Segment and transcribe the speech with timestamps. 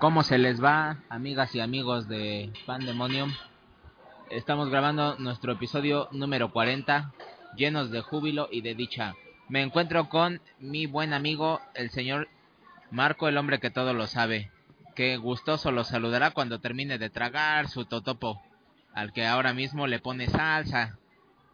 [0.00, 3.34] ¿Cómo se les va, amigas y amigos de Pandemonium?
[4.30, 7.12] Estamos grabando nuestro episodio número 40,
[7.54, 9.14] llenos de júbilo y de dicha.
[9.50, 12.28] Me encuentro con mi buen amigo, el señor
[12.90, 14.50] Marco, el hombre que todo lo sabe.
[14.96, 18.40] Que gustoso lo saludará cuando termine de tragar su totopo,
[18.94, 20.96] al que ahora mismo le pone salsa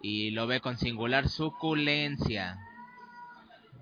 [0.01, 2.59] y lo ve con singular suculencia,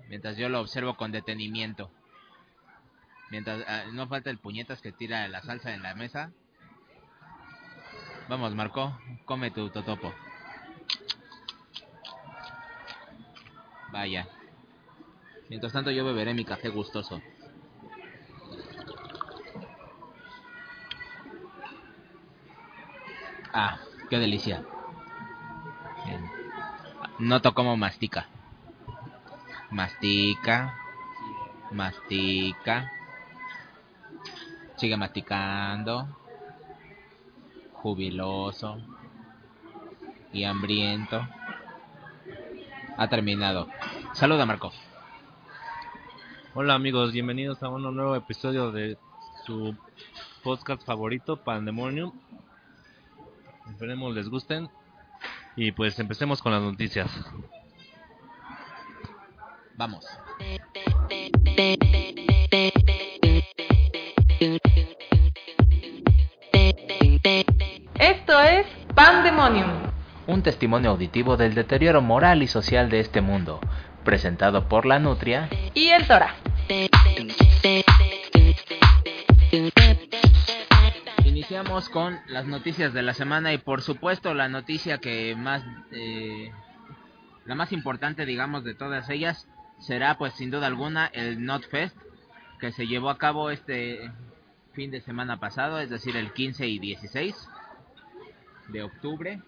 [0.09, 1.91] mientras yo lo observo con detenimiento.
[3.35, 6.31] Mientras ah, no falta el puñetas que tira la salsa en la mesa.
[8.29, 10.13] Vamos, Marco, come tu totopo.
[13.91, 14.25] Vaya.
[15.49, 17.21] Mientras tanto yo beberé mi café gustoso.
[23.51, 24.63] Ah, qué delicia.
[26.05, 26.31] Bien.
[27.19, 28.29] Noto cómo mastica.
[29.71, 30.73] Mastica.
[31.71, 32.94] Mastica.
[34.77, 36.07] Sigue masticando.
[37.73, 38.77] Jubiloso.
[40.33, 41.27] Y hambriento.
[42.97, 43.67] Ha terminado.
[44.13, 44.71] Saluda, Marco.
[46.53, 48.97] Hola amigos, bienvenidos a un nuevo episodio de
[49.45, 49.75] su
[50.41, 52.13] podcast favorito, Pandemonium.
[53.69, 54.69] Esperemos les gusten.
[55.57, 57.11] Y pues empecemos con las noticias.
[59.75, 60.05] Vamos.
[67.25, 69.71] Esto es Pandemonium.
[70.27, 73.59] Un testimonio auditivo del deterioro moral y social de este mundo,
[74.03, 76.35] presentado por la Nutria Y el Tora.
[81.23, 85.63] Iniciamos con las noticias de la semana y por supuesto la noticia que más,
[85.93, 86.51] eh,
[87.45, 89.47] la más importante digamos de todas ellas
[89.79, 91.97] será pues sin duda alguna el NotFest
[92.59, 94.11] que se llevó a cabo este
[94.75, 97.49] fin de semana pasado, es decir el 15 y 16
[98.67, 99.41] de octubre.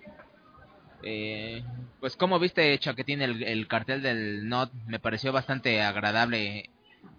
[1.03, 1.63] Eh,
[2.00, 6.69] pues como viste Chaquetín el, el cartel del Not me pareció bastante agradable,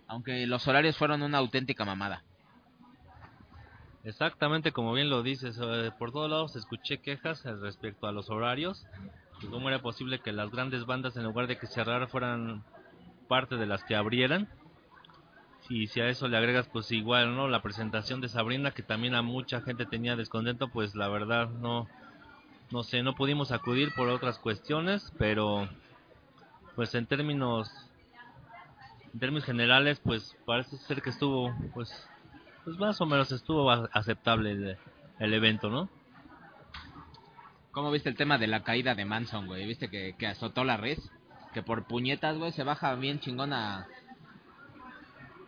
[0.09, 2.25] aunque los horarios fueron una auténtica mamada.
[4.05, 8.87] Exactamente como bien lo dices, eh, por todos lados escuché quejas respecto a los horarios.
[9.51, 12.65] ¿Cómo era posible que las grandes bandas en lugar de que cerrar fueran
[13.29, 14.49] parte de las que abrieran?
[15.69, 17.47] Y si a eso le agregas pues igual, ¿no?
[17.49, 21.89] La presentación de Sabrina que también a mucha gente tenía descontento, pues la verdad no
[22.71, 25.69] no sé, no pudimos acudir por otras cuestiones, pero
[26.75, 27.71] pues en términos
[29.13, 31.91] en términos generales pues parece ser que estuvo pues
[32.65, 34.77] pues más o menos estuvo a- aceptable el,
[35.19, 35.89] el evento, ¿no?
[37.71, 39.67] ¿Cómo viste el tema de la caída de Manson, güey?
[39.67, 40.99] ¿Viste que, azotó la red?
[41.55, 43.87] Que por puñetas, güey, se baja bien chingona.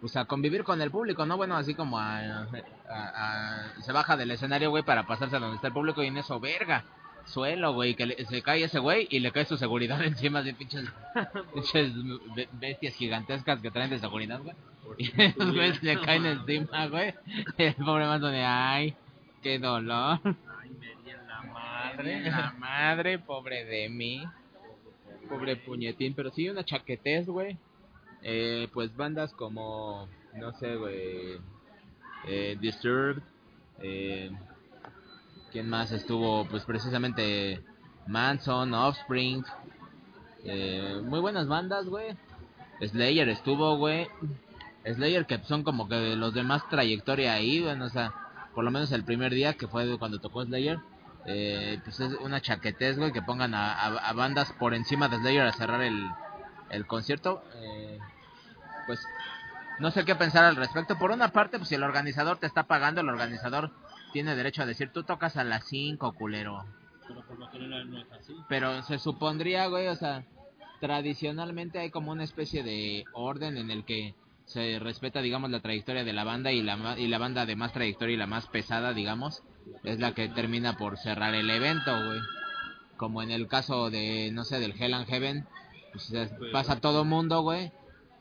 [0.01, 1.37] Pues a convivir con el público, ¿no?
[1.37, 2.47] Bueno, así como a, a-
[2.89, 6.17] a- se baja del escenario, güey, para pasarse a donde está el público y en
[6.17, 6.85] eso, verga,
[7.27, 10.55] suelo, güey, que le- se cae ese güey y le cae su seguridad encima de
[10.55, 10.87] pinches,
[11.55, 11.93] pinches
[12.35, 14.57] be- bestias gigantescas que traen de seguridad, güey.
[14.99, 17.15] Y esos güeyes le caen encima, güey.
[17.59, 18.97] El pobre Manson de, ay,
[19.43, 20.19] qué dolor.
[20.25, 24.25] Ay, me di en la Madre, la madre, pobre de mí.
[25.29, 27.57] Pobre puñetín, pero sí una chaquetez, güey.
[28.23, 31.39] Eh, pues bandas como, no sé, güey.
[32.27, 33.23] Eh, Disturbed.
[33.81, 34.31] Eh,
[35.53, 36.45] ¿Quién más estuvo?
[36.47, 37.63] Pues precisamente
[38.07, 39.45] Manson, Offspring.
[40.45, 42.17] Eh, muy buenas bandas, güey.
[42.81, 44.07] Slayer estuvo, güey.
[44.85, 48.15] Slayer que son como que los de más trayectoria ahí, bueno, o sea,
[48.55, 50.79] por lo menos el primer día que fue cuando tocó Slayer.
[51.27, 55.19] Eh, pues es una chaquetez, güey, que pongan a, a- a bandas por encima de
[55.19, 56.09] Slayer a cerrar el,
[56.71, 57.43] el concierto.
[57.57, 57.99] Eh,
[58.87, 59.01] pues
[59.79, 60.99] no sé qué pensar al respecto.
[60.99, 63.71] Por una parte, pues si el organizador te está pagando, el organizador
[64.13, 66.65] tiene derecho a decir, tú tocas a las 5, culero.
[67.07, 68.37] Pero por lo general no es así.
[68.49, 70.25] Pero se supondría, güey, o sea,
[70.81, 74.15] tradicionalmente hay como una especie de orden en el que
[74.45, 77.73] se respeta, digamos, la trayectoria de la banda y la, y la banda de más
[77.73, 79.43] trayectoria y la más pesada, digamos,
[79.85, 82.21] es la que termina por cerrar el evento, güey.
[82.97, 85.47] Como en el caso de, no sé, del Hell and Heaven,
[85.93, 87.73] pues se- pasa todo mundo, güey,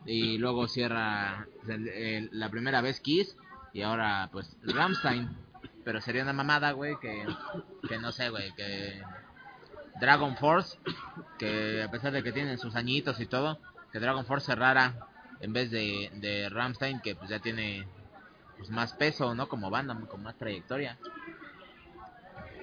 [0.05, 3.35] y luego cierra el- el- la primera vez Kiss
[3.73, 5.29] y ahora, pues, Ramstein.
[5.83, 7.25] Pero sería una mamada, güey, que,
[7.87, 9.01] que no sé, güey, que
[9.99, 10.77] Dragon Force,
[11.37, 13.59] que a pesar de que tienen sus añitos y todo,
[13.91, 15.07] que Dragon Force cerrara
[15.41, 17.87] en vez de, de Ramstein, que pues ya tiene
[18.57, 19.47] pues, más peso, ¿no?
[19.47, 20.97] Como banda, con más trayectoria.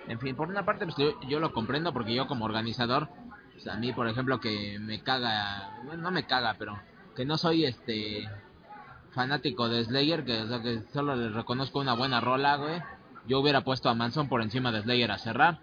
[0.08, 3.08] En fin, por una parte, pues yo, yo lo comprendo porque yo como organizador,
[3.56, 6.78] pues, a mí, por ejemplo, que me caga, bueno, no me caga, pero
[7.14, 8.28] que no soy este
[9.12, 12.82] fanático de Slayer, que, o sea, que solo le reconozco una buena rola, güey.
[13.26, 15.58] Yo hubiera puesto a Manson por encima de Slayer a cerrar,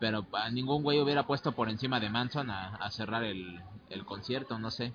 [0.00, 3.60] pero a ningún güey hubiera puesto por encima de Manson a, a cerrar el,
[3.90, 4.92] el concierto, no sé.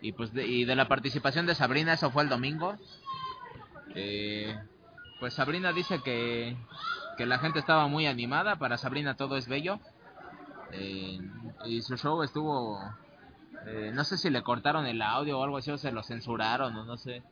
[0.00, 2.76] Y pues de, y de la participación de Sabrina, eso fue el domingo.
[3.94, 4.58] Eh,
[5.20, 6.56] pues Sabrina dice que,
[7.18, 9.80] que la gente estaba muy animada, para Sabrina todo es bello.
[10.72, 11.18] Eh,
[11.66, 12.78] y su show estuvo...
[13.66, 16.74] eh, no sé si le cortaron el audio o algo así, o se lo censuraron,
[16.76, 17.22] o no sé.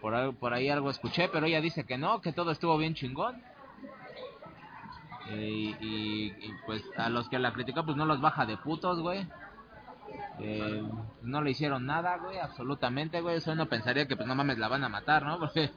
[0.00, 2.94] Por, al- por ahí algo escuché, pero ella dice que no, que todo estuvo bien
[2.94, 3.42] chingón.
[5.30, 9.00] Eh, y, y- pues a los que la critican pues no los baja de putos,
[9.00, 9.26] güey.
[10.40, 10.82] Eh,
[11.22, 13.36] no le hicieron nada, güey, absolutamente, güey.
[13.36, 15.38] Eso uno pensaría que, pues, no mames, la van a matar, ¿no?
[15.40, 15.70] Porque,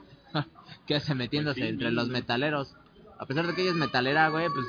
[0.85, 2.75] ¿qué hace metiéndose Pues entre los metaleros?
[3.19, 4.65] A pesar de que ella es metalera, güey, pues,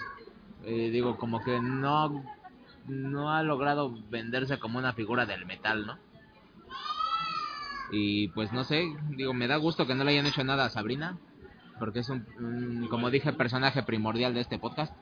[0.64, 2.24] eh, digo, como que no,
[2.86, 5.98] no ha logrado venderse como una figura del metal, ¿no?
[7.90, 10.70] Y, pues, no sé, digo, me da gusto que no le hayan hecho nada a
[10.70, 11.18] Sabrina.
[11.78, 14.94] Porque es un, un, como dije, personaje primordial de este podcast.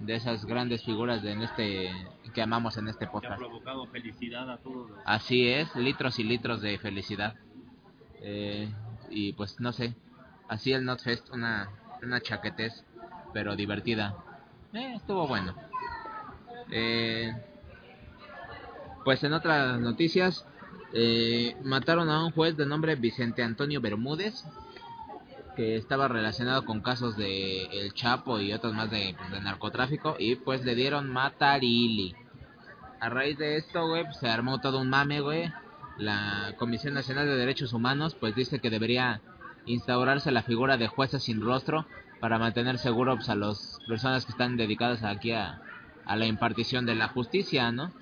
[0.00, 1.90] De esas grandes figuras de en este
[2.34, 3.38] que amamos en este Que ha podcast.
[3.38, 4.98] provocado felicidad a todos los...
[5.04, 7.36] Así es, litros y litros de felicidad.
[8.22, 8.68] Eh,
[9.10, 9.94] y pues no sé,
[10.48, 11.68] así el Notfest, una,
[12.02, 12.84] una chaquetez,
[13.32, 14.16] pero divertida.
[14.72, 15.54] Eh, estuvo bueno.
[16.70, 17.32] Eh,
[19.04, 20.46] pues en otras noticias,
[20.94, 24.44] eh, mataron a un juez de nombre Vicente Antonio Bermúdez,
[25.56, 30.36] que estaba relacionado con casos de El Chapo y otros más de, pues, narcotráfico, y
[30.36, 32.14] pues le dieron matarili
[33.00, 35.52] a raíz de esto, güey, pues, se armó todo un mame, güey.
[35.98, 39.20] La Comisión Nacional de Derechos Humanos, pues dice que debería
[39.66, 41.86] instaurarse la figura de jueces sin rostro
[42.22, 45.60] para mantener seguro pues, a las personas que están dedicadas aquí a,
[46.06, 47.92] la impartición de la justicia, ¿no?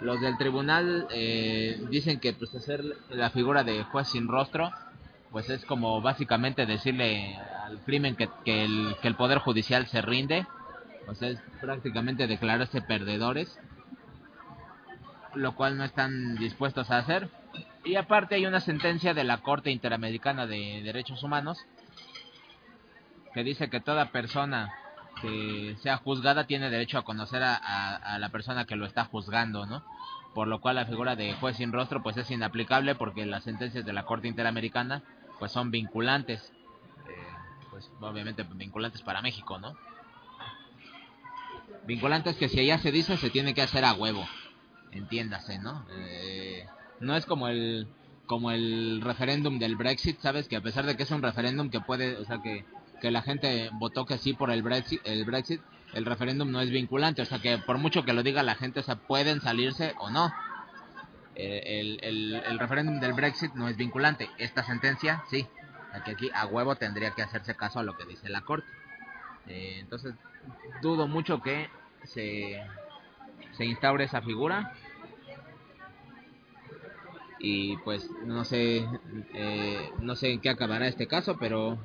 [0.00, 4.72] Los del tribunal eh, dicen que pues hacer la figura de juez sin rostro,
[5.30, 10.02] pues es como básicamente decirle al crimen que, que, el, que el poder judicial se
[10.02, 10.46] rinde,
[11.06, 13.56] o sea, es prácticamente declararse perdedores
[15.34, 17.28] lo cual no están dispuestos a hacer.
[17.84, 21.64] Y aparte hay una sentencia de la Corte Interamericana de Derechos Humanos
[23.34, 24.72] que dice que toda persona
[25.20, 29.84] que sea juzgada tiene derecho a conocer a, la persona que lo está juzgando, ¿no?
[30.34, 33.84] Por lo cual la figura de juez sin rostro pues es inaplicable porque las sentencias
[33.84, 35.02] de la Corte Interamericana
[35.38, 36.52] pues son vinculantes.
[37.08, 37.26] Eh,
[37.70, 39.76] pues obviamente vinculantes para México, ¿no?
[41.86, 44.26] Vinculantes que si allá se dice se tiene que hacer a huevo
[44.94, 45.84] entiéndase, ¿no?
[45.90, 46.66] Eh,
[47.00, 47.88] no es como el
[48.26, 50.48] como el referéndum del Brexit, ¿sabes?
[50.48, 52.64] Que a pesar de que es un referéndum que puede, o sea, que,
[53.00, 55.60] que la gente votó que sí por el Brexit, el Brexit,
[55.92, 58.80] el referéndum no es vinculante, o sea, que por mucho que lo diga la gente,
[58.80, 60.32] o sea, pueden salirse o no.
[61.36, 64.28] Eh, el, el, el referéndum del Brexit no es vinculante.
[64.38, 65.46] Esta sentencia, sí.
[65.88, 68.42] O sea, que aquí a huevo tendría que hacerse caso a lo que dice la
[68.42, 68.66] Corte.
[69.46, 70.14] Eh, entonces,
[70.82, 71.68] dudo mucho que
[72.04, 72.62] se,
[73.52, 74.72] se instaure esa figura
[77.38, 78.86] y pues no sé
[79.34, 81.78] eh, no sé en qué acabará este caso pero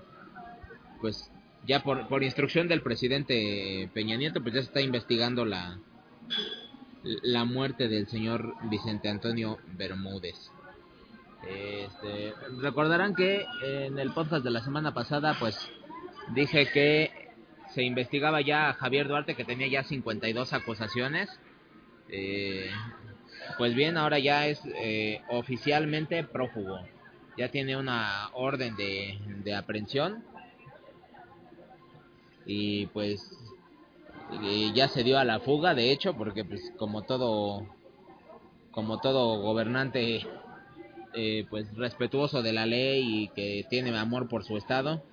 [1.02, 1.32] pues
[1.66, 5.80] ya por, por instrucción del presidente Peña Nieto pues ya se está investigando la
[7.04, 10.52] la muerte del señor Vicente Antonio Bermúdez
[11.48, 15.58] este, recordarán que en el podcast de la semana pasada pues
[16.34, 17.30] dije que
[17.74, 21.30] se investigaba ya a Javier Duarte que tenía ya 52 acusaciones
[22.10, 22.70] eh,
[23.58, 26.80] pues bien, ahora ya es eh, oficialmente prófugo.
[27.38, 30.24] Ya tiene una orden de, de aprehensión.
[32.52, 33.30] Y pues
[34.44, 37.68] eh, ya se dio a la fuga, de hecho, porque pues como todo
[38.72, 40.26] como todo gobernante
[41.14, 45.04] eh, pues respetuoso de la ley y que tiene amor por su estado,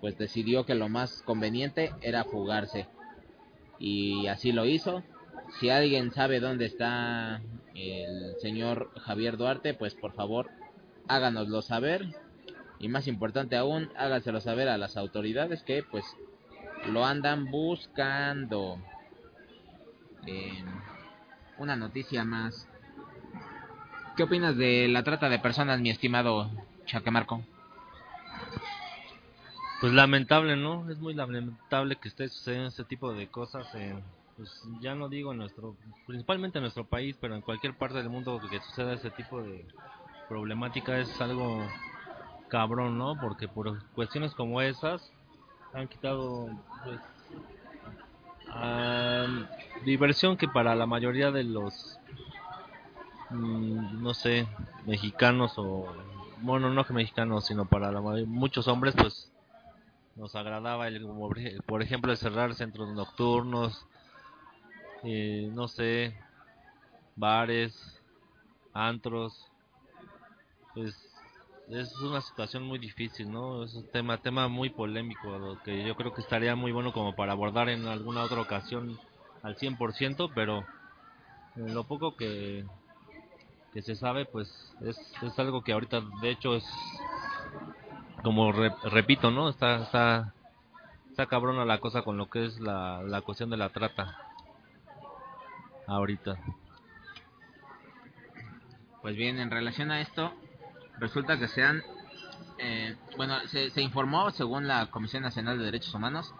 [0.00, 2.86] pues decidió que lo más conveniente era fugarse.
[3.80, 5.02] Y así lo hizo.
[5.58, 7.42] Si alguien sabe dónde está
[7.74, 10.48] el señor Javier Duarte, pues por favor
[11.08, 12.06] háganoslo saber.
[12.78, 16.04] Y más importante aún, háganselo saber a las autoridades que pues
[16.86, 18.78] lo andan buscando.
[20.26, 20.64] Eh,
[21.58, 22.68] una noticia más.
[24.16, 26.50] ¿Qué opinas de la trata de personas, mi estimado
[26.86, 27.44] Chaquemarco?
[29.80, 30.88] Pues lamentable, ¿no?
[30.88, 34.02] Es muy lamentable que esté sucediendo este tipo de cosas en,
[34.36, 34.50] pues
[34.80, 35.76] ya no digo en nuestro,
[36.06, 39.66] principalmente en nuestro país, pero en cualquier parte del mundo que suceda ese tipo de
[40.28, 41.68] problemática es algo
[42.48, 43.18] cabrón, ¿no?
[43.20, 45.12] Porque por cuestiones como esas
[45.72, 46.48] han quitado,
[46.84, 47.00] pues,
[49.84, 51.98] diversión que para la mayoría de los,
[53.30, 54.46] mm, no sé,
[54.86, 55.86] mexicanos o
[56.40, 59.30] bueno, no que mexicanos, sino para la, muchos hombres, pues
[60.16, 61.06] nos agradaba, el,
[61.66, 63.86] por ejemplo, el cerrar centros nocturnos,
[65.02, 66.14] eh, no sé,
[67.16, 68.00] bares,
[68.72, 69.50] antros,
[70.74, 70.94] pues
[71.70, 73.64] es una situación muy difícil, ¿no?
[73.64, 77.32] Es un tema, tema muy polémico, que yo creo que estaría muy bueno como para
[77.32, 78.98] abordar en alguna otra ocasión
[79.42, 80.64] al 100%, pero
[81.56, 82.64] en lo poco que,
[83.72, 84.48] que se sabe, pues
[84.82, 86.64] es, es algo que ahorita, de hecho, es
[88.22, 89.48] como repito, ¿no?
[89.48, 90.34] Está, está,
[91.10, 94.16] está cabrona la cosa con lo que es la, la cuestión de la trata
[95.86, 96.36] ahorita.
[99.02, 100.32] Pues bien, en relación a esto,
[100.98, 101.82] resulta que se han,
[102.58, 106.34] eh, bueno, se, informó según la Comisión Nacional de Derechos Humanos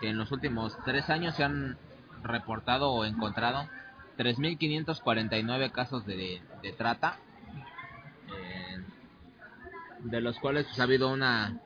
[0.00, 1.76] que en los últimos tres años se han
[2.22, 3.68] reportado o encontrado
[4.18, 6.42] 3.549 casos de,
[6.76, 7.18] trata,
[8.36, 8.82] eh,
[10.00, 11.60] de los cuales ha habido una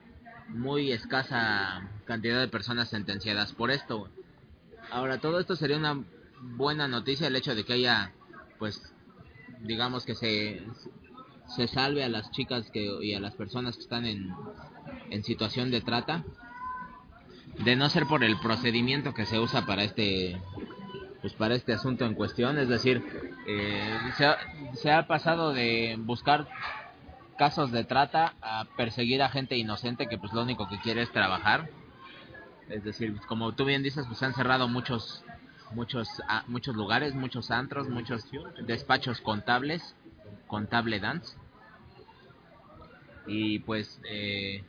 [0.48, 4.08] muy escasa cantidad de personas sentenciadas por esto.
[4.90, 6.04] Ahora, todo esto sería una
[6.40, 8.12] buena noticia, el hecho de que haya,
[8.58, 8.94] pues,
[9.60, 10.62] digamos que se,
[11.48, 14.34] se salve a las chicas que, y a las personas que están en,
[15.10, 16.24] en situación de trata,
[17.64, 20.40] de no ser por el procedimiento que se usa para este
[21.20, 22.58] pues para este asunto en cuestión.
[22.58, 23.02] Es decir
[23.46, 24.38] eh, se, ha,
[24.74, 26.46] se, ha, pasado de buscar
[27.38, 31.10] casos de trata a perseguir a gente inocente que pues lo único que quiere es
[31.12, 31.68] trabajar.
[32.68, 35.24] Es decir como tú bien dices pues se han cerrado muchos
[35.72, 38.24] muchos a, muchos lugares muchos antros muchos
[38.66, 39.96] despachos contables
[40.46, 41.36] contable dance.
[43.26, 44.64] Y pues eh,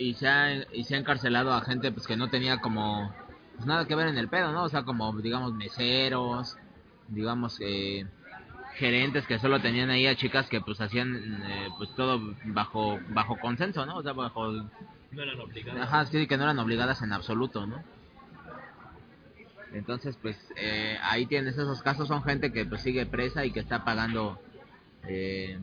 [0.00, 3.14] y se ha y se ha encarcelado a gente pues que no tenía como
[3.54, 6.56] pues nada que ver en el pedo no o sea como digamos meseros
[7.08, 8.06] digamos eh,
[8.76, 13.38] gerentes que solo tenían ahí a chicas que pues hacían eh, pues todo bajo bajo
[13.38, 15.82] consenso no o sea bajo no eran obligadas.
[15.82, 17.84] Ajá sí que no eran obligadas en absoluto no
[19.72, 23.60] entonces pues eh, ahí tienes esos casos son gente que pues sigue presa y que
[23.60, 24.40] está pagando
[25.06, 25.58] eh,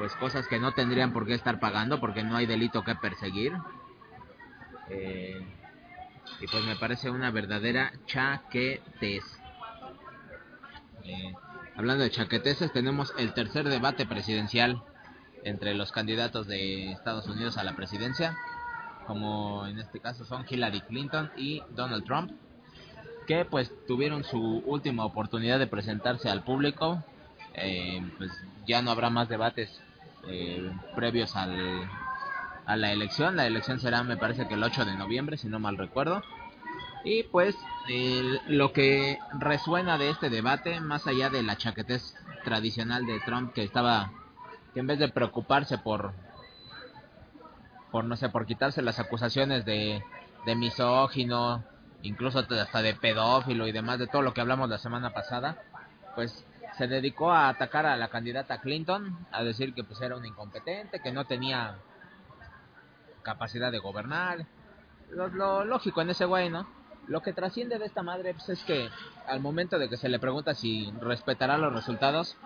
[0.00, 3.52] pues cosas que no tendrían por qué estar pagando porque no hay delito que perseguir.
[4.88, 5.46] Eh,
[6.40, 9.24] y pues me parece una verdadera chaquetez.
[11.04, 11.34] Eh,
[11.76, 14.82] hablando de chaqueteces tenemos el tercer debate presidencial
[15.44, 18.36] entre los candidatos de Estados Unidos a la presidencia
[19.06, 22.32] como en este caso son Hillary Clinton y Donald Trump
[23.30, 27.00] que pues tuvieron su última oportunidad de presentarse al público
[27.54, 28.32] eh, pues
[28.66, 29.70] ya no habrá más debates
[30.26, 31.88] eh, previos al,
[32.66, 33.36] a la elección.
[33.36, 36.24] La elección será, me parece que el 8 de noviembre, si no mal recuerdo.
[37.04, 37.54] Y pues
[38.48, 43.62] lo que resuena de este debate, más allá de la chaquetez tradicional de Trump, que
[43.62, 44.10] estaba,
[44.74, 46.14] que en vez de preocuparse por,
[47.92, 50.02] por no sé, por quitarse las acusaciones de,
[50.46, 51.62] de misógino,
[52.02, 55.62] incluso hasta de pedófilo y demás, de todo lo que hablamos la semana pasada,
[56.14, 56.44] pues
[56.76, 61.00] se dedicó a atacar a la candidata Clinton, a decir que pues era un incompetente,
[61.00, 61.76] que no tenía
[63.22, 64.46] capacidad de gobernar.
[65.10, 66.66] Lo, lo lógico en ese güey, ¿no?
[67.06, 68.88] Lo que trasciende de esta madre pues, es que
[69.26, 72.36] al momento de que se le pregunta si respetará los resultados,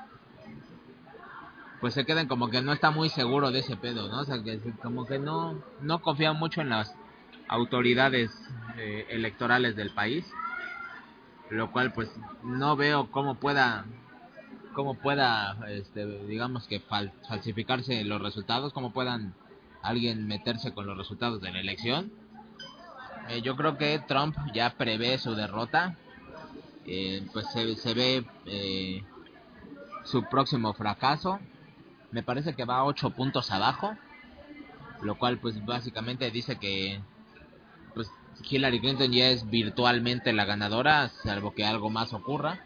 [1.80, 4.20] pues se quedan como que no está muy seguro de ese pedo, ¿no?
[4.20, 6.94] O sea, que como que no, no confía mucho en las
[7.46, 8.30] autoridades
[8.76, 10.26] eh, electorales del país,
[11.50, 12.10] lo cual pues
[12.42, 13.84] no veo cómo pueda
[14.72, 19.34] cómo pueda, este, digamos que fal falsificarse los resultados, cómo puedan
[19.82, 22.10] alguien meterse con los resultados de la elección.
[23.28, 25.96] Eh, yo creo que Trump ya prevé su derrota,
[26.86, 29.04] eh, pues se, se ve
[30.02, 31.38] su próximo fracaso.
[32.10, 33.96] Me parece que va 8 puntos abajo,
[35.02, 37.00] lo cual pues básicamente dice que
[38.48, 42.60] Hillary Clinton ya es virtualmente la ganadora, salvo que algo más ocurra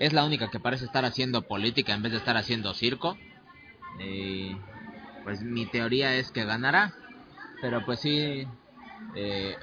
[0.00, 3.18] es la única que parece estar haciendo política en vez de estar haciendo circo.
[4.00, 4.56] Eh,
[5.22, 6.94] pues mi teoría es que ganará,
[7.60, 8.46] pero pues sí
[9.14, 9.56] eh,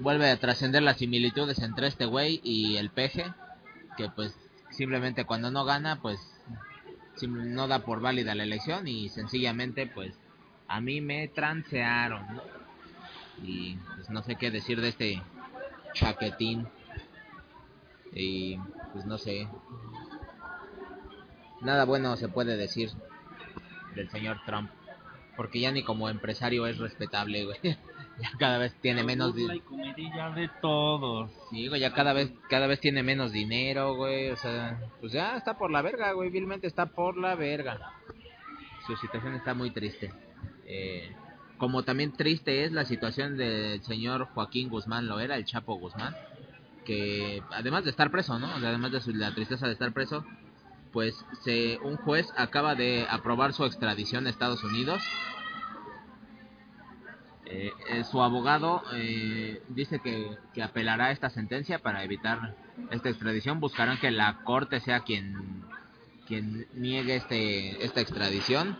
[0.00, 3.32] vuelve a trascender las similitudes entre este güey y el peje,
[3.96, 4.36] que pues
[4.70, 6.18] simplemente cuando no gana, pues
[7.22, 10.18] no da por válida la elección y sencillamente pues
[10.66, 12.59] a mí me transearon, ¿no?
[13.42, 15.22] Y pues no sé qué decir de este
[15.94, 16.68] chaquetín.
[18.12, 18.58] Y
[18.92, 19.48] pues no sé.
[21.60, 22.90] Nada bueno se puede decir
[23.94, 24.70] del señor Trump.
[25.36, 27.58] porque ya ni como empresario es respetable, güey.
[28.20, 29.62] Ya cada vez tiene menos dinero.
[30.34, 31.30] de todos.
[31.48, 34.28] Sí, güey, ya cada vez, cada vez tiene menos dinero, güey.
[34.28, 36.28] O sea, pues ya está por la verga, güey.
[36.28, 37.94] Vilmente está por la verga.
[38.86, 40.12] Su situación está muy triste.
[40.66, 41.10] Eh,
[41.60, 46.16] como también triste es la situación del señor Joaquín Guzmán, lo era, el Chapo Guzmán.
[46.86, 48.46] Que además de estar preso, ¿no?
[48.48, 50.24] Además de su- la tristeza de estar preso,
[50.92, 51.14] pues
[51.44, 55.02] se, un juez acaba de aprobar su extradición a Estados Unidos.
[57.44, 62.54] Eh, eh, su abogado eh, dice que, que apelará esta sentencia para evitar
[62.90, 63.60] esta extradición.
[63.60, 65.62] Buscarán que la corte sea quien,
[66.26, 68.78] quien niegue este, esta extradición.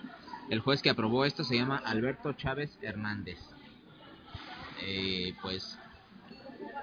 [0.51, 3.39] El juez que aprobó esto se llama Alberto Chávez Hernández.
[4.83, 5.79] Eh, pues,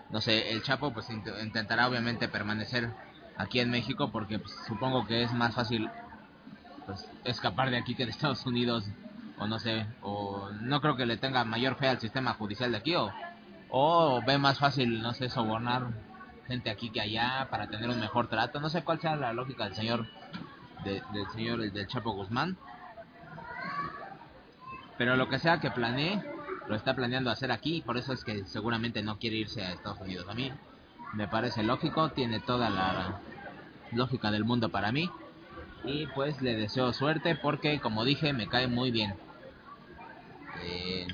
[0.09, 2.89] no sé, el Chapo pues int- intentará obviamente permanecer
[3.36, 5.89] aquí en México porque pues, supongo que es más fácil
[6.86, 8.86] pues, escapar de aquí que de Estados Unidos
[9.38, 12.77] o no sé, o no creo que le tenga mayor fe al sistema judicial de
[12.77, 15.88] aquí o, ve más fácil, no sé, sobornar
[16.47, 19.65] gente aquí que allá para tener un mejor trato, no sé cuál sea la lógica
[19.65, 20.07] del señor
[20.86, 22.57] de- del señor del Chapo Guzmán.
[24.97, 26.21] Pero lo que sea que planee,
[26.67, 29.99] lo está planeando hacer aquí, por eso es que seguramente no quiere irse a Estados
[30.01, 30.27] Unidos.
[30.29, 30.51] A mí
[31.13, 33.19] me parece lógico, tiene toda la
[33.91, 35.09] lógica del mundo para mí.
[35.83, 39.13] Y pues le deseo suerte porque, como dije, me cae muy bien.
[40.63, 41.07] Eh,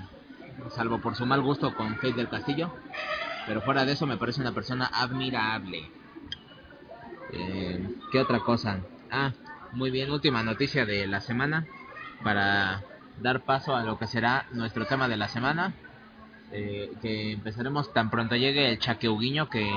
[0.72, 2.74] salvo por su mal gusto con Faith del Castillo.
[3.46, 5.92] Pero fuera de eso me parece una persona admirable.
[7.34, 8.80] Eh, ¿Qué otra cosa?
[9.12, 9.34] Ah,
[9.74, 11.68] muy bien, última noticia de la semana.
[12.24, 12.82] Para
[13.22, 15.74] dar paso a lo que será nuestro tema de la semana.
[16.56, 19.68] eh, que empezaremos tan pronto llegue el chaqueuguiño que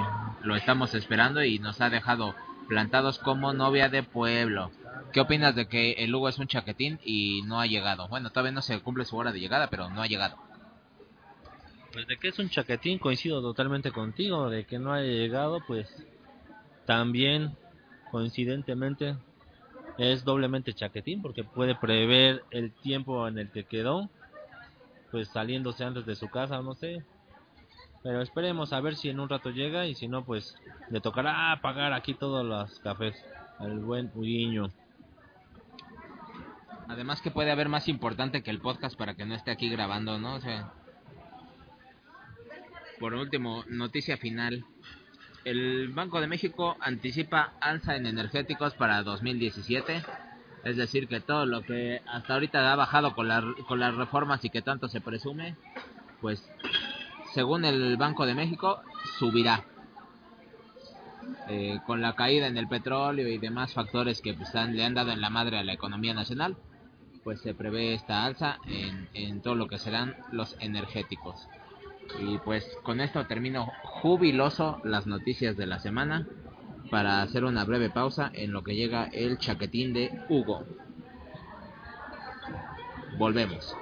[0.42, 2.34] lo estamos esperando y nos ha dejado
[2.68, 4.70] plantados como novia de pueblo.
[5.12, 8.08] ¿Qué opinas de que el Hugo es un chaquetín y no ha llegado?
[8.08, 10.36] Bueno, todavía no se cumple su hora de llegada, pero no ha llegado.
[11.92, 14.50] Pues de que es un chaquetín, coincido totalmente contigo.
[14.50, 15.88] De que no haya llegado, pues
[16.84, 17.56] también
[18.10, 19.16] coincidentemente
[19.98, 24.10] es doblemente chaquetín porque puede prever el tiempo en el que quedó,
[25.10, 27.02] pues saliéndose antes de su casa, no sé.
[28.02, 30.56] Pero esperemos a ver si en un rato llega y si no, pues
[30.90, 33.16] le tocará pagar aquí todos los cafés
[33.58, 34.70] al buen Huguiño.
[36.88, 40.18] Además que puede haber más importante que el podcast para que no esté aquí grabando,
[40.20, 40.34] ¿no?
[40.36, 40.72] O sea,
[43.00, 44.64] por último, noticia final.
[45.46, 50.02] El Banco de México anticipa alza en energéticos para 2017.
[50.64, 54.44] Es decir, que todo lo que hasta ahorita ha bajado con, la- con las reformas
[54.44, 55.54] y que tanto se presume,
[56.20, 56.42] pues
[57.32, 58.80] según el Banco de México,
[59.20, 59.64] subirá.
[61.48, 65.12] Eh, con la caída en el petróleo y demás factores que pues, le han dado
[65.12, 66.56] en la madre a la economía nacional,
[67.22, 68.58] pues se prevé esta alza
[69.14, 71.46] en todo lo que serán los energéticos.
[72.20, 76.26] Y pues con esto termino jubiloso las noticias de la semana
[76.90, 80.64] para hacer una breve pausa en lo que llega el chaquetín de Hugo.
[83.18, 83.76] Volvemos.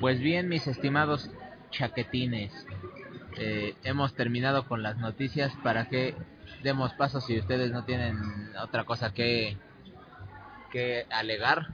[0.00, 1.30] Pues bien, mis estimados
[1.70, 2.52] chaquetines,
[3.36, 6.14] eh, hemos terminado con las noticias para que
[6.62, 8.18] demos paso si ustedes no tienen
[8.62, 9.56] otra cosa que,
[10.70, 11.68] que alegar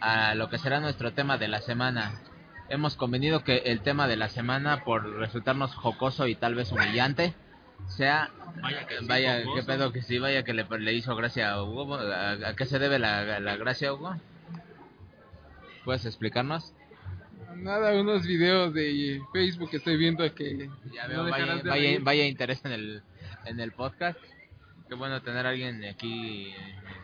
[0.00, 2.20] a lo que será nuestro tema de la semana.
[2.68, 7.34] Hemos convenido que el tema de la semana, por resultarnos jocoso y tal vez humillante,
[7.86, 11.52] sea Vaya que sí, vaya qué pedo que sí vaya que le, le hizo gracia
[11.52, 14.16] a Hugo ¿A, a qué se debe la, la gracia Hugo
[15.84, 16.74] puedes explicarnos
[17.54, 21.70] Nada, unos videos de Facebook que estoy viendo que Ya no veo, dejarás vaya, de
[21.70, 22.00] vaya, reír.
[22.02, 23.02] vaya interés en el,
[23.44, 24.18] en el podcast.
[24.88, 26.54] Qué bueno tener a alguien aquí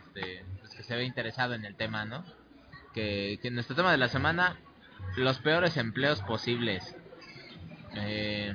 [0.05, 2.23] este, pues que se ve interesado en el tema, ¿no?
[2.93, 4.57] Que, que nuestro tema de la semana,
[5.17, 6.95] los peores empleos posibles.
[7.95, 8.53] Eh,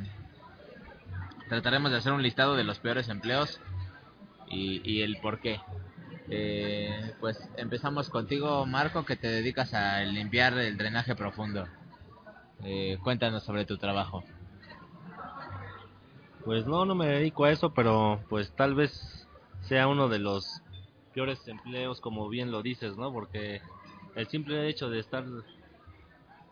[1.49, 3.61] trataremos de hacer un listado de los peores empleos
[4.49, 5.61] y, y el por qué.
[6.33, 11.66] Eh, pues empezamos contigo, Marco, que te dedicas a limpiar el drenaje profundo.
[12.62, 14.23] Eh, cuéntanos sobre tu trabajo.
[16.44, 18.92] Pues no, no me dedico a eso, pero pues tal vez
[19.68, 20.62] sea uno de los
[21.12, 23.12] peores empleos, como bien lo dices, ¿no?
[23.12, 23.61] Porque
[24.16, 25.24] el simple hecho de estar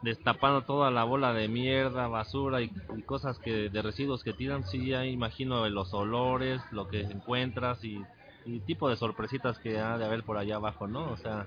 [0.03, 4.65] destapando toda la bola de mierda, basura y, y cosas que de residuos que tiran,
[4.65, 8.05] sí ya imagino los olores, lo que encuentras y,
[8.45, 11.11] y tipo de sorpresitas que ha de haber por allá abajo, ¿no?
[11.11, 11.47] O sea,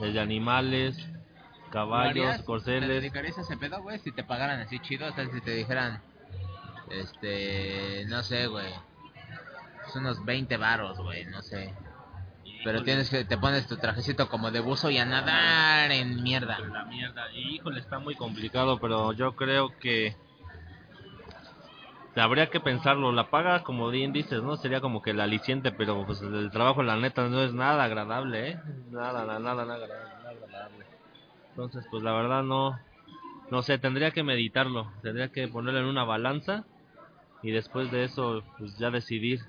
[0.00, 0.98] desde animales,
[1.66, 2.38] ¿Lo caballos, harías?
[2.38, 2.88] ¿Te corceles.
[2.88, 3.98] dedicarías a ese pedo, güey?
[4.00, 6.00] Si te pagaran así chido, o sea, si te dijeran,
[6.90, 8.72] este, no sé, güey,
[9.92, 11.74] Son unos 20 varos, güey, no sé.
[12.64, 16.58] Pero tienes que, te pones tu trajecito como de buzo y a nadar en mierda.
[16.58, 17.30] La mierda.
[17.32, 20.16] Y híjole, está muy complicado, pero yo creo que
[22.16, 23.12] habría que pensarlo.
[23.12, 24.56] La paga, como bien dices, ¿no?
[24.56, 28.50] Sería como que el aliciente, pero pues el trabajo, la neta, no es nada agradable,
[28.50, 28.60] ¿eh?
[28.90, 29.84] Nada, nada, nada, nada
[30.28, 30.84] agradable.
[31.50, 32.78] Entonces, pues la verdad no,
[33.50, 34.92] no sé, tendría que meditarlo.
[35.02, 36.64] Tendría que ponerlo en una balanza
[37.42, 39.40] y después de eso, pues ya decidir.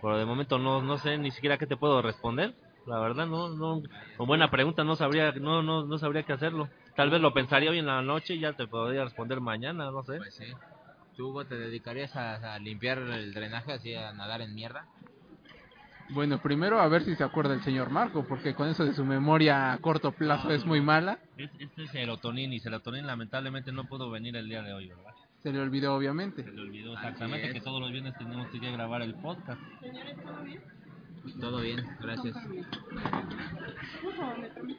[0.00, 2.54] Pero de momento no, no sé ni siquiera qué te puedo responder.
[2.86, 3.80] La verdad, no, no,
[4.16, 6.68] con buena pregunta no sabría, no, no, no sabría qué hacerlo.
[6.96, 10.04] Tal vez lo pensaría hoy en la noche y ya te podría responder mañana, no
[10.04, 10.18] sé.
[10.18, 10.44] Pues sí.
[11.16, 14.86] ¿Tú, Hugo, te dedicarías a, a limpiar el drenaje, así a nadar en mierda?
[16.10, 19.04] Bueno, primero a ver si se acuerda el señor Marco, porque con eso de su
[19.04, 21.18] memoria a corto plazo es muy mala.
[21.36, 25.13] Es- Este es serotonin y serotonin lamentablemente no pudo venir el día de hoy, ¿verdad?
[25.44, 26.42] Se le olvidó, obviamente.
[26.42, 29.60] Se le olvidó exactamente que todos los viernes tenemos que grabar el podcast.
[31.38, 32.34] Todo bien, gracias.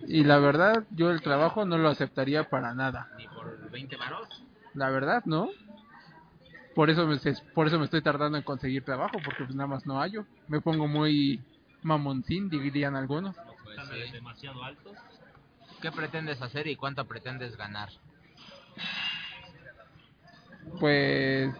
[0.08, 3.12] Y la verdad, yo el trabajo no lo aceptaría para nada.
[3.16, 4.44] ¿Ni por 20 varos?
[4.74, 5.50] La verdad, ¿no?
[6.74, 7.16] Por eso me,
[7.54, 10.26] por eso me estoy tardando en conseguir trabajo, porque pues nada más no hallo.
[10.48, 11.44] Me pongo muy
[11.84, 13.36] mamoncín, dirían algunos.
[13.64, 14.12] Pues sí.
[14.12, 14.98] demasiado altos.
[15.80, 17.90] ¿Qué pretendes hacer y cuánto pretendes ganar?
[20.80, 21.54] Pues...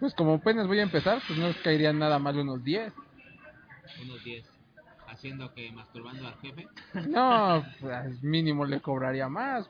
[0.00, 2.92] Pues como apenas voy a empezar, pues no caerían nada mal unos 10.
[4.02, 4.44] Unos 10.
[5.06, 6.66] Haciendo que masturbando al jefe.
[7.06, 9.68] No, pues mínimo le cobraría más.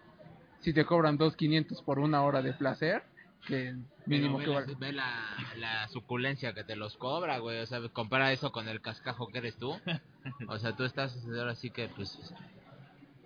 [0.61, 3.03] Si te cobran 2.500 por una hora de placer,
[3.47, 3.75] que
[4.07, 7.61] mínimo que Pero ve, la, ve la, la suculencia que te los cobra, güey.
[7.61, 9.79] O sea, compara eso con el cascajo que eres tú.
[10.49, 12.17] O sea, tú estás ahora sí que, pues,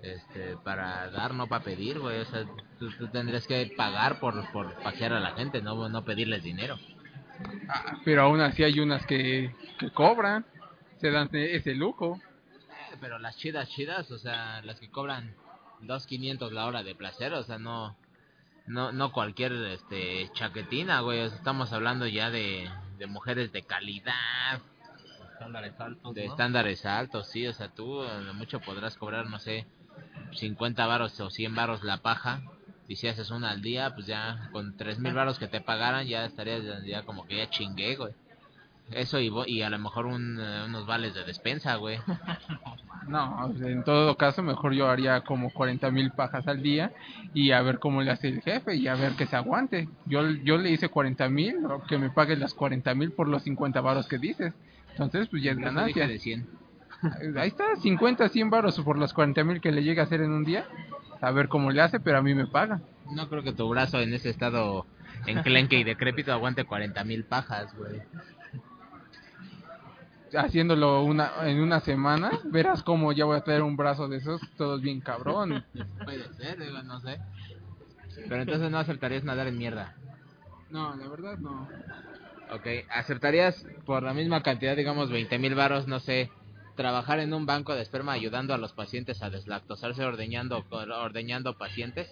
[0.02, 2.20] este, para dar, no para pedir, güey.
[2.20, 2.44] O sea,
[2.78, 6.78] tú, tú tendrías que pagar por, por pasear a la gente, no, no pedirles dinero.
[7.68, 10.46] Ah, pero aún así hay unas que, que cobran,
[11.00, 12.20] se dan e- ese lujo.
[12.92, 15.34] Eh, Pero las chidas, chidas, o sea, las que cobran
[15.80, 17.96] 2.500 la hora de placer, o sea, no
[18.66, 23.62] no no cualquier este chaquetina, güey, o sea, estamos hablando ya de, de mujeres de
[23.62, 24.60] calidad,
[25.32, 26.14] Estándares altos.
[26.14, 26.30] de ¿no?
[26.32, 28.02] estándares altos, sí, o sea, tú
[28.34, 29.66] mucho podrás cobrar, no sé,
[30.32, 32.42] 50 varos o 100 varos la paja,
[32.88, 36.24] y si haces una al día, pues ya con 3.000 varos que te pagaran, ya
[36.24, 38.12] estarías ya, ya como que ya chingué, güey.
[38.92, 41.98] Eso y, y a lo mejor un, eh, unos vales de despensa, güey.
[43.08, 46.92] No, en todo caso mejor yo haría como 40 mil pajas al día
[47.34, 49.88] y a ver cómo le hace el jefe y a ver que se aguante.
[50.06, 51.56] Yo, yo le hice 40 mil,
[51.88, 54.54] que me pague las 40 mil por los 50 varos que dices.
[54.90, 56.08] Entonces, pues ya es ganancia.
[56.08, 56.48] de 100.
[57.36, 60.32] Ahí está, 50, 100 varos por los 40 mil que le llega a hacer en
[60.32, 60.66] un día.
[61.20, 62.80] A ver cómo le hace, pero a mí me paga.
[63.10, 64.86] No creo que tu brazo en ese estado
[65.26, 68.02] enclenque y decrépito aguante 40 mil pajas, güey.
[70.36, 74.40] Haciéndolo una, en una semana, verás cómo ya voy a tener un brazo de esos,
[74.56, 75.64] todos bien cabrón.
[76.04, 77.18] Puede ser, digo, no sé.
[78.28, 79.94] Pero entonces no aceptarías nadar en mierda.
[80.70, 81.68] No, la verdad no.
[82.52, 86.30] Ok, ¿aceptarías por la misma cantidad, digamos 20 mil varos, no sé,
[86.76, 92.08] trabajar en un banco de esperma ayudando a los pacientes a deslactosarse ordeñando, ordeñando pacientes?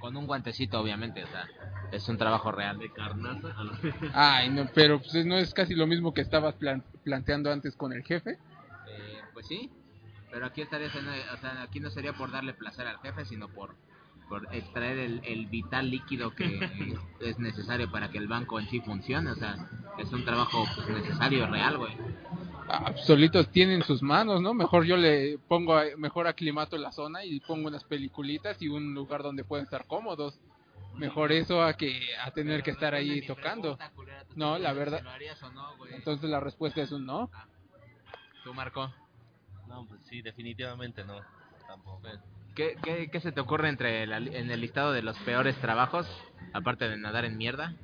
[0.00, 1.48] Con un guantecito, obviamente, o sea,
[1.90, 2.78] es un trabajo real.
[2.78, 3.48] De carnaza.
[3.56, 3.78] a la-
[4.12, 7.92] Ay, no, pero pues no es casi lo mismo que estabas plan- planteando antes con
[7.92, 8.32] el jefe.
[8.88, 9.70] Eh, pues sí,
[10.30, 13.48] pero aquí estarías en, o sea, aquí no sería por darle placer al jefe, sino
[13.48, 13.74] por,
[14.28, 16.44] por extraer el, el vital líquido que
[17.20, 19.56] es necesario para que el banco en sí funcione, o sea,
[19.98, 21.96] es un trabajo pues, necesario, real, güey.
[22.68, 24.52] Ah, solitos tienen sus manos, ¿no?
[24.52, 28.92] Mejor yo le pongo, a- mejor aclimato la zona y pongo unas peliculitas y un
[28.94, 30.38] lugar donde pueden estar cómodos.
[30.94, 33.78] Mejor eso a que a tener que estar ahí tocando.
[34.34, 35.94] No, la verdad- ¿Lo harías o no, güey?
[35.94, 37.30] Entonces la respuesta es un no.
[38.42, 38.92] ¿Tú, Marco?
[39.68, 41.20] No, pues sí, definitivamente no.
[41.66, 42.00] Tampoco.
[42.54, 46.06] ¿Qué, qué, qué se te ocurre entre la en el listado de los peores trabajos,
[46.52, 47.74] aparte de nadar en mierda?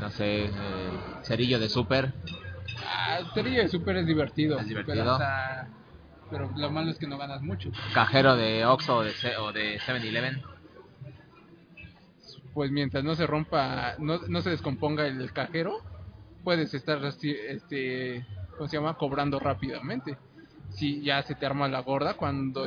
[0.00, 0.50] No sé, eh,
[1.22, 2.12] cerillo de súper.
[2.84, 4.58] Ah, sería de súper es divertido.
[4.58, 4.96] Es divertido.
[4.96, 5.70] Pero, hasta-
[6.30, 7.70] pero lo malo es que no ganas mucho.
[7.94, 10.42] cajero de Oxxo o de, Se- o de 7-Eleven.
[12.52, 15.74] Pues mientras no se rompa, no, no se descomponga el cajero,
[16.42, 18.94] puedes estar, este, ¿cómo se llama?
[18.94, 20.18] Cobrando rápidamente.
[20.70, 22.66] Si ya se te arma la gorda cuando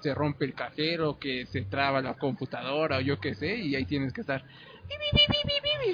[0.00, 3.84] se rompe el cajero, que se traba la computadora o yo qué sé, y ahí
[3.84, 4.44] tienes que estar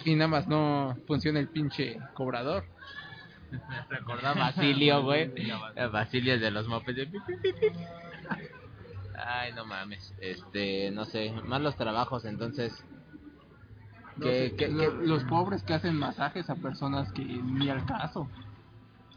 [0.05, 2.65] y nada más no funciona el pinche cobrador.
[3.51, 5.31] Me recordaba a Basilio, güey.
[5.93, 6.97] Basilio es de los mopeds.
[6.97, 7.67] de pi, pi, pi, pi.
[9.25, 10.15] Ay, no mames.
[10.21, 12.85] Este, no sé, más los trabajos, entonces.
[14.17, 17.69] No ¿Qué- sé, qué- lo- qué- Los pobres que hacen masajes a personas que ni
[17.69, 18.29] al caso.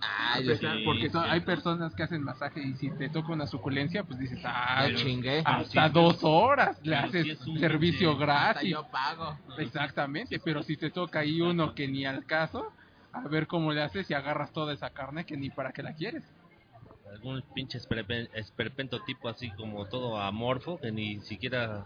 [0.01, 3.31] Ay, A yo pesar- sí, porque hay personas que hacen masaje y si te toca
[3.31, 5.41] una suculencia, pues dices, ah, me chingué.
[5.45, 8.69] hasta sí, dos horas le haces un- servicio sí, Hasta gratis.
[8.71, 9.37] yo pago.
[9.57, 12.63] Exactamente, pero si te toca ahí uno que ni al caso,
[13.13, 15.93] a ver cómo le haces y agarras toda esa carne que ni para qué la
[15.93, 16.23] quieres.
[17.09, 21.85] Algún pinche esperpe- esperpento tipo así como todo amorfo que ni siquiera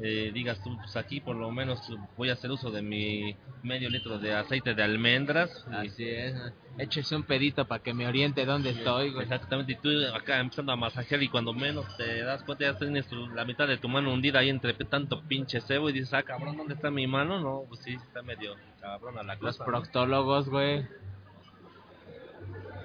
[0.00, 1.80] eh, digas tú, pues aquí por lo menos
[2.16, 5.64] voy a hacer uso de mi medio litro de aceite de almendras.
[5.70, 6.34] y- Así es.
[6.76, 9.22] Échese un pedito para que me oriente dónde estoy, güey.
[9.22, 13.06] Exactamente, y tú acá empezando a masajear y cuando menos te das cuenta ya tienes
[13.06, 16.24] tu- la mitad de tu mano hundida ahí entre tanto pinche cebo y dices, ah
[16.24, 17.38] cabrón, ¿dónde está mi mano?
[17.40, 19.58] No, pues sí, está medio cabrón a la Los cosa.
[19.60, 19.66] ¿no?
[19.66, 20.84] proctólogos, güey.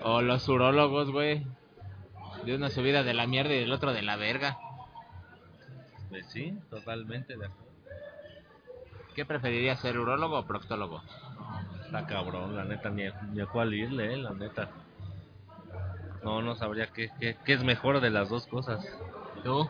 [0.03, 1.45] O los urólogos, güey.
[2.45, 4.57] De una subida de la mierda y del otro de la verga.
[6.09, 7.69] Pues sí, totalmente de acuerdo.
[9.15, 11.03] ¿Qué preferirías ser urólogo o proctólogo?
[11.85, 14.69] Está cabrón, la neta, ni, a- ni a cuál irle, eh, la neta.
[16.23, 18.81] No, no sabría qué, qué, qué es mejor de las dos cosas.
[19.43, 19.69] ¿Tú?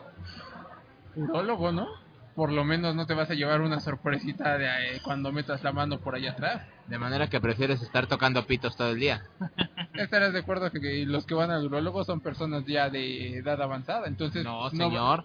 [1.16, 1.88] Urólogo, ¿no?
[2.34, 5.72] Por lo menos no te vas a llevar una sorpresita de eh, cuando metas la
[5.72, 6.62] mano por allá atrás.
[6.86, 9.22] De manera que prefieres estar tocando pitos todo el día.
[9.94, 13.60] Estarás de acuerdo que, que los que van al urólogo son personas ya de edad
[13.60, 15.24] avanzada, entonces No, señor.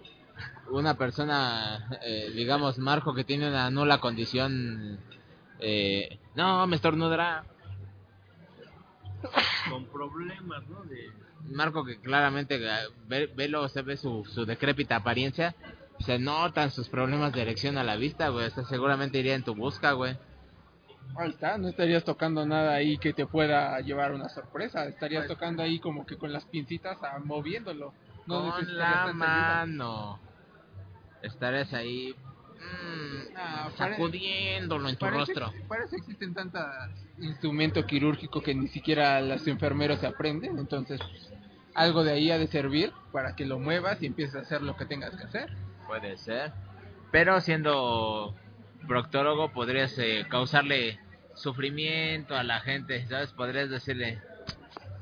[0.70, 4.98] Una persona, eh, digamos, Marco, que tiene una nula condición...
[5.58, 7.44] Eh, no, me estornudará.
[9.70, 10.82] Con problemas, ¿no?
[10.84, 11.10] De...
[11.48, 15.54] Marco que claramente eh, ve, velo, se ve su, su decrépita apariencia,
[16.00, 19.44] se notan sus problemas de erección a la vista, güey, o sea, seguramente iría en
[19.44, 20.16] tu busca, güey.
[21.16, 25.62] Ahí está, no estarías tocando nada ahí que te pueda llevar una sorpresa, estarías tocando
[25.62, 27.94] ahí como que con las pincitas ah, moviéndolo.
[28.26, 30.18] No Con la mano.
[31.26, 32.14] Estarás ahí
[32.58, 35.52] mm, Ah, pare- sacudiéndolo en tu rostro.
[35.68, 36.62] para eso existen tantos
[37.18, 41.32] instrumentos quirúrgicos que ni siquiera los enfermeros aprenden, entonces pues,
[41.74, 44.76] algo de ahí ha de servir para que lo muevas y empieces a hacer lo
[44.76, 45.50] que tengas que hacer.
[45.86, 46.52] Puede ser.
[47.12, 48.34] Pero siendo
[48.86, 50.98] proctólogo podrías eh, causarle
[51.34, 53.32] sufrimiento a la gente, ¿sabes?
[53.32, 54.20] Podrías decirle,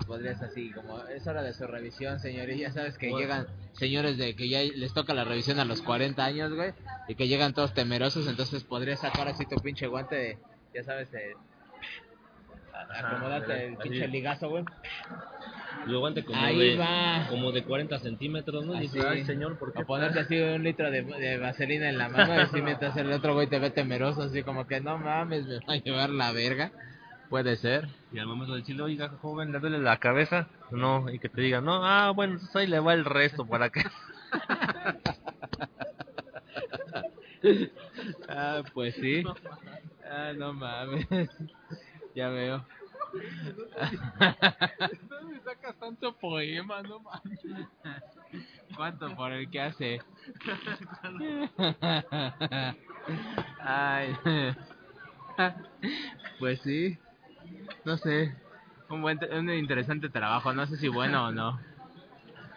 [0.06, 3.20] podrías así como, es hora de su revisión, señor, y ya sabes que Bueno.
[3.20, 6.72] llegan señores de que ya les toca la revisión a los 40 años, güey,
[7.08, 10.38] y que llegan todos temerosos, entonces podrías sacar así tu pinche guante de,
[10.74, 11.34] ya sabes, de
[12.72, 14.64] Ajá, acomodarte el pinche ligazo, güey.
[15.86, 17.26] Lo aguante como Ahí de, va.
[17.28, 18.74] como de 40 centímetros, ¿no?
[18.74, 18.98] Así.
[19.06, 19.82] ay señor, ¿por qué?
[19.82, 23.12] O ponerte así un litro de, de vaselina en la mano y así mientras el
[23.12, 26.32] otro güey te ve temeroso, así como que no mames, me va a llevar la
[26.32, 26.72] verga.
[27.28, 27.88] Puede ser.
[28.12, 30.48] Y al momento de decirle, oiga, joven, ¿le duele la cabeza?
[30.70, 33.70] No, y que te diga, no, ah, bueno, entonces ahí le va el resto para
[33.70, 33.82] que...
[38.28, 39.22] Ah, pues sí.
[40.10, 41.06] Ah, no mames.
[42.14, 42.64] Ya veo.
[45.08, 46.82] ¿Dónde sacas tanto poema?
[46.82, 47.40] No mames.
[48.76, 50.00] ¿Cuánto por el que hace?
[53.60, 54.16] Ay.
[56.38, 56.98] Pues sí.
[57.84, 58.34] No sé.
[58.88, 60.52] Un buen, un interesante trabajo.
[60.52, 61.58] No sé si bueno o no.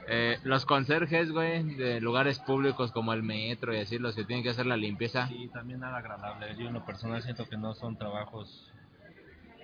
[0.09, 4.41] Eh, los conserjes, güey, de lugares públicos como el metro y así, los que tienen
[4.41, 5.27] que hacer la limpieza.
[5.27, 6.55] Sí, también nada agradable.
[6.57, 8.71] Yo en lo personal siento que no son trabajos,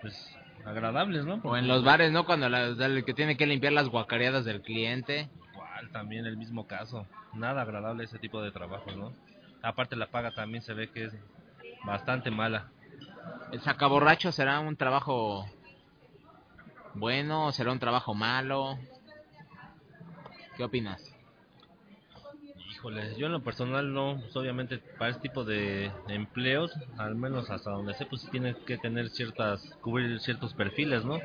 [0.02, 1.36] pues, agradables, ¿no?
[1.44, 2.26] O en los bares, ¿no?
[2.26, 5.30] Cuando la, el que tiene que limpiar las guacareadas del cliente.
[5.54, 7.08] Igual, también el mismo caso.
[7.34, 9.14] Nada agradable ese tipo de trabajos, ¿no?
[9.62, 11.14] Aparte la paga también se ve que es
[11.86, 12.70] bastante mala.
[13.52, 15.46] ¿El sacaborracho será un trabajo
[16.96, 18.78] bueno o será un trabajo malo?
[20.58, 21.02] ¿Qué opinas?
[22.72, 27.50] Híjole, yo en lo personal no, pues obviamente para este tipo de empleos, al menos
[27.50, 31.20] hasta donde sé, pues sí tienes que tener ciertas, cubrir ciertos perfiles, ¿no?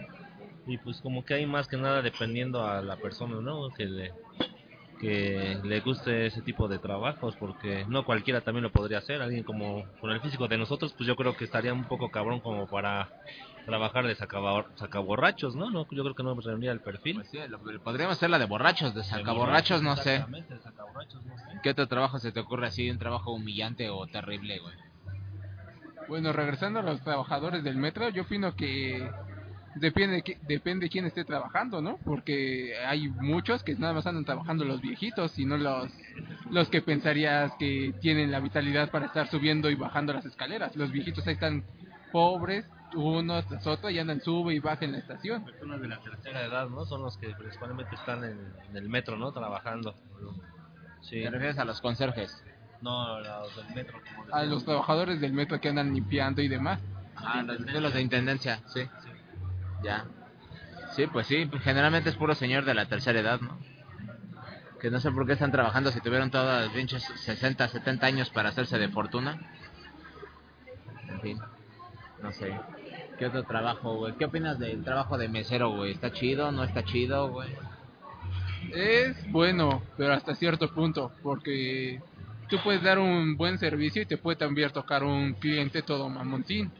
[0.66, 3.70] Y pues como que hay más que nada dependiendo a la persona, ¿no?
[3.70, 4.12] Que
[4.98, 9.44] que le guste ese tipo de trabajos, porque no cualquiera también lo podría hacer, alguien
[9.44, 12.66] como con el físico de nosotros, pues yo creo que estaría un poco cabrón como
[12.68, 13.10] para
[13.66, 15.70] trabajar de sacabor- sacaborrachos, ¿no?
[15.70, 17.16] no Yo creo que no reunía el perfil.
[17.16, 20.14] Pues sí, lo- podríamos hacer la de borrachos, de sacaborrachos, no sé.
[20.14, 21.44] Exactamente, de sacaborrachos, no sé.
[21.62, 22.90] ¿Qué otro trabajo se te ocurre así?
[22.90, 24.74] Un trabajo humillante o terrible, güey.
[26.08, 29.10] Bueno, regresando a los trabajadores del metro, yo opino que
[29.80, 31.98] depende que- depende quién esté trabajando, ¿no?
[32.04, 35.90] Porque hay muchos que nada más andan trabajando los viejitos y no los
[36.50, 40.74] los que pensarías que tienen la vitalidad para estar subiendo y bajando las escaleras.
[40.76, 41.62] Los viejitos ahí están
[42.10, 42.64] pobres,
[42.94, 45.44] uno tras otro y andan sube y baja en la estación.
[45.44, 46.84] personas de la tercera edad, ¿no?
[46.86, 48.38] Son los que principalmente están en,
[48.70, 49.30] en el metro, ¿no?
[49.32, 49.94] Trabajando.
[51.02, 51.22] Sí.
[51.22, 52.42] ¿Te refieres a los conserjes?
[52.80, 53.98] No, los del metro.
[54.14, 56.80] Como A los trabajadores del metro que andan limpiando y demás.
[57.16, 58.80] Ah, los, de los de intendencia, sí.
[59.82, 60.04] Ya.
[60.94, 63.58] Sí, pues sí, pues generalmente es puro señor de la tercera edad, ¿no?
[64.80, 68.30] Que no sé por qué están trabajando si tuvieron todos los pinches 60, 70 años
[68.30, 69.38] para hacerse de fortuna.
[71.08, 71.38] En fin,
[72.22, 72.52] no sé.
[73.18, 74.14] ¿Qué otro trabajo, güey?
[74.14, 75.92] ¿Qué opinas del trabajo de mesero, güey?
[75.92, 76.52] ¿Está chido?
[76.52, 77.48] ¿No está chido, güey?
[78.72, 82.00] Es bueno, pero hasta cierto punto, porque
[82.48, 86.70] tú puedes dar un buen servicio y te puede también tocar un cliente todo mamontín.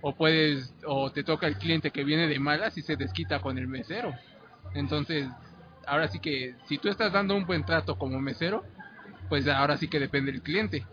[0.00, 3.58] O puedes, o te toca el cliente que viene de malas y se desquita con
[3.58, 4.14] el mesero.
[4.74, 5.26] Entonces,
[5.86, 8.64] ahora sí que si tú estás dando un buen trato como mesero,
[9.28, 10.86] pues ahora sí que depende del cliente.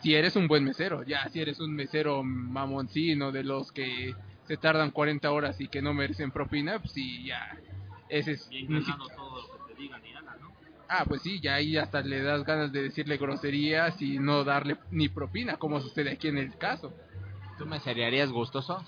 [0.00, 4.14] Si eres un buen mesero, ya si eres un mesero mamoncino de los que
[4.46, 7.40] se tardan 40 horas y que no merecen propina, pues sí, ya.
[8.08, 10.52] Ese es Bien ni si- ganado todo lo que te digan y ¿no?
[10.88, 14.76] Ah, pues sí, ya ahí hasta le das ganas de decirle groserías y no darle
[14.90, 16.92] ni propina, como sucede aquí en el caso.
[17.62, 18.84] ¿Tú me seriarías gustoso?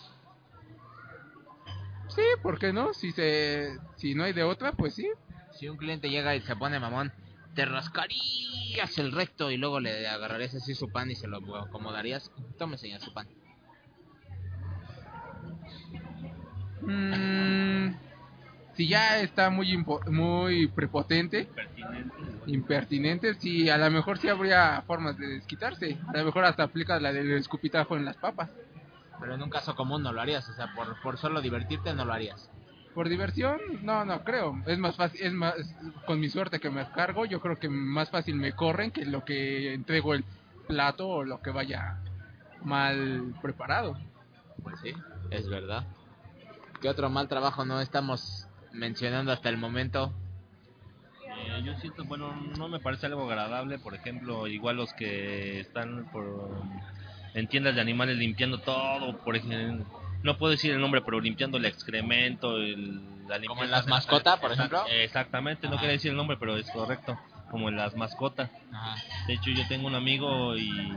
[2.09, 2.93] Sí, ¿por qué no?
[2.93, 5.09] Si se si no hay de otra, pues sí.
[5.53, 7.13] Si un cliente llega y se pone mamón,
[7.55, 12.33] te rascarías el recto y luego le agarrarías así su pan y se lo acomodarías.
[12.59, 13.29] Tome, señor, su pan.
[16.83, 17.95] Mm,
[18.77, 22.15] si ya está muy muy prepotente, Pertinente.
[22.47, 25.99] impertinente, sí, a lo mejor sí habría formas de desquitarse.
[26.09, 28.51] A lo mejor hasta aplica la del escupitajo en las papas.
[29.21, 32.05] Pero en un caso común no lo harías, o sea, por, por solo divertirte no
[32.05, 32.51] lo harías.
[32.95, 34.63] Por diversión, no, no creo.
[34.67, 35.55] Es más fácil, es más,
[36.07, 39.25] con mi suerte que me cargo, yo creo que más fácil me corren que lo
[39.25, 40.25] que entrego el
[40.69, 41.99] plato o lo que vaya
[42.63, 43.97] mal preparado.
[44.63, 44.93] Pues sí,
[45.31, 45.85] es verdad.
[46.81, 48.44] ¿Qué otro mal trabajo no estamos
[48.75, 50.13] mencionando hasta el momento?
[51.27, 56.07] Eh, yo siento, bueno, no me parece algo agradable, por ejemplo, igual los que están
[56.13, 56.63] por,
[57.35, 59.85] en tiendas de animales limpiando todo, por ejemplo,
[60.23, 64.39] no puedo decir el nombre, pero limpiando el excremento, el, la Como en las mascotas,
[64.39, 64.85] por ejemplo.
[64.89, 67.19] Exactamente, no quería decir el nombre, pero es correcto,
[67.51, 68.51] como en las mascotas.
[68.73, 68.97] Ajá.
[69.27, 70.93] De hecho, yo tengo un amigo y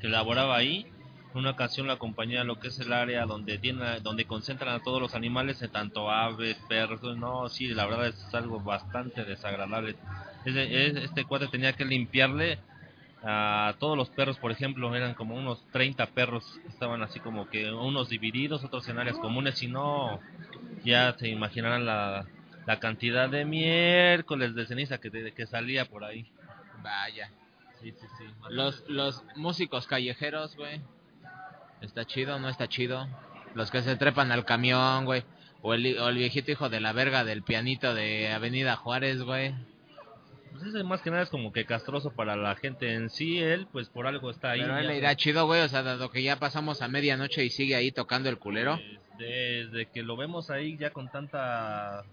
[0.00, 0.86] que laboraba ahí.
[1.32, 4.80] Una ocasión lo acompañé a lo que es el área donde tiene, donde concentran a
[4.80, 7.16] todos los animales, eh, tanto aves, perros.
[7.16, 9.94] No, sí, la verdad es algo bastante desagradable.
[10.44, 12.58] Ese- es- Este cuate tenía que limpiarle
[13.22, 17.70] a todos los perros, por ejemplo, eran como unos 30 perros, estaban así como que
[17.70, 20.20] unos divididos, otros en áreas comunes, si no,
[20.82, 22.26] ya se imaginarán la,
[22.66, 26.26] la cantidad de miércoles de ceniza que, te- que salía por ahí.
[26.82, 27.30] Vaya.
[27.80, 28.24] Sí, sí, sí.
[28.48, 30.80] Los, los músicos callejeros, güey.
[31.80, 33.08] ¿Está chido o no está chido?
[33.54, 35.24] Los que se trepan al camión, güey.
[35.62, 39.54] O el, o el viejito hijo de la verga del pianito de Avenida Juárez, güey.
[40.52, 43.68] Pues ese más que nada es como que castroso para la gente en sí, él
[43.70, 44.60] pues por algo está ahí.
[44.60, 45.62] Pero él le irá chido, güey.
[45.62, 48.76] O sea, dado que ya pasamos a medianoche y sigue ahí tocando el culero.
[48.76, 52.04] Pues, desde que lo vemos ahí ya con tanta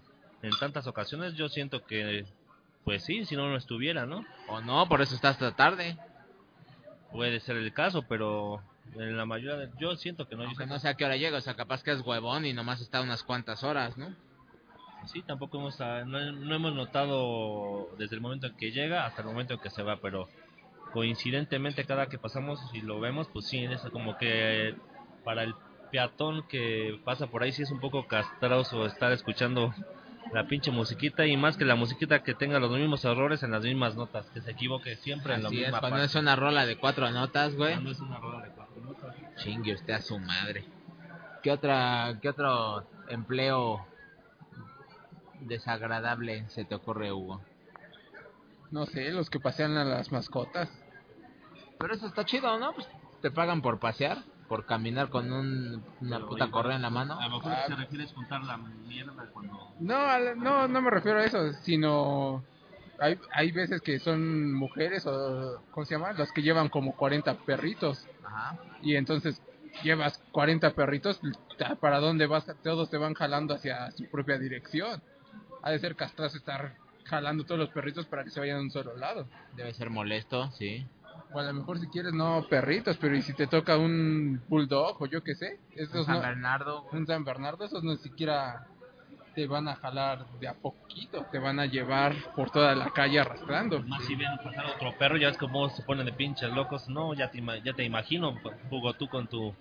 [0.42, 2.24] en tantas ocasiones, yo siento que
[2.84, 4.24] pues sí, si no no estuviera, ¿no?
[4.48, 5.96] O no, por eso está hasta tarde.
[7.12, 8.62] Puede ser el caso, pero
[8.94, 9.70] en la mayoría de...
[9.78, 11.38] yo siento que no, Aunque no sé a qué hora llega.
[11.38, 14.14] O sea, capaz que es huevón y nomás está unas cuantas horas, ¿no?
[15.06, 19.22] sí, tampoco hemos ah, no, no hemos notado desde el momento en que llega hasta
[19.22, 20.28] el momento en que se va, pero
[20.92, 24.74] coincidentemente cada que pasamos y lo vemos, pues sí, es como que
[25.24, 25.54] para el
[25.90, 29.72] peatón que pasa por ahí sí es un poco castroso estar escuchando
[30.32, 33.62] la pinche musiquita y más que la musiquita que tenga los mismos errores en las
[33.62, 36.06] mismas notas, que se equivoque siempre en la Así es, misma cuando parte.
[36.06, 37.72] es una rola de cuatro notas, güey.
[37.72, 38.57] Cuando es una rola de.
[39.38, 40.64] Chingue usted a su madre.
[41.42, 43.86] ¿Qué otra, qué otro empleo
[45.40, 47.40] desagradable se te ocurre, Hugo?
[48.70, 50.68] No sé, los que pasean a las mascotas.
[51.78, 52.72] Pero eso está chido, ¿no?
[52.74, 52.86] Pues
[53.22, 57.18] te pagan por pasear, por caminar con un, una Pero puta correa en la mano.
[57.18, 59.74] A lo mejor se refiere a juntar la mierda cuando...
[59.78, 62.44] No, al- no, no me refiero a eso, sino
[62.98, 66.12] hay, hay veces que son mujeres o, ¿cómo se llama?
[66.12, 68.58] Las que llevan como 40 perritos Ajá.
[68.82, 69.40] y entonces
[69.82, 71.20] llevas 40 perritos,
[71.80, 72.46] ¿para dónde vas?
[72.62, 75.02] Todos te van jalando hacia su propia dirección.
[75.62, 78.70] Ha de ser castrazo estar jalando todos los perritos para que se vayan a un
[78.70, 79.26] solo lado.
[79.56, 80.86] Debe ser molesto, sí.
[81.32, 85.00] O a lo mejor si quieres no perritos, pero y si te toca un bulldog
[85.02, 86.86] o yo qué sé, esos San no, Bernardo.
[86.92, 88.66] un San Bernardo, esos no siquiera
[89.38, 93.20] te van a jalar de a poquito, te van a llevar por toda la calle
[93.20, 93.80] arrastrando.
[93.84, 96.88] Más si ven pasar otro perro, ya es como se ponen de pinches locos.
[96.88, 98.36] No, ya te, ya te imagino,
[98.68, 99.54] Hugo, tú con tu...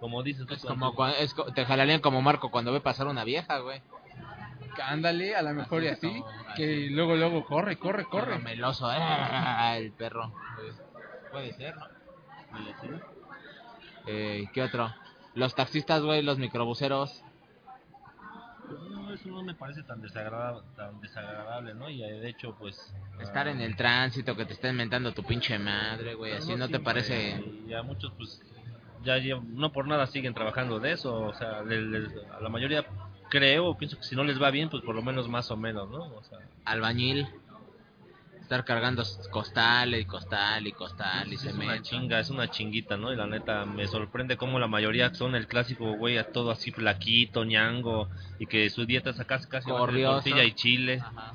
[0.00, 3.06] Como dices tú, Es como tu- cua- es te jalarían como Marco cuando ve pasar
[3.06, 3.80] una vieja, güey.
[4.84, 8.38] ándale, a lo mejor y Así así, como- que luego, luego corre, corre, Corre corre.
[8.38, 9.78] meloso, ¡ah!
[9.78, 10.30] el perro.
[11.30, 11.86] Puede ser, ¿no?
[14.06, 14.92] Eh, ¿Qué otro?
[15.34, 17.22] Los taxistas, güey, los microbuseros.
[19.12, 21.90] No, eso no me parece tan desagradable, tan desagradable, ¿no?
[21.90, 22.94] Y eh, de hecho, pues...
[23.20, 26.32] Estar ah, en el tránsito, que te estén mentando tu pinche madre, güey.
[26.32, 27.44] Así no te parece.
[27.68, 28.40] Y a muchos, pues,
[29.04, 29.16] ya
[29.48, 31.14] no por nada siguen trabajando de eso.
[31.20, 32.86] O sea, le- le- a la mayoría
[33.28, 35.90] creo, pienso que si no les va bien, pues por lo menos más o menos,
[35.90, 36.04] ¿no?
[36.14, 37.28] O sea, Albañil.
[38.52, 43.10] Estar cargando costal y costal y costal y es una chinga, es una chinguita, ¿no?
[43.10, 46.70] Y la neta me sorprende cómo la mayoría son el clásico güey, a todo así
[46.70, 51.00] flaquito, ñango, y que su dieta es casi casi tortilla y chile.
[51.02, 51.32] Ajá.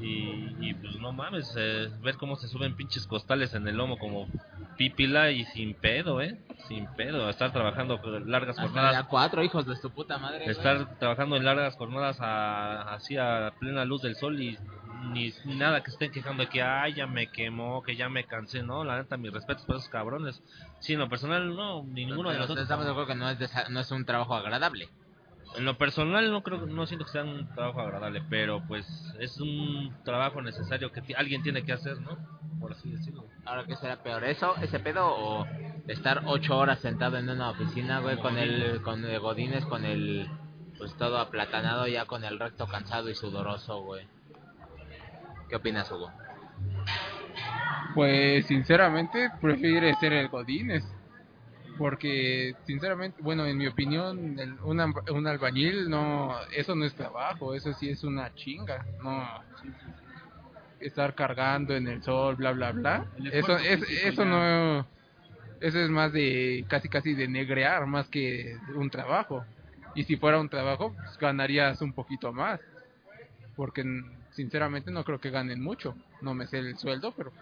[0.00, 3.96] Y, y, pues no mames, eh, ver cómo se suben pinches costales en el lomo
[3.96, 4.26] como
[4.76, 6.36] pípila y sin pedo, ¿eh?
[6.66, 8.96] Sin pedo, estar trabajando largas Hasta jornadas.
[8.96, 10.38] a cuatro hijos de tu puta madre.
[10.38, 10.50] güey.
[10.50, 14.58] Estar trabajando en largas jornadas a, así a plena luz del sol y
[15.12, 18.24] ni, ni nada que estén quejando de que ay ya me quemó, que ya me
[18.24, 20.42] cansé, no, la neta mis respetos para esos cabrones.
[20.80, 22.62] Sí, en lo personal no, ni ninguno de nosotros.
[22.62, 24.88] Estamos de acuerdo que no es, desa- no es un trabajo agradable.
[25.56, 28.86] En lo personal no creo, no siento que sea un trabajo agradable, pero pues
[29.18, 32.18] es un trabajo necesario que alguien tiene que hacer, ¿no?
[32.60, 33.24] Por así decirlo.
[33.46, 34.24] Ahora, ¿qué será peor?
[34.24, 35.46] ¿Eso, ese pedo o
[35.86, 40.28] estar ocho horas sentado en una oficina, güey, con el, con el Godines, con el,
[40.76, 44.06] pues todo aplatanado ya con el recto cansado y sudoroso, güey?
[45.48, 46.12] ¿Qué opinas, Hugo?
[47.94, 50.84] Pues sinceramente prefiere ser el Godínez.
[51.78, 57.72] Porque sinceramente, bueno, en mi opinión, el- un, albañil no, eso no es trabajo, eso
[57.72, 59.24] sí es una chinga, no
[60.80, 63.06] estar cargando en el sol, bla bla bla.
[63.30, 64.28] Eso es, eso ya.
[64.28, 64.88] no,
[65.60, 69.46] eso es más de casi casi de negrear más que un trabajo.
[69.94, 72.60] Y si fuera un trabajo, pues, ganarías un poquito más,
[73.56, 73.84] porque
[74.38, 75.96] sinceramente no creo que ganen mucho.
[76.22, 77.32] No me sé el sueldo, pero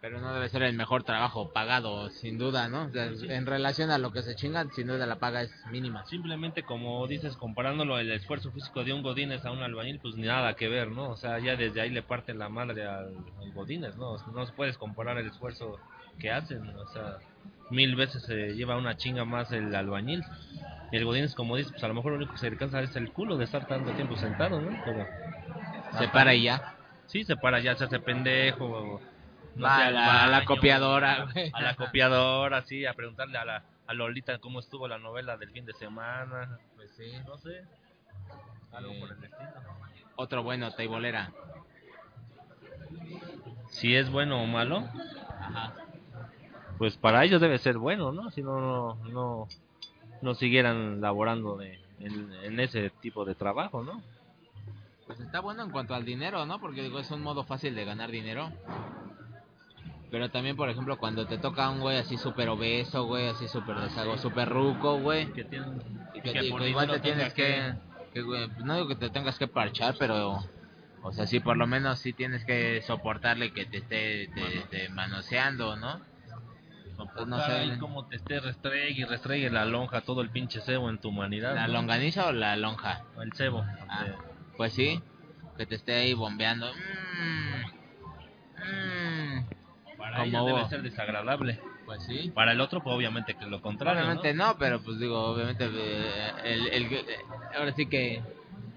[0.00, 2.86] Pero no debe ser el mejor trabajo pagado, sin duda, ¿no?
[2.86, 3.04] O sea,
[3.38, 6.04] en relación a lo que se chingan, sin duda la paga es mínima.
[6.06, 10.26] Simplemente como dices, comparándolo el esfuerzo físico de un Godínez a un albañil, pues ni
[10.26, 11.10] nada que ver, ¿no?
[11.10, 14.16] O sea, ya desde ahí le parte la madre al, al Godínez, ¿no?
[14.34, 15.78] No puedes comparar el esfuerzo
[16.18, 17.18] que hacen, o sea,
[17.70, 20.24] mil veces se lleva una chinga más el albañil.
[20.90, 22.82] Y el Godínez, como dices, pues a lo mejor lo único que se le cansa
[22.82, 24.70] es el culo de estar tanto tiempo sentado, ¿no?
[24.84, 25.06] Pero
[25.98, 26.74] Se para y ya.
[27.06, 29.00] sí, se para ya, se hace pendejo,
[29.56, 33.38] no Va sé, a la, a la baño, copiadora, a la copiadora, sí, a preguntarle
[33.38, 37.12] a la a Lolita cómo estuvo la novela del fin de semana, Pues sí.
[37.26, 37.62] no sé,
[38.72, 39.50] algo Eh, por el estilo.
[40.16, 41.32] Otro bueno, teibolera.
[43.70, 44.84] Si es bueno o malo,
[45.40, 45.74] Ajá.
[46.78, 48.30] pues para ellos debe ser bueno, ¿no?
[48.30, 49.48] Si no, no, no,
[50.20, 54.02] no siguieran laborando de, en, en ese tipo de trabajo, ¿no?
[55.22, 56.58] Pues está bueno en cuanto al dinero, ¿no?
[56.58, 58.50] Porque digo, es un modo fácil de ganar dinero.
[60.10, 63.76] Pero también, por ejemplo, cuando te toca un güey así súper obeso, güey, así súper
[63.76, 65.32] deshago, súper ruco, güey.
[65.32, 65.80] Que tienen,
[66.12, 67.72] Y que, que y igual te tienes que,
[68.12, 70.40] que, güey, no digo que te tengas que parchar, pero,
[71.02, 74.88] o sea, sí, por lo menos sí tienes que soportarle que te esté te- te
[74.88, 76.00] manoseando, ¿no?
[76.96, 77.52] soportar no sé.
[77.52, 81.10] ahí como te esté restregue y restregue la lonja, todo el pinche cebo en tu
[81.10, 81.54] humanidad.
[81.54, 81.74] ¿La ¿no?
[81.74, 83.04] longaniza o la lonja?
[83.22, 83.64] El cebo.
[83.88, 84.06] Ah,
[84.56, 85.00] pues sí,
[85.56, 86.72] que te esté ahí bombeando.
[86.72, 87.62] Mm,
[88.58, 89.46] mm,
[89.98, 91.60] para debe ser desagradable.
[91.84, 92.30] pues sí.
[92.34, 94.02] Para el otro, pues obviamente que lo contrario.
[94.02, 94.46] Obviamente ¿no?
[94.52, 97.04] no, pero pues digo, obviamente eh, el, el- eh,
[97.56, 98.22] ahora sí que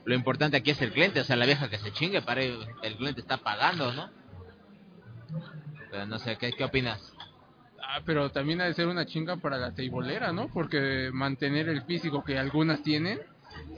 [0.05, 2.59] lo importante aquí es el cliente, o sea, la vieja que se chingue, para el
[2.84, 4.11] el cliente está pagando, ¿no?
[5.91, 7.13] Pero no sé, ¿qué, qué opinas?
[7.88, 10.49] Ah, pero también ha de ser una chinga para la teibolera, ¿no?
[10.49, 13.19] Porque mantener el físico que algunas tienen,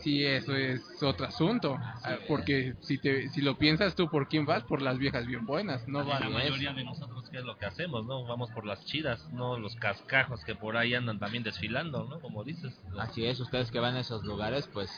[0.01, 1.78] sí, eso es otro asunto.
[2.03, 4.63] Ah, Porque si te si lo piensas tú, ¿por quién vas?
[4.63, 6.21] Por las viejas bien buenas, no van.
[6.21, 8.05] la mayoría de nosotros, ¿qué es lo que hacemos?
[8.05, 12.19] no Vamos por las chidas, no los cascajos que por ahí andan también desfilando, ¿no?
[12.19, 12.73] Como dices.
[12.99, 14.89] Así es, ustedes que van a esos lugares, pues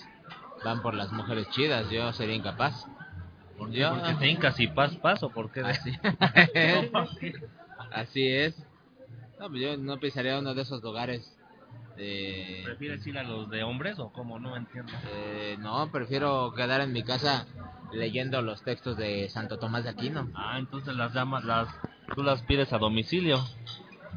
[0.63, 2.85] van por las mujeres chidas, yo sería incapaz.
[3.57, 5.61] ¿Por Yo- Porque te hincas y pas paso, ¿por qué?
[5.61, 5.91] Así,
[7.91, 8.55] así es.
[9.39, 11.33] No, pues yo no pisaría uno de esos lugares.
[11.99, 14.39] De- ¿Prefieres ir a los de hombres o cómo?
[14.39, 14.91] No entiendo.
[15.13, 17.45] Eh, no, prefiero quedar en mi casa
[17.91, 20.27] leyendo los textos de Santo Tomás de Aquino.
[20.33, 21.67] Ah, entonces las llamas, las,
[22.15, 23.39] tú las pides a domicilio.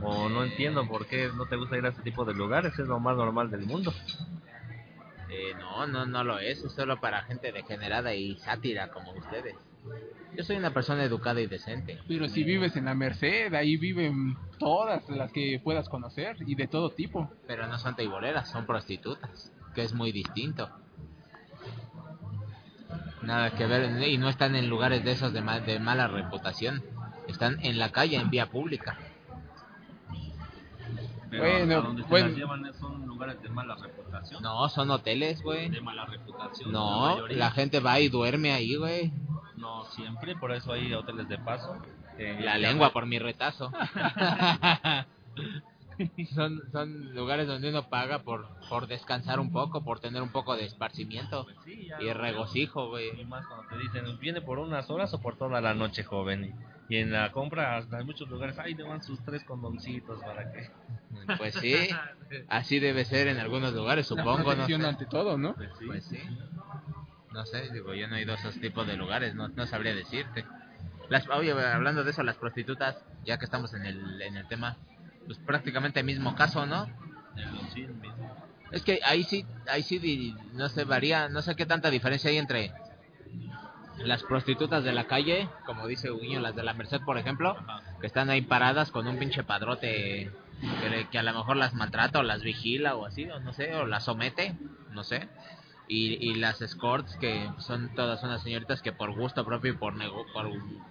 [0.00, 2.86] O no entiendo por qué no te gusta ir a ese tipo de lugares, es
[2.88, 3.92] lo más normal del mundo.
[5.28, 9.56] Eh, no, no, no lo es, es solo para gente degenerada y sátira como ustedes.
[10.36, 11.98] Yo soy una persona educada y decente.
[12.08, 16.66] Pero si vives en la Merced, ahí viven todas las que puedas conocer y de
[16.68, 17.30] todo tipo.
[17.46, 20.70] Pero no son teiboleras, son prostitutas, que es muy distinto.
[23.22, 24.02] Nada que ver.
[24.08, 26.82] Y no están en lugares de esos de, ma- de mala reputación.
[27.28, 28.98] Están en la calle, en vía pública.
[31.30, 32.28] Pero Bueno, a donde se bueno.
[32.28, 34.42] las llevan son lugares de mala reputación.
[34.42, 35.70] No, son hoteles, güey.
[35.70, 36.72] De mala reputación.
[36.72, 39.12] No, la gente va y duerme ahí, güey.
[39.62, 41.80] No siempre, por eso hay hoteles de paso.
[42.18, 43.72] La lengua por mi retazo.
[46.34, 50.56] son, son lugares donde uno paga por, por descansar un poco, por tener un poco
[50.56, 53.24] de esparcimiento Pues sí, ya y no- regocijo, Y güey.
[53.26, 56.52] más cuando te dicen, viene por unas horas o por toda la noche, joven.
[56.88, 60.20] Y, y en la compra, hasta en muchos lugares, ay, le van sus tres condoncitos
[60.24, 60.70] para que.
[61.38, 61.88] Pues sí,
[62.48, 64.86] así debe ser en algunos lugares, La supongo, no protección sé.
[64.88, 65.54] ante todo, ¿no?
[65.54, 65.86] Pues sí.
[65.86, 66.18] Pues sí.
[67.32, 69.94] No sé, digo, yo no he ido a esos tipos de lugares, no, no sabría
[69.94, 70.44] decirte.
[71.08, 74.76] Las, oye, hablando de eso, las prostitutas, ya que estamos en el, en el tema,
[75.26, 76.86] pues prácticamente el mismo caso, ¿no?
[77.72, 78.36] Cien mismo.
[78.70, 82.38] Es que ahí sí, ahí sí, no sé, varía, no sé qué tanta diferencia hay
[82.38, 82.72] entre
[83.98, 87.82] las prostitutas de la calle, como dice Uguiño, las de la Merced, por ejemplo, Ajá.
[88.00, 90.30] que están ahí paradas con un pinche padrote
[90.60, 93.74] que, que a lo mejor las maltrata o las vigila o así, o no sé,
[93.74, 94.56] o las somete,
[94.90, 95.28] no sé.
[95.88, 99.94] Y, y las escorts, que son todas unas señoritas que por gusto propio y por,
[99.94, 100.48] nego- por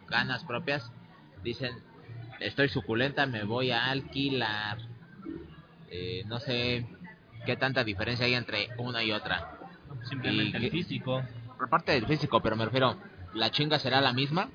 [0.07, 0.91] ganas propias
[1.41, 1.75] dicen,
[2.39, 4.77] estoy suculenta, me voy a alquilar.
[5.89, 6.85] Eh, no sé
[7.45, 9.47] qué tanta diferencia hay entre una y otra.
[10.03, 11.23] Simplemente Y- el físico.
[11.57, 12.95] Por parte del físico, pero me refiero,
[13.33, 14.49] ¿la chinga será la misma?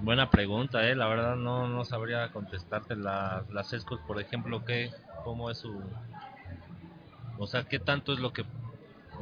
[0.00, 0.94] Buena pregunta, eh.
[0.96, 4.90] La verdad no, no sabría contestarte la, las escos, por ejemplo, qué,
[5.22, 5.80] cómo es su,
[7.38, 8.44] o sea, qué tanto es lo que,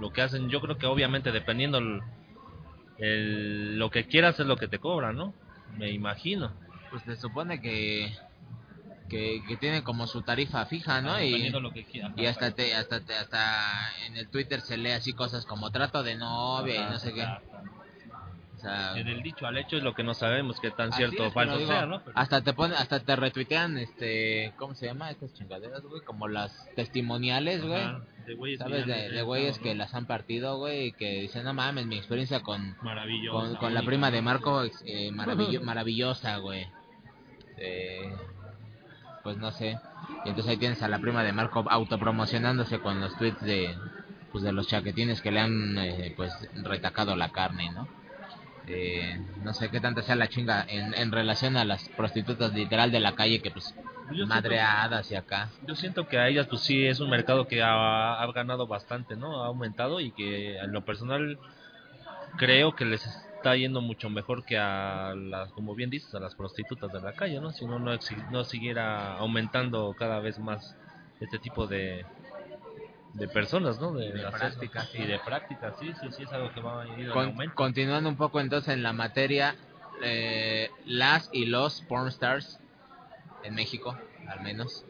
[0.00, 0.48] lo que hacen.
[0.48, 2.00] Yo creo que obviamente dependiendo el,
[2.98, 5.34] el- lo que quieras es lo que te cobran, ¿no?
[5.76, 6.52] Me imagino.
[6.90, 8.12] Pues se supone que,
[9.08, 11.12] que, que tienen como su tarifa fija, ¿no?
[11.12, 12.12] Ah, Y, lo que quieras.
[12.16, 16.02] y hasta te, hasta te- hasta en el Twitter se lee así cosas como trato
[16.02, 17.24] de novia y no sé qué.
[18.56, 21.26] O sea, Que del dicho al hecho es lo que no sabemos qué tan cierto
[21.28, 22.00] o falso digo, sea, ¿no?
[22.02, 25.10] Pero- Hasta te pone, hasta te retuitean, este, ¿cómo se llama?
[25.12, 27.86] Estas chingaderas, güey, como las testimoniales, güey.
[28.28, 28.86] De güeyes ¿Sabes?
[28.86, 29.78] De, de güeyes estado, que ¿no?
[29.78, 32.76] las han partido, güey, y que dicen, no mames, mi experiencia con,
[33.30, 34.20] con, con la prima de.
[34.22, 36.66] Marco, eh, maravillo- maravillosa, güey.
[37.56, 38.12] Eh,
[39.22, 39.78] pues no sé.
[40.24, 43.74] Y entonces ahí tienes a la prima de Marco autopromocionándose con los tweets de,
[44.30, 47.88] pues de los chaquetines que le han, eh, pues, retacado la carne, ¿no?
[48.66, 52.90] Eh, no sé qué tanta sea la chinga en, en relación a las prostitutas literal
[52.92, 53.74] de la calle que pues
[54.10, 55.50] Yo siento- madreadas y acá.
[55.66, 59.16] Yo siento que a ellas pues sí es un mercado que ha, ha ganado bastante,
[59.16, 59.42] ¿no?
[59.42, 61.38] Ha aumentado y que en lo personal
[62.36, 66.34] creo que les está yendo mucho mejor que a las, como bien dices, a las
[66.34, 67.52] prostitutas de la calle, ¿no?
[67.52, 70.76] Si uno no, exi- no siguiera aumentando cada vez más
[71.20, 72.04] este tipo de
[73.14, 73.94] de personas, ¿no?
[73.94, 74.98] De las- prácticas, sí.
[75.02, 78.08] Y de prácticas, sí, sí, sí, es algo que va a ir en Con- continuando
[78.08, 79.56] un poco entonces en la materia,
[80.02, 82.60] eh, las y los porn stars
[83.42, 83.96] en México,
[84.28, 84.84] al menos.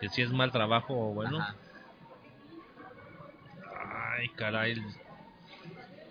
[0.00, 1.38] Que si es mal trabajo, bueno.
[1.40, 1.56] Ajá.
[4.18, 4.82] Ay, caray.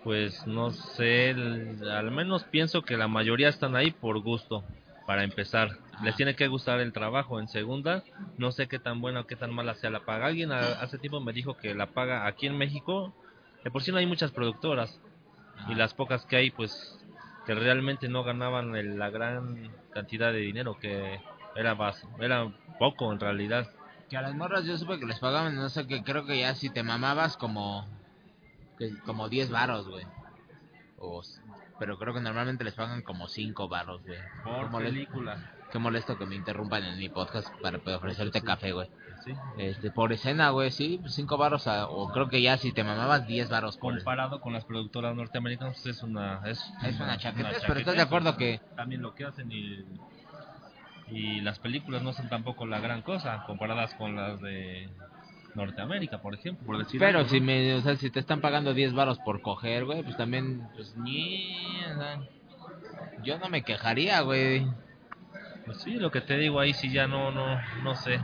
[0.04, 4.64] Pues no sé, al menos pienso que la mayoría están ahí por gusto,
[5.04, 5.70] para empezar.
[6.02, 7.40] Les tiene que gustar el trabajo.
[7.40, 8.04] En segunda,
[8.36, 10.26] no sé qué tan buena o qué tan mala sea la paga.
[10.26, 13.12] Alguien a- hace tiempo me dijo que la paga aquí en México,
[13.64, 15.00] de por sí no hay muchas productoras,
[15.68, 16.98] y las pocas que hay, pues,
[17.44, 21.20] que realmente no ganaban el- la gran cantidad de dinero, que
[21.56, 21.76] era,
[22.20, 23.68] era poco en realidad.
[24.08, 26.54] Que a las morras yo supe que les pagaban, no sé, que creo que ya
[26.54, 27.86] si te mamabas como
[28.78, 30.04] que, como 10 varos, güey.
[30.98, 31.22] O
[31.78, 34.18] Pero creo que normalmente les pagan como 5 varos, güey.
[34.44, 35.52] Qué molesto- película.
[35.72, 38.46] Qué molesto que me interrumpan en mi podcast para ofrecerte sí.
[38.46, 38.88] café, güey.
[39.24, 39.32] Sí.
[39.58, 43.26] Este, por escena, güey, sí, 5 varos, a- o creo que ya si te mamabas
[43.26, 47.62] 10 varos por comparado con las productoras norteamericanas pues, es una es, Es una chaquetez,
[47.66, 49.84] pero estás de acuerdo que también lo que hacen y
[51.10, 54.88] y las películas no son tampoco la gran cosa comparadas con las de
[55.54, 57.46] Norteamérica por ejemplo por decir Pero algo, si ¿no?
[57.46, 60.96] me, o sea, si te están pagando 10 varos por coger, güey, pues también, pues
[60.96, 62.20] ni, o sea,
[63.22, 64.66] yo no me quejaría, güey.
[65.64, 68.20] Pues sí lo que te digo ahí sí ya no no no sé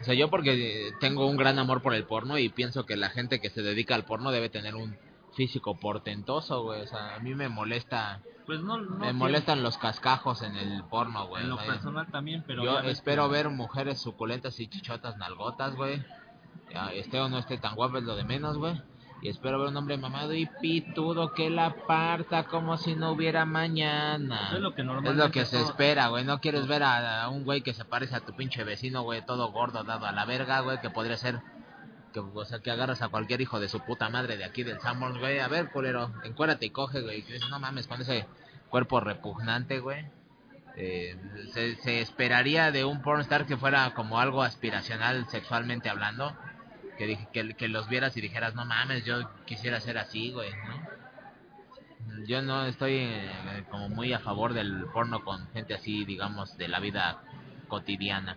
[0.00, 3.10] O sea, yo porque tengo un gran amor por el porno y pienso que la
[3.10, 4.96] gente que se dedica al porno debe tener un
[5.34, 6.82] físico portentoso, güey.
[6.82, 10.84] O sea, a mí me molesta, pues no, no me molestan los cascajos en el
[10.84, 11.42] porno, güey.
[11.44, 16.04] en lo personal también pero yo espero que- ver mujeres suculentas y chichotas nalgotas, güey.
[16.94, 18.80] Esté o no esté tan guapo es lo de menos, güey.
[19.20, 23.44] Y espero ver un hombre mamado y pitudo que la parta como si no hubiera
[23.44, 24.50] mañana.
[24.52, 26.24] es lo que Es lo que se espera, güey.
[26.24, 29.24] No quieres ver a, a un güey que se parece a tu pinche vecino, güey,
[29.24, 31.40] todo gordo, dado a la verga, güey, que podría ser
[32.12, 34.80] que, o sea, que agarras a cualquier hijo de su puta madre de aquí del
[34.80, 35.40] Sanborns, güey.
[35.40, 37.24] A ver, culero, encuérdate y coge, güey.
[37.50, 38.26] No mames, con ese
[38.68, 40.06] cuerpo repugnante, güey.
[40.76, 41.16] Eh,
[41.52, 46.36] se, se esperaría de un pornstar que fuera como algo aspiracional sexualmente hablando.
[46.98, 50.50] Que, dije, que, que los vieras y dijeras, no mames, yo quisiera ser así, güey,
[50.52, 50.92] ¿no?
[52.26, 56.68] Yo no estoy eh, como muy a favor del porno con gente así, digamos, de
[56.68, 57.22] la vida
[57.68, 58.36] cotidiana.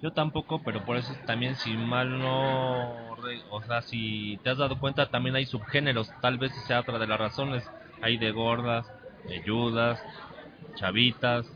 [0.00, 3.12] Yo tampoco, pero por eso también si mal no,
[3.50, 7.06] o sea, si te has dado cuenta también hay subgéneros, tal vez sea otra de
[7.06, 7.64] las razones,
[8.02, 8.86] hay de gordas,
[9.26, 10.02] de yudas,
[10.74, 11.46] chavitas,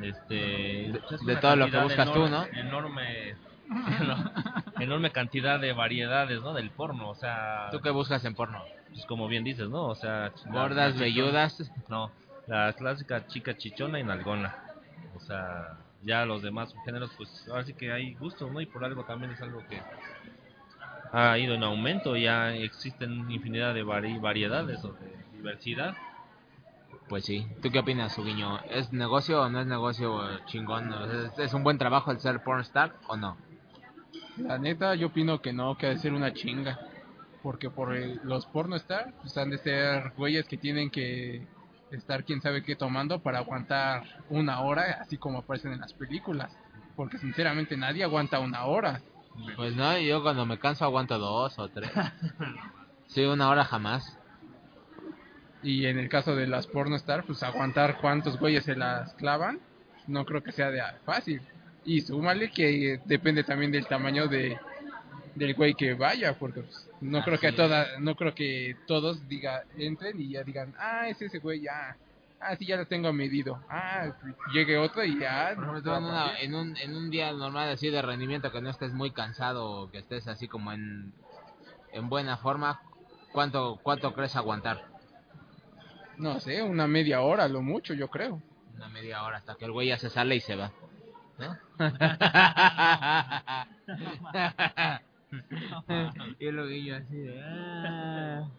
[0.00, 0.92] este, es
[1.24, 2.44] de una todo lo que buscas tú, ¿no?
[2.46, 3.36] Enorme,
[4.80, 6.54] enorme cantidad de variedades, ¿no?
[6.54, 8.62] Del porno, o sea, ¿Tú qué buscas en porno?
[8.92, 9.86] pues como bien dices, ¿no?
[9.86, 11.70] O sea, Gordas, velludas.
[11.88, 12.12] no,
[12.46, 14.54] la clásica chica chichona y nalgona.
[15.16, 18.60] O sea, ya los demás géneros, pues ahora sí que hay gustos, ¿no?
[18.60, 19.80] Y por algo también es algo que
[21.12, 22.16] ha ido en aumento.
[22.16, 25.96] Ya existen infinidad de vari- variedades o de diversidad.
[27.08, 27.46] Pues sí.
[27.62, 28.60] ¿Tú qué opinas, Suguiño?
[28.70, 30.92] ¿Es negocio o no es negocio chingón?
[31.10, 33.36] ¿Es, es un buen trabajo el ser pornstar o no?
[34.38, 36.78] La neta, yo opino que no, que ha de ser una chinga.
[37.42, 41.46] Porque por el- los pornostar, pues han de ser güeyes que tienen que
[41.92, 46.56] estar quién sabe qué tomando para aguantar una hora, así como aparecen en las películas.
[46.96, 49.00] Porque sinceramente nadie aguanta una hora.
[49.56, 51.90] Pues no, yo cuando me canso aguanto dos o tres.
[53.06, 54.18] Sí, una hora jamás.
[55.62, 59.60] Y en el caso de las pornostar, pues aguantar cuántos güeyes se las clavan,
[60.06, 61.40] no creo que sea de fácil.
[61.84, 64.58] Y súmale que depende también del tamaño de
[65.34, 69.26] del güey que vaya, porque pues, no creo que a toda, no creo que todos
[69.28, 71.96] diga entren y ya digan, ah, es ese güey, ya,
[72.40, 74.12] ah, sí, ya lo tengo medido, ah,
[74.52, 75.52] llegue otro y ya.
[75.54, 78.60] Por ejemplo, tú en, una- en un, en un día normal así de rendimiento que
[78.60, 81.12] no estés muy cansado o que estés así como en,
[81.92, 82.80] en buena forma,
[83.32, 84.84] ¿cuánto, ¿cuánto crees aguantar?
[86.18, 88.40] No sé, una media hora, lo mucho, yo creo.
[88.76, 90.70] Una media hora hasta que el güey ya se sale y se va.
[91.38, 91.56] ¿No?
[96.38, 97.42] y el guillo así de...
[97.42, 98.50] "Ah".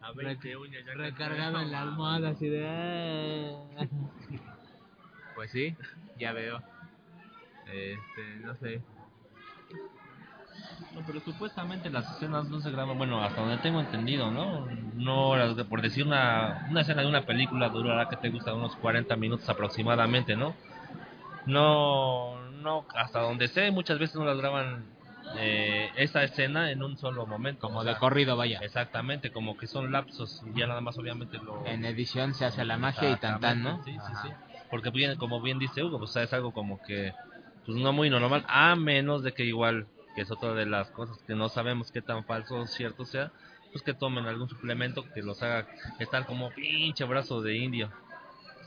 [0.00, 0.12] A
[0.96, 3.86] recargado en la almohada así de "Ah".
[5.34, 5.76] pues sí
[6.18, 6.62] ya veo
[7.66, 8.82] este no sé
[10.92, 14.66] No, pero supuestamente las escenas no se graban, bueno, hasta donde tengo entendido, ¿no?
[14.94, 18.54] No, las de- por decir una, una escena de una película durará que te gusta
[18.54, 20.56] unos 40 minutos aproximadamente, ¿no?
[21.44, 24.95] No, no, hasta donde sé, muchas veces no las graban
[25.38, 27.60] eh, esa escena en un solo momento.
[27.60, 31.38] como o de corrido vaya Exactamente, como que son lapsos y ya nada más obviamente
[31.38, 31.66] lo...
[31.66, 34.22] en edición se hace la magia y tan tan no Sí, sí, Ajá.
[34.22, 34.28] sí.
[34.70, 37.12] Porque bien, como bien dice Hugo, pues es algo como que
[37.64, 41.18] pues no muy normal, a menos de que igual, que es otra de las cosas
[41.26, 43.32] que no sabemos qué tan falso o cierto sea,
[43.72, 45.66] pues que tomen algún suplemento que los haga
[45.98, 47.90] estar como pinche brazo de indio.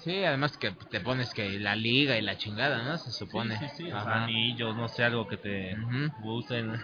[0.04, 3.70] Sí además que te pones que la liga y la chingada no se supone Sí,
[3.70, 4.24] sí, sí, o sea, Ajá.
[4.26, 6.12] anillos, no sé, algo que te Ujú.
[6.22, 6.82] gusten,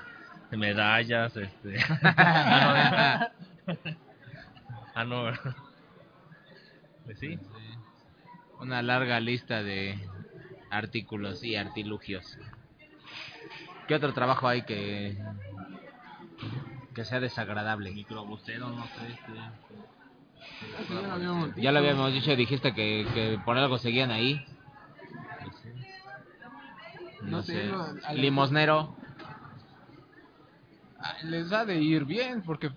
[0.51, 1.77] medallas, este...
[2.03, 3.29] ah,
[5.05, 5.31] no.
[7.03, 7.37] Pues sí.
[7.37, 7.77] Sí.
[8.59, 9.99] una larga lista de
[10.69, 12.37] artículos y artilugios
[13.87, 15.17] ¿qué otro trabajo hay que
[16.93, 19.33] que sea desagradable Microbusero, no sé, este...
[21.57, 24.45] Ya lo habíamos dicho, dijiste que, que por algo seguían ahí.
[27.21, 27.53] No, No sé,
[28.15, 28.95] Limosnero.
[30.99, 32.71] Ah, les ha de ir bien porque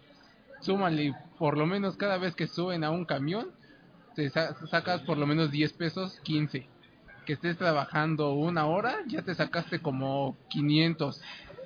[0.61, 3.47] súmale por lo menos cada vez que suben a un camión
[4.15, 6.69] te sa- sacas por lo menos 10 pesos 15
[7.25, 11.21] que estés trabajando una hora ya te sacaste como 500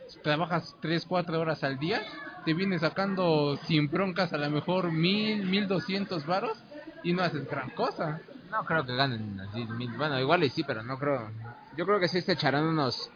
[0.09, 2.03] Si trabajas 3 4 horas al día
[2.45, 6.65] te vienes sacando sin broncas a lo mejor 1000 1200 varos
[7.03, 8.21] y no haces gran cosa
[8.51, 9.67] No creo que ganen así.
[9.67, 11.33] mil- Bueno, igual y sí, pero no creo.
[11.75, 13.11] Yo creo que sí se echarán unos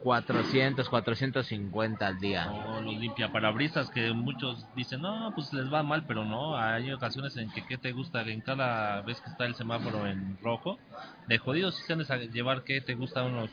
[0.00, 2.50] 400, 450 al día.
[2.52, 6.58] O los limpiaparabrisas que muchos dicen, no, pues les va mal, pero no.
[6.58, 8.20] Hay ocasiones en que, ¿qué te gusta?
[8.22, 10.78] En cada vez que está el semáforo en rojo,
[11.26, 13.22] de jodidos sí se han de llevar, ¿qué te gusta?
[13.22, 13.50] Unos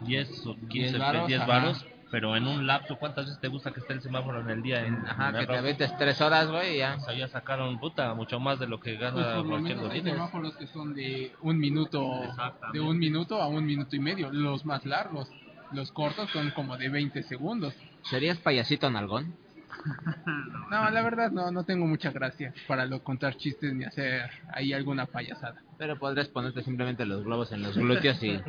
[0.00, 1.48] 10 o 15, 10 varos, 10 ajá.
[1.48, 4.62] varos, pero en un lapso, ¿cuántas veces te gusta que esté el semáforo en el
[4.62, 4.84] día?
[4.86, 6.96] En, Ajá, en el que te metes tres horas, güey, ya.
[6.96, 9.76] O sea, ya sacaron, puta, mucho más de lo que gana Pues por lo cualquier
[9.78, 12.34] menos hay semáforos que son de un minuto,
[12.72, 14.30] de un minuto a un minuto y medio.
[14.32, 15.30] Los más largos,
[15.72, 17.74] los cortos son como de 20 segundos.
[18.02, 19.36] ¿Serías payasito nalgón?
[20.70, 24.72] No, la verdad no, no tengo mucha gracia para lo contar chistes ni hacer ahí
[24.72, 25.56] alguna payasada.
[25.78, 28.40] Pero podrías ponerte simplemente los globos en los glúteos y,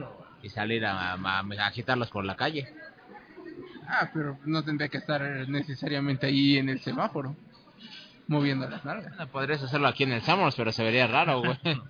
[0.43, 2.67] y salir a, a- a agitarlos por la calle.
[3.93, 7.35] Ah, pero no tendría que estar necesariamente ahí en el semáforo,
[8.27, 9.17] moviendo las nalgas.
[9.17, 11.59] No, podrías hacerlo aquí en el Summers, pero se vería raro, güey.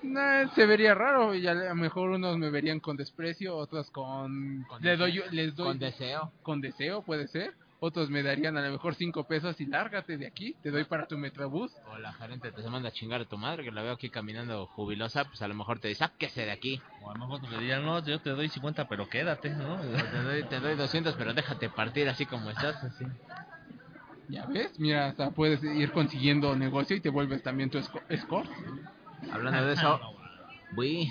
[0.00, 0.20] No,
[0.54, 4.62] se vería raro y a lo mejor unos me verían con desprecio, otros con...
[4.68, 5.06] Con le deseo.
[5.06, 6.32] doy, les doy Con deseo.
[6.42, 7.52] con deseo, puede ser.
[7.80, 11.06] Otros me darían a lo mejor cinco pesos y lárgate de aquí, te doy para
[11.06, 11.70] tu metrobús.
[11.84, 14.10] O la gerente te se manda a chingar a tu madre, que la veo aquí
[14.10, 16.82] caminando jubilosa, pues a lo mejor te dice, sáquese de aquí.
[17.00, 19.74] O a lo mejor te dirían, no, yo te doy 50, pero quédate, ¿no?
[19.74, 23.06] O te doy, te doy 200, pero déjate partir así como estás, así.
[24.28, 28.50] Ya ves, mira, hasta puedes ir consiguiendo negocio y te vuelves también tu esco- escort.
[29.30, 30.00] Hablando de eso,
[30.72, 31.06] güey,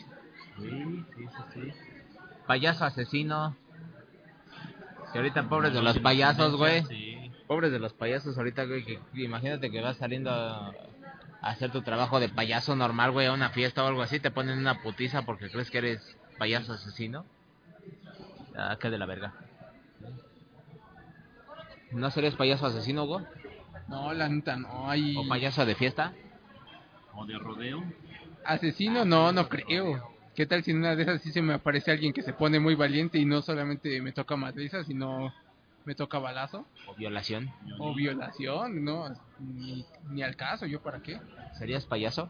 [0.57, 1.74] sí, sí, sí.
[2.45, 3.55] payaso asesino.
[5.12, 6.84] Que ahorita pobres de los payasos, güey.
[6.86, 7.32] Sí.
[7.47, 10.68] Pobres de los payasos ahorita, güey, que imagínate que vas saliendo a,
[11.41, 14.32] a hacer tu trabajo de payaso normal, güey, a una fiesta o algo así, te
[14.32, 17.26] ponen una putiza porque crees que eres payaso asesino.
[18.55, 19.34] Ah, qué de la verga.
[21.91, 23.26] ¿No serías payaso asesino, güey?
[23.88, 25.16] No, la neta, no hay...
[25.16, 26.14] ¿O payaso de fiesta?
[27.14, 27.84] O de rodeo.
[28.43, 30.16] Asesino, no, no creo.
[30.38, 32.59] ¿Qué tal si en una de esas sí se me aparece alguien que se pone
[32.59, 35.33] muy valiente y no solamente me toca madriza, sino
[35.83, 36.67] me toca balazo?
[36.85, 37.49] ¿O violación?
[37.79, 39.09] O violación, ¿no?
[39.39, 41.19] Ni, ni al caso, ¿yo para qué?
[41.57, 42.29] ¿Serías payaso?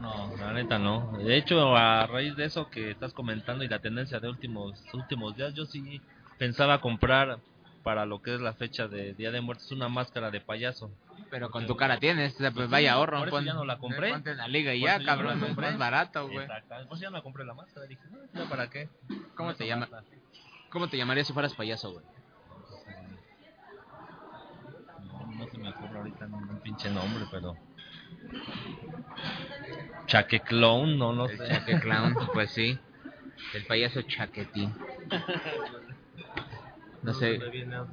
[0.00, 1.16] No, la neta no.
[1.18, 5.36] De hecho, a raíz de eso que estás comentando y la tendencia de últimos últimos
[5.36, 6.02] días, yo sí
[6.38, 7.38] pensaba comprar
[7.84, 10.90] para lo que es la fecha de Día de Muertos una máscara de payaso.
[11.30, 13.18] Pero con tu cara tienes, sea, pues vaya ahorro.
[13.18, 14.10] por eso ya no la compré.
[14.12, 16.46] Ponte en la liga y ya, cabrón, es más barato, güey.
[16.46, 16.74] Exacto.
[16.88, 17.86] Pues ya no compré la máscara.
[17.86, 18.88] Dije, no, ¿ya para qué?
[19.34, 19.88] ¿Cómo te llama?
[20.70, 22.04] ¿Cómo te llamarías si fueras payaso, güey?
[25.36, 27.56] No, se me ocurre ahorita ningún pinche nombre, pero.
[30.06, 31.48] Chaque Clown, no, El sé.
[31.48, 32.78] chaque clown, pues sí.
[33.54, 34.74] El payaso chaquetín.
[37.00, 37.38] No sé.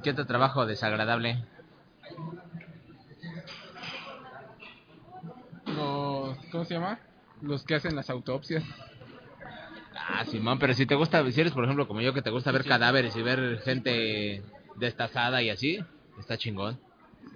[0.02, 1.44] ¿qué otro trabajo desagradable?
[5.76, 6.98] Los, ¿Cómo se llama?
[7.42, 8.64] Los que hacen las autopsias.
[10.08, 12.52] Ah, Simón, pero si te gusta, si eres por ejemplo como yo que te gusta
[12.52, 14.42] ver cadáveres y ver gente
[14.76, 15.78] destazada y así,
[16.18, 16.78] está chingón.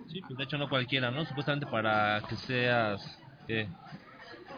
[0.09, 1.24] Sí, pues de hecho no cualquiera, ¿no?
[1.24, 3.01] Supuestamente para que seas
[3.47, 3.68] ¿qué?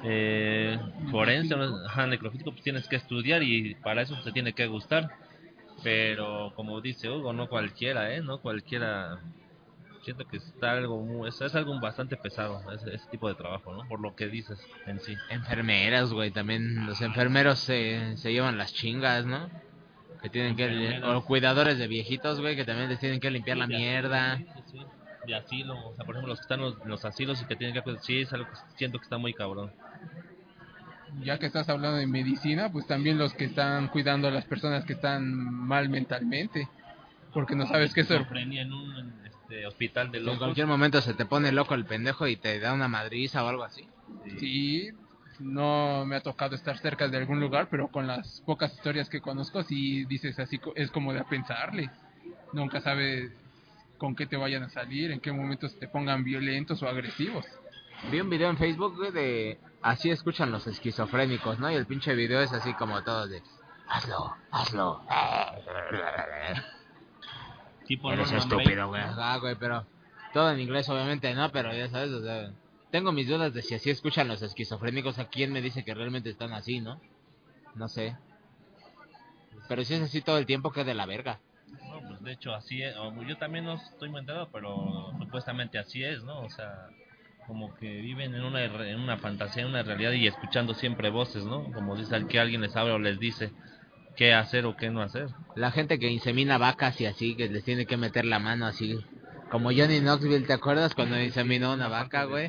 [0.05, 0.79] Eh,
[1.11, 1.87] forense, ¿no?
[1.87, 5.11] Ajá, necrofísico, pues tienes que estudiar y para eso te tiene que gustar.
[5.83, 8.21] Pero como dice Hugo, no cualquiera, ¿eh?
[8.21, 9.21] No cualquiera.
[10.03, 13.73] Siento que está algo muy, es, es algo bastante pesado ese, ese tipo de trabajo,
[13.73, 13.87] ¿no?
[13.89, 15.15] Por lo que dices en sí.
[15.31, 19.49] Enfermeras, güey, también los enfermeros se, se llevan las chingas, ¿no?
[20.21, 21.01] Que tienen que...
[21.05, 24.33] O cuidadores de viejitos, güey, que también les tienen que limpiar la Sí, mierda.
[24.33, 24.87] asilo, sí, sí,
[25.27, 27.55] De asilo, o sea, por ejemplo, los que están en los, los asilos y que
[27.57, 27.83] tienen que...
[27.83, 29.73] pues, Sí, es algo que siento que está muy cabrón.
[31.23, 34.85] Ya que estás hablando de medicina, pues también los que están cuidando a las personas
[34.85, 36.69] que están mal mentalmente.
[37.35, 39.23] Porque no sabes qué es Esquizofrenia en un
[39.53, 40.39] este, hospital de Que en locos.
[40.39, 43.65] cualquier momento se te pone loco el pendejo y te da una madriza o algo
[43.65, 43.87] así.
[44.39, 44.91] Sí,
[45.41, 49.21] no me ha tocado estar cerca de algún lugar, pero con las pocas historias que
[49.21, 51.91] conozco, sí dices así, co- es como de a pensarle.
[52.53, 53.31] Nunca sabes
[53.99, 57.45] con qué te vayan a salir, en qué momentos te pongan violentos o agresivos.
[58.11, 61.71] Vi un video en Facebook, güey, de así escuchan los esquizofrénicos, ¿no?
[61.71, 63.43] Y el pinche video es así como todo de
[63.89, 65.03] hazlo, hazlo.
[67.87, 69.55] Tipo Eres Norman estúpido, güey.
[69.59, 69.87] pero
[70.33, 71.51] todo en inglés obviamente, ¿no?
[71.51, 72.53] Pero ya sabes, o sea,
[72.91, 76.31] tengo mis dudas de si así escuchan los esquizofrénicos, a quién me dice que realmente
[76.31, 77.01] están así, ¿no?
[77.75, 78.17] No sé.
[79.69, 81.41] Pero si es así todo el tiempo, que de la verga.
[81.89, 82.95] No, pues de hecho así es.
[82.97, 86.41] o Yo también no estoy muy enterado, pero supuestamente así es, ¿no?
[86.41, 86.89] O sea,
[87.47, 91.45] como que viven en una, en una fantasía, en una realidad y escuchando siempre voces,
[91.45, 91.65] ¿no?
[91.73, 93.53] Como dice al que alguien les habla o les dice
[94.17, 95.29] qué hacer o qué no hacer.
[95.55, 98.99] La gente que insemina vacas y así, que les tiene que meter la mano así.
[99.51, 102.49] Como Johnny Knoxville, ¿te acuerdas cuando inseminó una vaca, güey?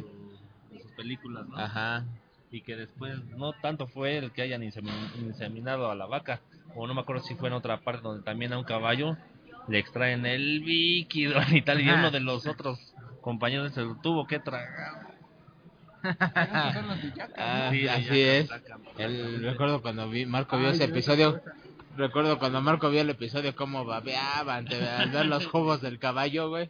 [0.72, 1.58] De sus películas, ¿no?
[1.58, 2.06] Ajá.
[2.52, 6.40] y que después no tanto fue el que hayan insemin- inseminado a la vaca,
[6.76, 9.18] o no me acuerdo si fue en otra parte donde también a un caballo
[9.68, 12.78] le extraen el líquido y tal, y uno de los otros
[13.22, 15.13] compañeros se lo tuvo que tragar.
[16.04, 16.98] Esos son los
[17.38, 18.50] Ah, Sí, así es.
[18.98, 21.42] El, recuerdo cuando vi, Marco vio Ay, ese episodio.
[21.96, 26.50] Recuerdo cuando Marco vio el episodio cómo babeaban te- al ver los jugos del caballo,
[26.50, 26.70] güey.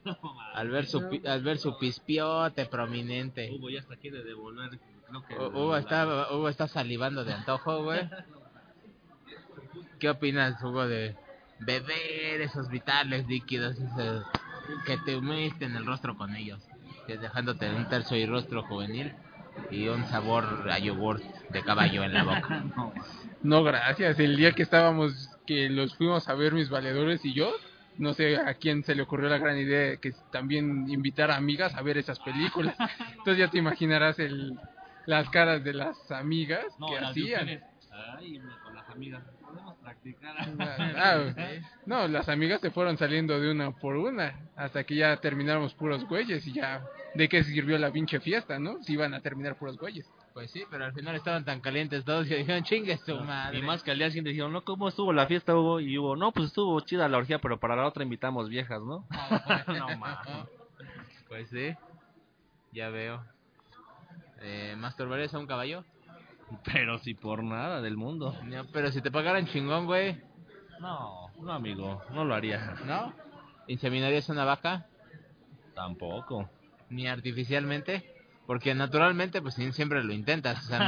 [0.53, 3.49] Al ver su pi- al ver su pispiote prominente.
[3.51, 4.77] Hugo ya hasta quiere devolver,
[5.07, 5.35] creo que...
[5.35, 8.01] Hu- Hugo está Hugo está salivando de antojo, güey.
[9.99, 11.15] ¿Qué opinas, Hugo, de
[11.59, 14.21] beber esos vitales líquidos ese-
[14.85, 16.61] que te humisten el rostro con ellos?
[17.07, 19.13] Que dejándote un tercio y rostro juvenil
[19.69, 22.63] y un sabor a yogur de caballo en la boca.
[22.75, 22.93] No,
[23.41, 24.19] No, gracias.
[24.19, 27.51] El día que estábamos que los fuimos a ver mis valedores y yo.
[27.97, 31.35] No sé a quién se le ocurrió la gran idea de que también invitar a
[31.35, 32.75] amigas a ver esas películas.
[33.09, 34.57] Entonces ya te imaginarás el,
[35.05, 37.61] las caras de las amigas que hacían.
[38.17, 39.23] Ay, con las amigas.
[39.83, 40.35] Podemos practicar.
[40.97, 41.33] Ah,
[41.85, 46.05] no, las amigas se fueron saliendo de una por una hasta que ya terminamos puros
[46.07, 48.81] güeyes y ya de qué sirvió la pinche fiesta, ¿no?
[48.83, 50.09] Si iban a terminar puros güeyes.
[50.33, 53.59] Pues sí, pero al final estaban tan calientes todos que dijeron, chingue su madre.
[53.59, 55.79] Y más que al día siguiente dijeron, no, ¿cómo estuvo la fiesta, Hugo?
[55.79, 59.05] Y Hugo, no, pues estuvo chida la orgía, pero para la otra invitamos viejas, ¿no?
[59.67, 60.49] no, mames.
[61.27, 61.75] Pues sí,
[62.71, 63.23] ya veo.
[64.41, 65.85] Eh, ¿Masturbarías a un caballo?
[66.73, 68.35] Pero si por nada del mundo.
[68.43, 70.21] No, pero si te pagaran chingón, güey.
[70.79, 72.75] No, no, amigo, no lo haría.
[72.85, 73.13] ¿No?
[73.67, 74.85] ¿Inseminarías una vaca?
[75.75, 76.49] Tampoco.
[76.89, 78.03] ¿Ni artificialmente?
[78.45, 80.59] Porque naturalmente, pues sí, siempre lo intentas.
[80.65, 80.79] O sea,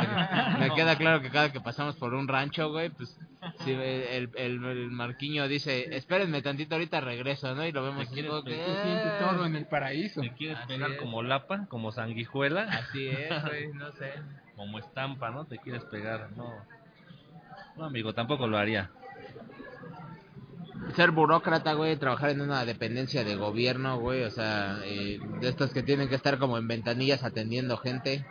[0.59, 3.17] me, me queda claro que cada que pasamos por un rancho, güey, pues
[3.63, 7.65] si el, el, el marquiño dice, espérenme tantito, ahorita regreso, ¿no?
[7.65, 10.19] Y lo vemos ¿Te quieres que, pe- Tú sientes todo en el paraíso.
[10.21, 10.97] ¿Te quieres Así pegar es.
[10.99, 12.63] como lapa, como sanguijuela?
[12.63, 14.11] Así es, güey, no sé.
[14.55, 15.45] Como estampa, ¿no?
[15.45, 16.53] Te quieres pegar, no.
[17.77, 18.89] No, amigo, tampoco lo haría.
[20.95, 25.71] Ser burócrata, güey, trabajar en una dependencia de gobierno, güey, o sea, eh, de estos
[25.73, 28.25] que tienen que estar como en ventanillas atendiendo gente.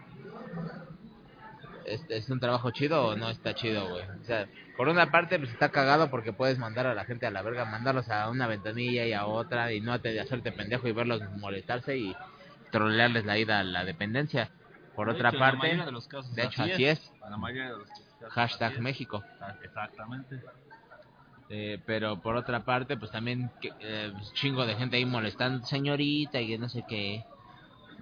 [1.85, 4.05] ¿Es, un trabajo chido o no está chido, güey?
[4.05, 4.47] O sea,
[4.77, 7.67] por una parte, pues está cagado porque puedes mandar a la gente a la verga,
[7.67, 11.99] mandarlos a una ventanilla y a otra y no te hacerte pendejo y verlos molestarse
[11.99, 12.17] y
[12.71, 14.51] trolearles la ida a la dependencia.
[14.95, 17.13] Por De otra hecho, en la parte, de los casos de hecho, así es.
[17.25, 18.81] En la mayoría de los casos hashtag.
[18.81, 19.25] México.
[19.63, 20.41] Exactamente.
[21.51, 25.65] Eh, pero por otra parte, pues también que, eh, pues, chingo de gente ahí molestando,
[25.67, 27.25] señorita, y que no sé qué.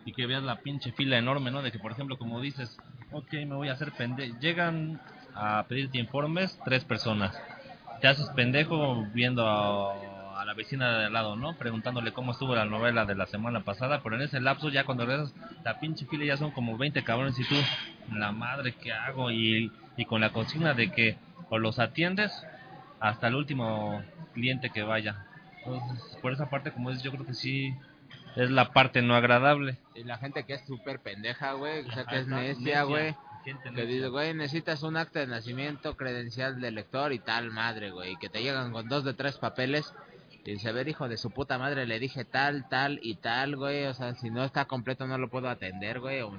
[0.04, 1.62] Y que veas la pinche fila enorme, ¿no?
[1.62, 2.76] De que, por ejemplo, como dices,
[3.10, 4.38] ok, me voy a hacer pendejo.
[4.38, 5.00] Llegan
[5.34, 7.36] a pedirte informes tres personas.
[8.00, 9.94] Te haces pendejo viendo a
[10.52, 11.56] la vecina de al lado, ¿no?
[11.56, 14.02] Preguntándole cómo estuvo la novela de la semana pasada.
[14.02, 15.34] Pero en ese lapso, ya cuando regresas,
[15.64, 17.54] la pinche fila ya son como 20 cabrones y tú,
[18.12, 19.30] la madre, ¿qué hago?
[19.30, 21.16] Y, y con la consigna de que
[21.48, 22.30] o los atiendes
[23.00, 24.02] hasta el último
[24.34, 25.24] cliente que vaya.
[25.64, 27.74] Entonces, por esa parte, como dices, yo creo que sí
[28.36, 29.78] es la parte no agradable.
[29.94, 33.16] Y la gente que es súper pendeja, güey, o sea, que es necia, güey.
[33.74, 38.16] Que dice, güey, necesitas un acta de nacimiento, credencial de lector y tal madre, güey.
[38.16, 39.92] Que te llegan con dos de tres papeles.
[40.44, 43.86] Dice, a ver, hijo de su puta madre, le dije tal, tal y tal, güey.
[43.86, 46.20] O sea, si no está completo no lo puedo atender, güey.
[46.20, 46.32] o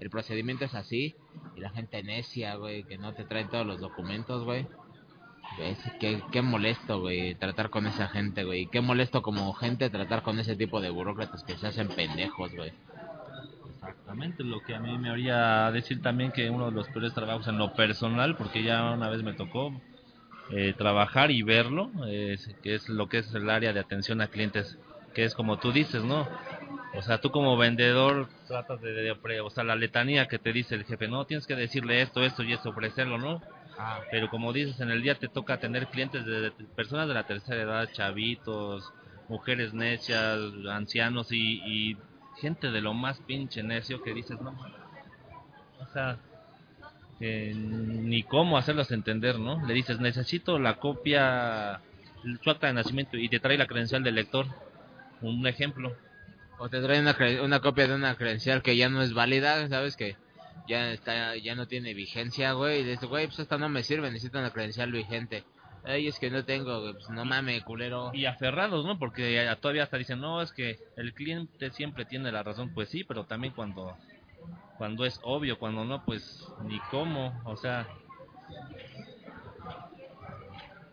[0.00, 1.14] El procedimiento es así.
[1.56, 4.66] Y la gente necia, güey, que no te traen todos los documentos, güey.
[5.58, 8.66] Es, qué, qué molesto, güey, tratar con esa gente, güey.
[8.66, 12.72] Qué molesto como gente tratar con ese tipo de burócratas que se hacen pendejos, güey.
[13.74, 17.48] Exactamente, lo que a mí me haría decir también que uno de los peores trabajos
[17.48, 19.72] en lo personal, porque ya una vez me tocó
[20.50, 24.28] eh, trabajar y verlo, es, que es lo que es el área de atención a
[24.28, 24.78] clientes,
[25.14, 26.26] que es como tú dices, ¿no?
[26.94, 30.84] O sea, tú como vendedor tratas de, o sea, la letanía que te dice el
[30.84, 33.42] jefe, no, tienes que decirle esto, esto y esto, ofrecerlo, ¿no?
[33.78, 37.14] Ah, Pero como dices, en el día te toca tener clientes de, de personas de
[37.14, 38.90] la tercera edad, chavitos,
[39.28, 40.38] mujeres necias,
[40.70, 41.96] ancianos y, y
[42.40, 44.50] gente de lo más pinche necio que dices, no,
[45.78, 46.18] o sea,
[47.18, 49.66] que ni cómo hacerlos entender, ¿no?
[49.66, 51.80] Le dices, necesito la copia,
[52.42, 54.46] su acta de nacimiento y te trae la credencial del lector,
[55.20, 55.94] un ejemplo.
[56.58, 59.96] O te traen una, una copia de una credencial que ya no es válida, ¿sabes?
[59.96, 60.16] Que
[60.66, 62.80] ya está ya no tiene vigencia, güey.
[62.80, 65.44] Y dices, güey, pues esta no me sirve, necesito una credencial vigente.
[65.84, 68.10] Ay, es que no tengo, güey, pues no mames, culero.
[68.12, 68.98] Y aferrados, ¿no?
[68.98, 72.70] Porque ya- todavía hasta dicen, no, es que el cliente siempre tiene la razón.
[72.74, 73.96] Pues sí, pero también cuando,
[74.76, 77.40] cuando es obvio, cuando no, pues ni cómo.
[77.44, 77.86] O sea,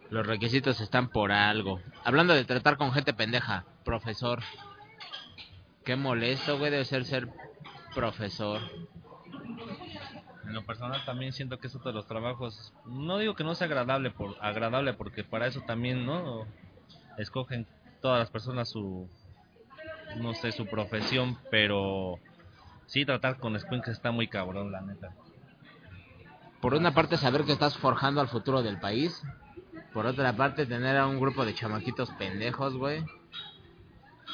[0.10, 1.82] Los requisitos están por algo.
[2.04, 4.42] Hablando de tratar con gente pendeja, profesor.
[5.84, 7.28] Qué molesto, güey, debe ser ser
[7.94, 8.62] profesor.
[10.46, 12.74] en lo personal también siento que es otro de los trabajos.
[12.86, 16.46] No digo que no sea agradable, por, agradable porque para eso también, ¿no?
[17.18, 17.68] Escogen
[18.02, 19.10] todas las personas su,
[20.18, 22.20] no sé, su profesión, pero
[22.88, 25.14] sí tratar con Squinks está muy cabrón, la neta.
[26.62, 29.22] Por una parte, saber que estás forjando al futuro del país.
[29.94, 33.06] Por otra parte, tener a un grupo de chamaquitos pendejos, güey.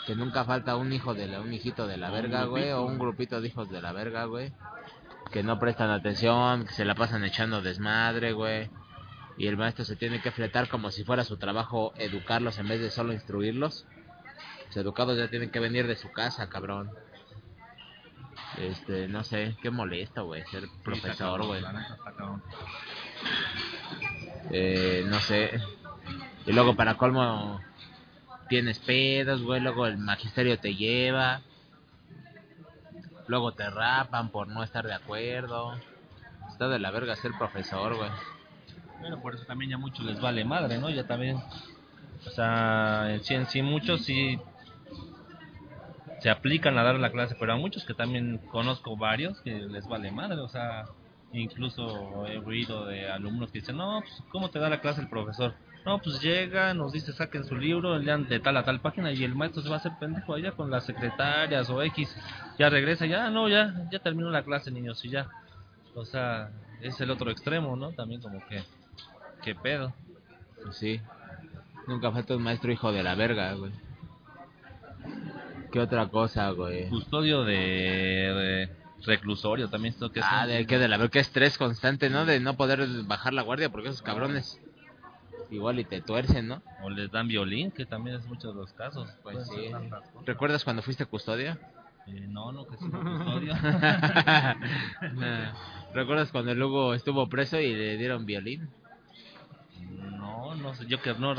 [0.05, 2.71] Que nunca falta un hijo de la, un hijito de la O verga, güey.
[2.71, 4.53] O un grupito de hijos de la verga, güey.
[5.31, 8.69] Que no prestan atención, que se la pasan echando desmadre, güey.
[9.37, 12.79] Y el maestro se tiene que fletar como si fuera su trabajo educarlos en vez
[12.79, 13.85] de solo instruirlos.
[14.67, 16.91] Los educados ya tienen que venir de su casa, cabrón.
[18.57, 21.63] Este, no sé, qué molesto, güey, ser profesor, güey.
[24.51, 25.61] Eh, no sé.
[26.45, 27.61] Y luego para colmo
[28.49, 31.41] tienes pedos, güey, luego el magisterio te lleva.
[33.27, 35.73] Luego te rapan por no estar de acuerdo.
[36.49, 38.09] Está de la verga ser profesor, güey.
[38.99, 40.89] Bueno, por eso también ya muchos les vale madre, ¿no?
[40.89, 41.37] Ya también,
[42.27, 44.39] o sea, en sí, en sí muchos sí
[46.21, 49.87] se aplican a dar la clase, pero a muchos que también conozco varios que les
[49.87, 50.85] vale madre, o sea,
[51.33, 55.09] incluso he oído de alumnos que dicen, no, pues, ¿cómo te da la clase el
[55.09, 55.55] profesor?
[55.83, 59.23] No, pues llega, nos dice saquen su libro, lean de tal a tal página y
[59.23, 62.15] el maestro se va a hacer pendejo allá con las secretarias o X,
[62.59, 65.27] ya regresa, ya, no, ya, ya terminó la clase niños y ya.
[65.95, 66.51] O sea,
[66.81, 67.93] es el otro extremo, ¿no?
[67.93, 68.63] También como que,
[69.41, 69.91] ¿qué pedo?
[70.63, 71.01] Pues sí.
[71.87, 73.71] Nunca falta un maestro hijo de la verga, güey.
[75.71, 76.89] ¿Qué otra cosa, güey?
[76.89, 78.69] Custodio de, de
[79.05, 82.09] reclusorio también esto que es Ah, un- de que de la verga, que estrés constante,
[82.09, 82.25] ¿no?
[82.25, 84.59] De no poder bajar la guardia porque esos cabrones
[85.49, 86.61] igual y te tuercen, ¿no?
[86.81, 89.09] o les dan violín, que también es muchos de los casos.
[89.23, 89.71] Pues sí.
[90.25, 91.57] ¿Recuerdas cuando fuiste custodio?
[92.07, 93.53] Eh, no, no, que custodio.
[95.93, 98.69] ¿Recuerdas cuando el Hugo estuvo preso y le dieron violín?
[100.17, 101.35] no, no sé, yo que no,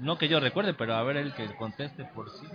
[0.00, 2.46] no que yo recuerde, pero a ver el que conteste por sí,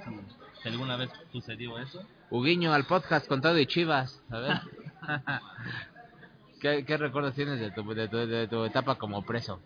[0.61, 2.03] si alguna vez sucedió eso.
[2.29, 4.61] Huguiño al podcast con todo y chivas, a ver.
[6.61, 9.59] ¿Qué, qué recuerdos tienes de tu, de, tu, de tu etapa como preso?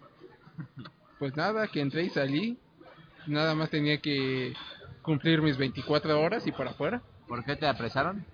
[1.20, 2.58] Pues nada, que entré y salí.
[3.28, 4.54] Nada más tenía que
[5.02, 7.02] cumplir mis 24 horas y para afuera.
[7.28, 8.26] ¿Por qué te apresaron?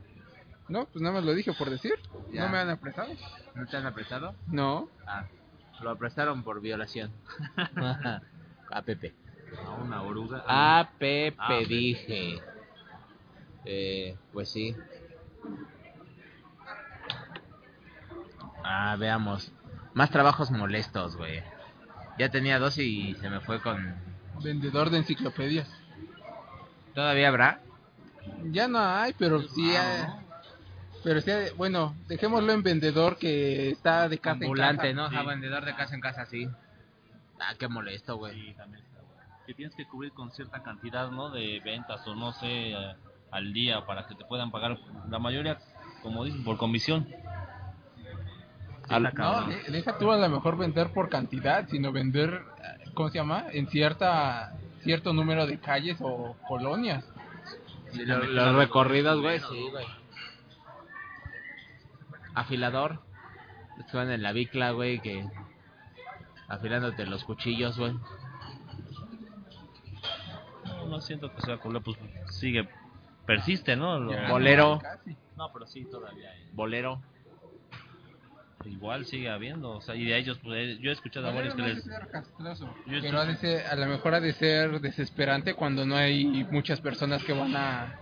[0.68, 1.94] No, pues nada más lo dije por decir.
[2.32, 2.46] Ya.
[2.46, 3.12] No me han apresado.
[3.56, 4.36] ¿No te han apresado?
[4.48, 4.90] No.
[5.08, 5.26] Ah,
[5.82, 7.12] lo apresaron por violación.
[8.72, 9.14] A Pepe.
[9.66, 10.44] A una oruga.
[10.48, 12.42] A Pepe Ah, Pepe.
[13.66, 14.76] Eh, pues sí.
[18.64, 19.52] Ah, veamos.
[19.94, 21.44] Más trabajos molestos, güey.
[22.18, 23.96] Ya tenía dos y se me fue con...
[24.44, 25.70] Vendedor de enciclopedias.
[26.94, 27.62] ¿Todavía habrá?
[28.52, 30.06] Ya no hay, pero sí hay.
[31.04, 35.06] Pero sí, hay- bueno, dejémoslo en vendedor que está de casa Ambulante, en ¿no?
[35.06, 35.20] casa.
[35.20, 36.48] Ajá, vendedor de casa en casa, sí.
[37.40, 38.34] Ah, qué molesto, güey.
[38.34, 39.22] Sí, también está bueno.
[39.46, 41.30] Que tienes que cubrir con cierta cantidad, ¿no?
[41.32, 42.96] De ventas o no sé, eh,
[43.32, 44.78] al día para que te puedan pagar.
[45.10, 45.58] La mayoría,
[46.04, 47.08] como dicen, por comisión.
[48.90, 53.10] Al- Está No, deja tú a lo mejor vender por cantidad, sino vender, eh, ¿cómo
[53.10, 53.46] se llama?
[53.52, 54.54] En cierta
[54.84, 57.06] cierto número de calles o colonias.
[57.94, 59.86] Sí, lo- los recorridos, güey, sí, güey.
[62.34, 63.00] Afilador.
[63.80, 65.28] Están en la bicla, güey, que...
[66.48, 67.94] Afilándote los cuchillos, güey.
[70.66, 71.98] No, no siento que sea culero, pues
[72.30, 72.68] sigue,
[73.26, 74.00] persiste, ¿no?
[74.00, 74.80] Lo- Bolero.
[74.82, 75.16] casi.
[75.38, 76.50] No, pero sí, todavía hay.
[76.54, 77.02] Bolero.
[78.66, 81.56] Igual sigue habiendo, o sea, y de ellos, pues, eh, yo he escuchado a varios
[81.56, 82.60] Bolero que les...
[82.86, 86.26] Yo pero ha de ser- a lo mejor ha de ser desesperante cuando no hay
[86.52, 87.96] muchas personas que van a,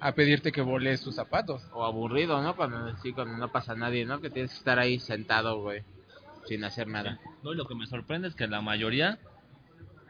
[0.00, 1.62] a pedirte que voles tus zapatos.
[1.74, 2.56] O aburrido, ¿no?
[2.56, 4.22] Cuando, sí, cuando no pasa nadie, ¿no?
[4.22, 5.82] Que tienes que estar ahí sentado, güey.
[6.46, 7.18] Sin hacer nada.
[7.42, 9.18] No, y lo que me sorprende es que la mayoría,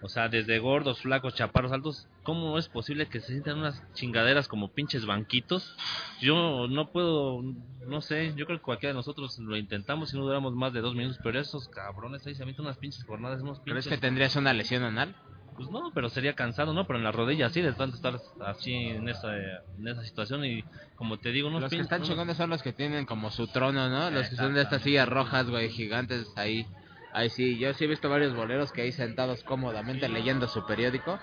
[0.02, 4.48] o sea, desde gordos, flacos, chaparros, altos, ¿cómo es posible que se sientan unas chingaderas
[4.48, 5.74] como pinches banquitos?
[6.20, 7.40] Yo no puedo,
[7.86, 10.80] no sé, yo creo que cualquiera de nosotros lo intentamos y no duramos más de
[10.80, 13.98] dos minutos, pero esos cabrones ahí se avientan unas pinches jornadas, unos ¿Crees pinches...
[13.98, 15.16] que tendrías una lesión anal?
[15.56, 16.86] Pues no, pero sería cansado, ¿no?
[16.86, 20.64] Pero en la rodilla sí, de tanto estar así en esa, en esa situación y
[20.94, 23.30] como te digo, unos Los que pin- están unos- chingones son los que tienen como
[23.30, 24.10] su trono, ¿no?
[24.10, 26.66] Los que son de estas sillas rojas, güey, gigantes ahí.
[27.12, 31.20] Ahí sí, yo sí he visto varios boleros que ahí sentados cómodamente leyendo su periódico.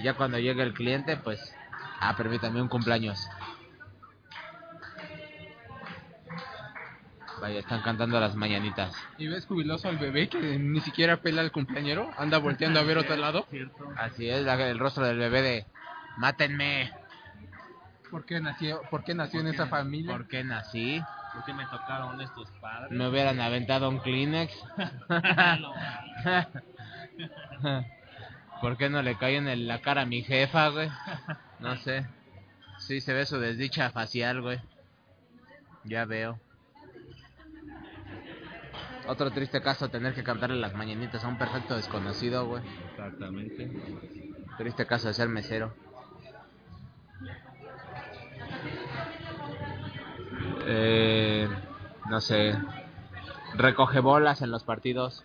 [0.00, 1.38] Y ya cuando llega el cliente, pues,
[2.00, 3.28] ah, permítame un cumpleaños.
[7.42, 8.94] Vaya, están cantando las mañanitas.
[9.18, 12.96] Y ves jubiloso al bebé que ni siquiera pela al cumpleañero, anda volteando a ver
[12.96, 13.46] otro lado.
[13.96, 15.66] Así es, la- el rostro del bebé de,
[16.16, 16.90] mátenme.
[18.10, 20.12] ¿Por qué nació, por qué nació en esa familia?
[20.16, 21.02] ¿Por qué nací?
[21.34, 22.90] ¿Por qué me tocaron estos padres?
[22.90, 24.50] Me hubieran aventado un Kleenex.
[28.60, 30.88] ¿Por qué no le cae en la cara a mi jefa, güey?
[31.60, 32.06] No sé.
[32.78, 34.60] Sí, se ve su desdicha facial, güey.
[35.84, 36.38] Ya veo.
[39.06, 42.62] Otro triste caso, tener que cantarle las mañanitas a un perfecto desconocido, güey.
[42.90, 43.70] Exactamente.
[44.56, 45.74] Triste caso de ser mesero.
[50.66, 51.48] Eh,
[52.08, 52.54] no sé.
[53.54, 55.24] Recoge bolas en los partidos.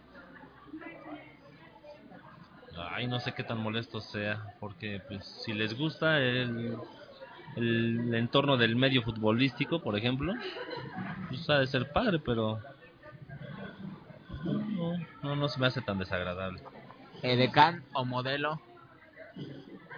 [2.95, 6.77] Ay, no sé qué tan molesto sea, porque pues si les gusta el,
[7.57, 10.33] el entorno del medio futbolístico, por ejemplo,
[11.27, 12.61] pues de ser padre, pero
[15.21, 16.61] no, no, se me hace tan desagradable.
[17.21, 18.61] edecán o modelo,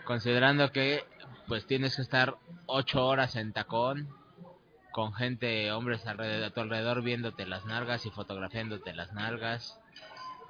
[0.04, 1.04] considerando que
[1.48, 2.36] pues tienes que estar
[2.66, 4.08] ocho horas en tacón
[4.92, 9.78] con gente, hombres alrededor, a tu alrededor viéndote las nalgas y fotografiándote las nalgas.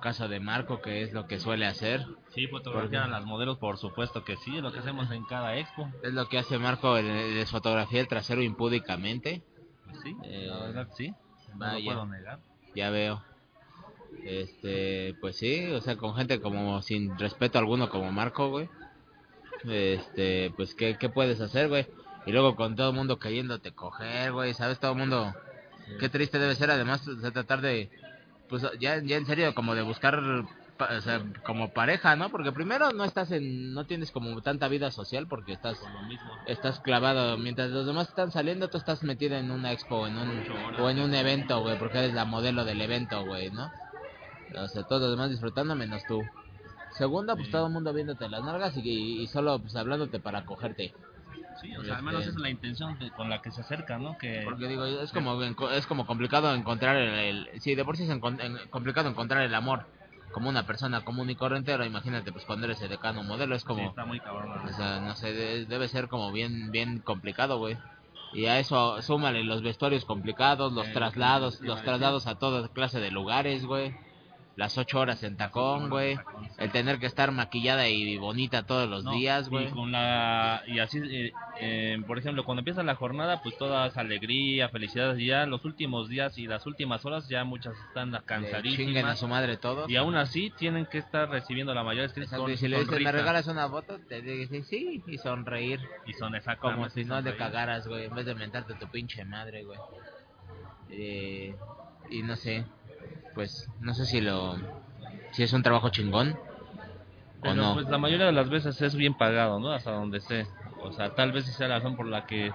[0.01, 2.05] Caso de Marco, que es lo que suele hacer.
[2.29, 5.57] Sí, fotografiar a las modelos, por supuesto que sí, es lo que hacemos en cada
[5.57, 5.89] expo.
[6.03, 9.41] Es lo que hace Marco, el- les fotografía el trasero impúdicamente.
[9.85, 11.09] Pues sí, Eh, la verdad sí.
[11.53, 11.79] No vaya.
[11.79, 12.39] lo puedo negar.
[12.75, 13.23] Ya veo.
[14.23, 18.69] Este, pues sí, o sea, con gente como sin respeto alguno como Marco, güey.
[19.63, 21.87] Este, pues ¿qué, qué puedes hacer, güey?
[22.25, 24.79] Y luego con todo el mundo queriéndote coger, güey, ¿sabes?
[24.79, 25.33] Todo el mundo
[25.99, 27.89] qué triste debe ser además o sea, tratar de
[28.49, 30.19] pues ya ya en serio como de buscar
[30.79, 32.29] o sea, como pareja, ¿no?
[32.29, 36.01] Porque primero no estás en no tienes como tanta vida social porque estás Por lo
[36.03, 36.37] mismo.
[36.45, 40.43] estás clavado mientras los demás están saliendo tú estás metida en una expo en un
[40.79, 43.71] o en un evento güey porque eres la modelo del evento güey no
[44.55, 46.29] o sea todos los demás disfrutando menos tú
[46.89, 47.51] segundo pues Sí.
[47.51, 50.93] todo el mundo viéndote las nalgas y, y solo pues hablándote para cogerte
[51.61, 53.61] Sí, o sea, al menos Este- esa es la intención de- con la que se
[53.61, 54.17] acerca, ¿no?
[54.17, 55.41] Que porque digo es como
[55.71, 58.19] es como complicado encontrar el, el- sí de por sí es en-
[58.69, 59.85] complicado encontrar el amor
[60.33, 63.67] como una persona común y corriente ahora imagínate pues cuando eres decano modelo es sí,
[63.67, 64.49] como está muy cabrón.
[64.49, 67.77] la O sea, no sé, de- debe ser como bien bien complicado, güey.
[68.33, 72.99] Y a eso súmale los vestuarios complicados, los Eh, traslados, los traslados a toda clase
[72.99, 73.95] de lugares, güey.
[74.57, 76.17] Las ocho horas en tacón, güey.
[76.57, 79.67] El tener que estar maquillada y bonita todos los No, días, güey.
[79.67, 81.31] Y con la y así eh,
[81.61, 85.63] eh, por ejemplo, cuando empieza la jornada, pues toda es alegría, felicidad, y ya los
[85.63, 89.19] últimos días y las últimas horas ya muchas están Que Chinguen a cansadísimas.
[89.19, 89.87] su madre todos.
[89.91, 92.99] Y aún así tienen que estar recibiendo la mayor Exacto, con y si le dices,
[92.99, 93.99] ¿me regalas una foto?
[94.09, 95.79] Te dice sí, y sonreír.
[96.07, 99.23] y son exactamente Como si no le cagaras, güey, en vez de mentarte tu pinche
[99.23, 99.77] madre, güey.
[100.89, 101.55] Eh,
[102.09, 102.65] y no sé,
[103.37, 104.55] pues, no sé si lo...
[105.31, 106.35] Si es un trabajo chingón
[107.43, 107.75] o no.
[107.75, 109.71] pues la mayoría de las veces es bien pagado, ¿no?
[109.71, 110.47] Hasta donde sé.
[110.81, 112.51] O sea, tal vez esa sea la razón por la que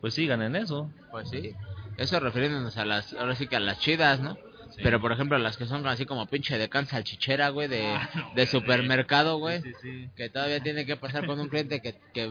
[0.00, 0.88] pues sigan en eso.
[1.10, 1.56] Pues sí.
[1.96, 4.36] Eso refiriéndonos a las, ahora sí que a las chidas, ¿no?
[4.70, 4.82] Sí.
[4.84, 8.08] Pero por ejemplo las que son así como pinche de can salchichera, güey, de, Ah,
[8.14, 9.62] no, de supermercado, güey.
[9.62, 10.10] Sí, sí, sí.
[10.14, 12.30] Que todavía tiene que pasar con un cliente que, que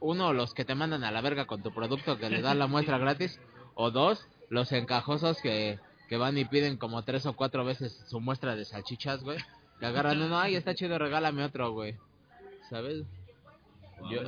[0.00, 2.66] uno, los que te mandan a la verga con tu producto que le dan la
[2.66, 3.40] muestra gratis,
[3.76, 5.78] o dos, los encajosos que,
[6.08, 9.38] que van y piden como tres o cuatro veces su muestra de salchichas, güey.
[9.80, 11.96] Que agarran uno, ay, está chido, regálame otro, güey.
[12.70, 13.04] ¿Sabes?
[14.10, 14.20] Yo,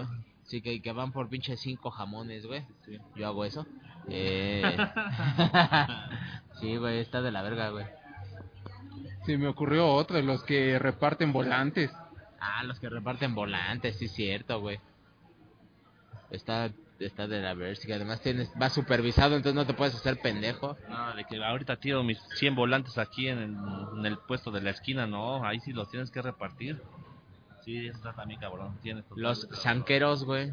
[0.45, 2.65] sí, que, que van por pinche cinco jamones, güey.
[2.85, 2.99] Sí.
[3.15, 3.67] Yo hago eso.
[4.09, 4.63] Eh...
[6.61, 7.87] sí, güey, está de la verga, güey.
[9.25, 11.91] Se me ocurrió otro, los que reparten volantes.
[12.41, 14.81] Ah, los que reparten volantes, sí, cierto, güey.
[16.31, 17.81] Está, está de la verga.
[17.87, 20.77] que además tienes, va supervisado, entonces no te puedes hacer pendejo.
[20.89, 23.57] No, de que ahorita tiro mis 100 volantes aquí en el,
[23.99, 26.81] en el puesto de la esquina, no, ahí sí los tienes que repartir.
[27.65, 28.79] Sí, eso está también cabrón.
[28.83, 30.53] Tienes Los sanqueros, güey.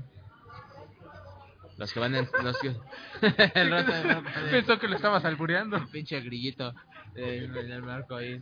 [1.77, 2.27] Los que van en.
[2.43, 2.69] Los que...
[3.55, 5.75] el rato de Marco, de- Pensó que lo estabas albureando.
[5.77, 6.73] el pinche grillito
[7.15, 8.41] eh, en el marco ahí.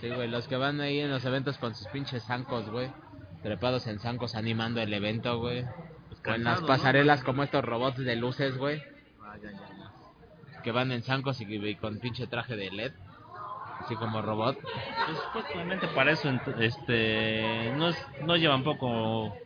[0.00, 2.90] Sí, güey, los que van ahí en los eventos con sus pinches zancos, güey.
[3.46, 5.64] Trepados en zancos animando el evento, güey.
[6.08, 8.82] Pues O en las pasarelas como estos robots de luces, güey.
[9.22, 10.62] Ah, ya, ya, ya.
[10.64, 12.92] Que van en zancos y, y con pinche traje de LED.
[13.78, 14.58] Así como robot.
[14.60, 16.28] Pues supuestamente para eso
[16.58, 19.36] este no es, no llevan poco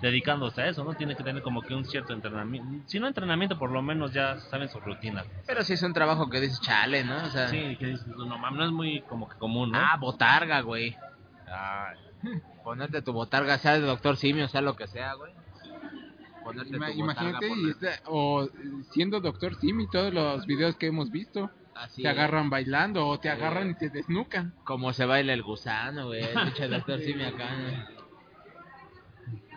[0.00, 0.94] dedicándose a eso, ¿no?
[0.94, 2.88] Tiene que tener como que un cierto entrenamiento.
[2.88, 5.22] Si no entrenamiento, por lo menos ya saben su rutina.
[5.46, 7.26] Pero sí es un trabajo que dices, chale, ¿no?
[7.26, 9.78] O sea, Sí, que dices, no mames, no es muy como que común, ¿no?
[9.78, 10.96] ah, botarga, güey.
[11.46, 11.92] Ah,
[12.64, 15.32] Ponerte tu botarga, sea de doctor simio, sea lo que sea, güey.
[16.44, 18.48] Ponerte Ima- tu imagínate, botarga, y está- o
[18.92, 22.14] siendo Doctor Simi, todos los videos que hemos visto, Así te es.
[22.16, 23.34] agarran bailando o te Sí.
[23.36, 24.54] agarran y te desnucan.
[24.64, 26.22] Como se baila el gusano, güey.
[26.58, 28.00] El doctor simio acá, ¿no?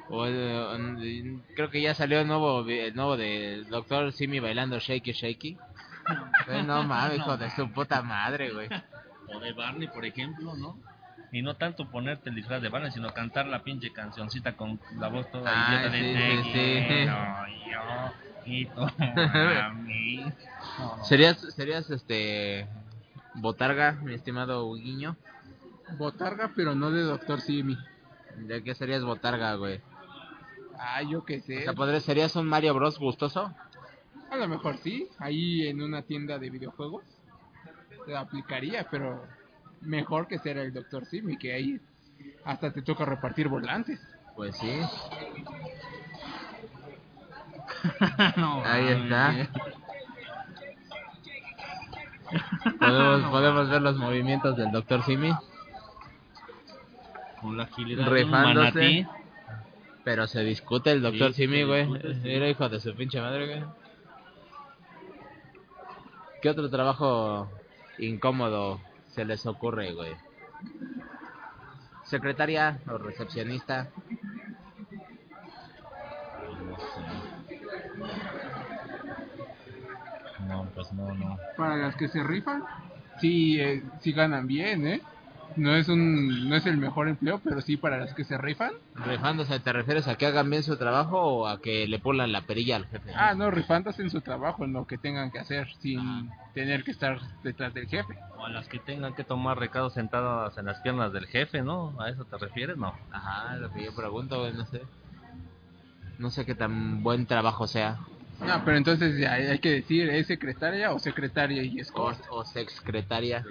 [0.09, 5.11] O, mm, creo que ya salió el nuevo, el nuevo de Doctor Simi bailando Shaky
[5.13, 5.57] Shaky.
[6.67, 8.67] No mames, hijo de su puta madre, güey.
[9.33, 10.77] o de Barney, por ejemplo, ¿no?
[11.33, 15.07] Y no tanto ponerte el disfraz de Barney, sino cantar la pinche cancioncita con la
[15.07, 16.87] voz toda Ah, idiota de sí, "Te sí, sí.
[16.87, 18.13] quiero yo
[18.45, 20.31] y tú a mí".
[20.77, 21.03] No, no.
[21.03, 22.67] ¿Serías, serías este
[23.33, 25.17] botarga, mi estimado Huguiño?
[25.97, 27.79] Botarga, pero no de Doctor Simi.
[28.35, 29.81] ¿De qué serías botarga, güey?
[30.77, 31.63] Ah, yo qué O sé.
[31.63, 33.51] sea, ¿podrías, ¿serías un Mario Bros gustoso?
[34.29, 37.05] A lo mejor sí, ahí en una tienda de videojuegos
[38.05, 39.27] se aplicaría, pero
[39.83, 41.79] mejor que ser el Doctor Simi, que ahí
[42.45, 43.99] hasta te toca repartir volantes.
[44.35, 44.71] Pues sí.
[48.37, 49.33] No, Ahí está.
[52.79, 55.03] Podemos, podemos ver los movimientos del Dr.
[55.03, 55.31] Simi,
[57.41, 59.07] Con la agilidad de un manatí.
[60.03, 61.01] pero se discute el.
[61.11, 61.85] Sí, Simi, güey.
[62.23, 63.63] Mira, hijo de su pinche madre, güey.
[66.41, 67.49] ¿Qué otro trabajo
[67.99, 68.81] incómodo
[69.13, 70.13] se les ocurre, güey?
[72.03, 73.87] Secretaria o recepcionista.
[80.47, 81.37] No, pues no, no.
[81.57, 82.63] Para las que se rifan,
[83.19, 85.01] sí, eh, sí ganan bien, ¿eh?
[85.55, 88.71] No es un, no es el mejor empleo, pero sí para las que se rifan.
[88.95, 92.41] Rifándose, ¿te refieres a que hagan bien su trabajo o a que le pulan la
[92.41, 93.11] perilla al jefe?
[93.15, 96.91] Ah, no, rifándose en su trabajo, en lo que tengan que hacer, sin tener que
[96.91, 98.17] estar detrás del jefe.
[98.37, 101.99] O a las que tengan que tomar recados sentadas en las piernas del jefe, ¿no?
[102.01, 102.77] ¿A eso te refieres?
[102.77, 102.93] No.
[103.11, 104.81] Ajá, lo que yo pregunto, no sé.
[106.17, 107.99] No sé qué tan buen trabajo sea.
[108.39, 113.45] No, pero entonces ya hay que decir, ¿es secretaria o secretaria y O, o secretaria.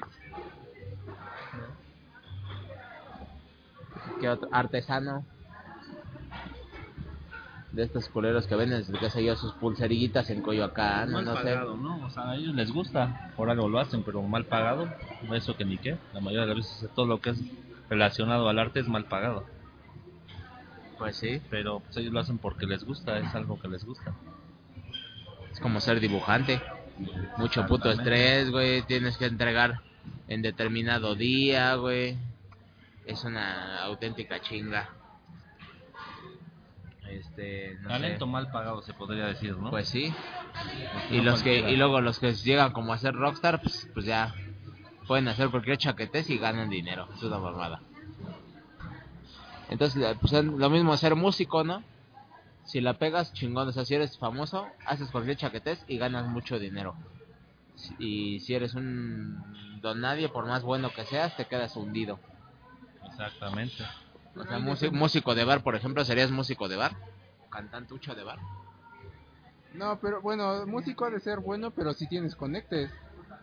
[4.20, 4.48] ¿Qué otro?
[4.52, 5.24] Artesano.
[7.72, 11.36] De estos culeros que venden, qué sé yo, sus pulserillitas en Coyoacán, no, mal no
[11.36, 11.42] sé.
[11.44, 12.04] pagado, ¿no?
[12.04, 14.88] O sea, a ellos les gusta, por algo lo hacen, pero mal pagado,
[15.34, 15.96] eso que ni qué.
[16.12, 17.40] La mayoría de las veces todo lo que es
[17.88, 19.46] relacionado al arte es mal pagado.
[20.98, 24.12] Pues sí, Pero pues, ellos lo hacen porque les gusta, es algo que les gusta.
[25.50, 26.60] es como ser dibujante.
[27.38, 29.80] Mucho puto estrés, güey, tienes que entregar
[30.28, 32.18] en determinado día, güey.
[33.04, 34.90] Es una auténtica chinga.
[37.08, 37.88] Este, no sé.
[37.88, 39.70] Talento mal pagado se podría decir, ¿no?
[39.70, 40.12] Pues sí.
[41.10, 44.34] Y los que y luego los que llegan como a ser rockstar, pues, pues ya
[45.06, 47.08] pueden hacer cualquier chaquetes y ganan dinero.
[47.14, 47.80] Es una mamada.
[49.68, 51.82] Entonces, eh, pues es lo mismo ser músico, ¿no?
[52.64, 53.68] Si la pegas, chingón.
[53.68, 56.94] O sea, si eres famoso, haces cualquier chaquetés y ganas mucho dinero.
[57.98, 62.20] Y si eres un don nadie, por más bueno que seas, te quedas hundido.
[63.26, 63.84] Exactamente.
[64.34, 66.96] O sea, músi- músico de bar, por ejemplo, serías músico de bar.
[67.50, 68.38] Cantantucho de bar.
[69.74, 72.90] No, pero bueno, músico ha de ser bueno, pero si tienes conectes.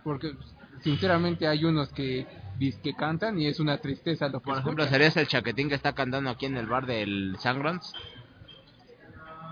[0.04, 0.34] Porque
[0.82, 2.28] sinceramente hay unos que
[2.84, 4.90] que cantan y es una tristeza lo que Por ejemplo, escuchan.
[4.94, 7.94] serías el chaquetín que está cantando aquí en el bar del Sangrons.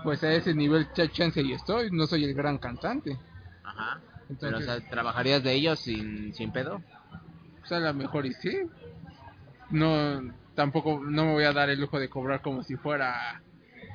[0.02, 3.16] Pues a ese nivel cha- chance y estoy, no soy el gran cantante.
[3.64, 3.98] Ajá.
[4.40, 6.82] Pero, o Entonces, sea, ¿trabajarías de ellos sin, sin pedo?
[7.60, 8.58] pues a lo mejor y sí.
[9.70, 10.20] No,
[10.54, 13.42] tampoco, no me voy a dar el lujo de cobrar como si fuera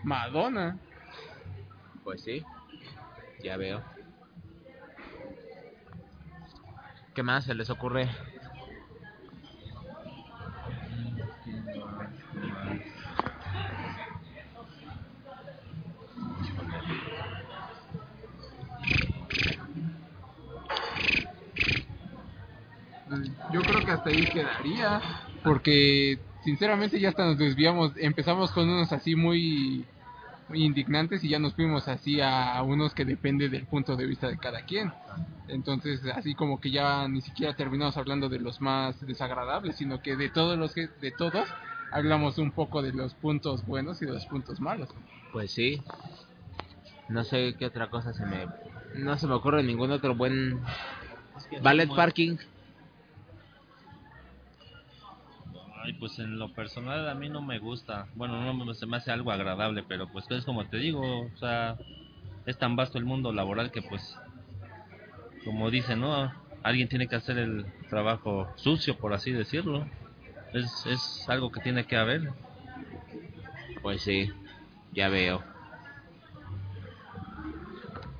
[0.03, 0.77] Madonna.
[2.03, 2.43] Pues sí.
[3.41, 3.81] Ya veo.
[7.13, 8.09] ¿Qué más se les ocurre?
[23.51, 25.01] Yo creo que hasta ahí quedaría.
[25.43, 27.91] Porque sinceramente ya hasta nos desviamos.
[27.97, 29.85] Empezamos con unos así muy,
[30.49, 34.27] muy indignantes y ya nos fuimos así a unos que depende del punto de vista
[34.27, 34.91] de cada quien.
[35.47, 40.15] Entonces así como que ya ni siquiera terminamos hablando de los más desagradables, sino que
[40.15, 41.47] de todos los que de todos
[41.91, 44.89] hablamos un poco de los puntos buenos y de los puntos malos.
[45.31, 45.81] Pues sí.
[47.09, 48.47] No sé qué otra cosa se me...
[48.95, 50.59] No se me ocurre ningún otro buen...
[51.61, 52.37] Ballet parking.
[55.83, 58.07] Ay, pues en lo personal a mí no me gusta.
[58.15, 61.75] Bueno, no se me hace algo agradable, pero pues es como te digo, o sea,
[62.45, 64.17] es tan vasto el mundo laboral que pues,
[65.43, 66.31] como dicen, ¿no?
[66.63, 69.85] Alguien tiene que hacer el trabajo sucio, por así decirlo.
[70.53, 72.29] Es, es algo que tiene que haber.
[73.81, 74.31] Pues sí.
[74.93, 75.43] Ya veo.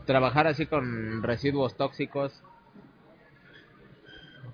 [0.05, 2.33] Trabajar así con residuos tóxicos.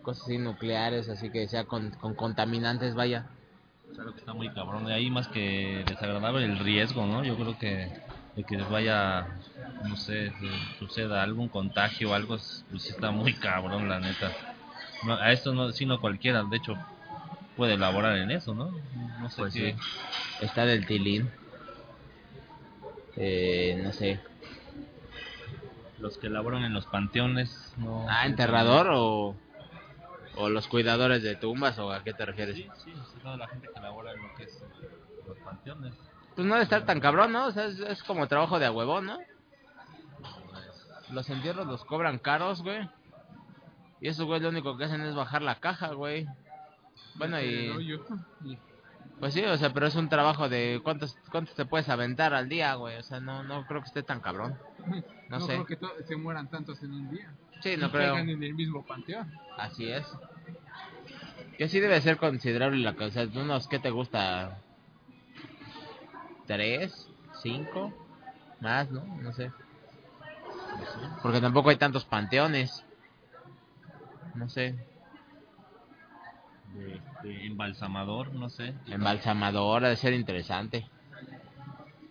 [0.09, 3.27] Cosas así nucleares, así que sea con, con contaminantes, vaya.
[3.99, 4.85] Algo que está muy cabrón.
[4.85, 7.23] De ahí más que desagradable el riesgo, ¿no?
[7.23, 7.91] Yo creo que
[8.35, 9.27] de que vaya,
[9.83, 10.33] no sé,
[10.79, 14.35] suceda algún contagio o algo, es- pues está muy cabrón, la neta.
[15.03, 16.73] No, a esto no, sino cualquiera, de hecho,
[17.55, 18.71] puede elaborar en eso, ¿no?
[19.19, 19.73] No sé Pues qué.
[19.75, 19.79] sí.
[20.39, 21.29] Está del tilín.
[23.15, 24.19] Eh, no sé.
[25.99, 28.07] Los que elaboran en los panteones, no.
[28.09, 29.35] Ah, enterrador o,
[30.39, 32.55] o los cuidadores de tumbas o a qué te refieres?
[32.55, 34.63] Sí, sí, toda la gente que elabora en lo que es
[35.27, 35.93] los panteones.
[36.35, 37.47] Pues no debe estar tan cabrón, ¿no?
[37.47, 39.17] O sea, es, es como trabajo de a huevón, ¿no?
[41.11, 42.87] Los entierros los cobran caros, güey.
[43.99, 46.25] Y esos güey lo único que hacen es bajar la caja, güey.
[47.15, 47.99] Bueno, y...
[49.19, 50.79] Pues sí, o sea, pero es un trabajo de...
[50.81, 52.95] ¿Cuántos, cuántos te puedes aventar al día, güey?
[52.97, 54.57] O sea, no, no creo que esté tan cabrón.
[55.29, 55.63] No, No sé.
[55.63, 57.31] creo que se mueran tantos en un día.
[57.61, 58.17] Sí, no y creo.
[58.17, 59.31] en el mismo panteón.
[59.59, 60.07] Así es.
[61.59, 63.25] Que sí debe ser considerable la cosa.
[63.35, 64.61] Unos, ¿qué te gusta?
[66.47, 67.09] ¿Tres?
[67.41, 67.93] ¿Cinco?
[68.61, 69.03] Más, ¿no?
[69.03, 69.51] No sé.
[71.21, 72.85] Porque tampoco hay tantos panteones.
[74.35, 74.73] No sé.
[76.77, 78.73] Este, embalsamador, no sé.
[78.87, 80.89] Embalsamador ha de ser interesante.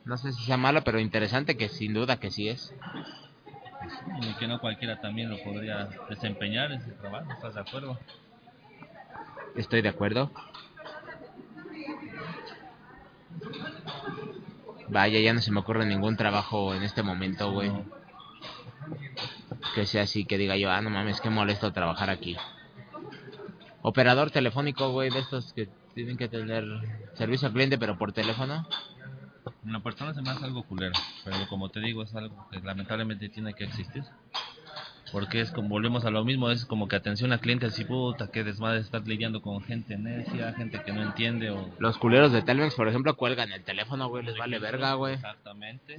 [0.05, 2.75] No sé si sea malo, pero interesante que sin duda que sí es.
[4.21, 7.99] Y que no cualquiera también lo podría desempeñar ese trabajo, ¿estás de acuerdo?
[9.57, 10.31] Estoy de acuerdo.
[14.89, 17.69] Vaya, ya no se me ocurre ningún trabajo en este momento, güey.
[17.69, 17.85] No.
[19.75, 22.37] Que sea así, que diga yo, ah, no mames, qué molesto trabajar aquí.
[23.83, 26.65] Operador telefónico, güey, de estos que tienen que tener
[27.15, 28.67] servicio al cliente, pero por teléfono.
[29.65, 30.95] Una persona se me hace algo culero,
[31.25, 34.05] pero como te digo, es algo que lamentablemente tiene que existir.
[35.13, 38.31] Porque es como, volvemos a lo mismo, es como que atención al cliente, así puta,
[38.31, 41.71] que desmadre estar lidiando con gente necia, gente que no entiende o...
[41.79, 45.15] Los culeros de Telmex, por ejemplo, cuelgan el teléfono, güey, les vale verga, güey.
[45.15, 45.97] Exactamente.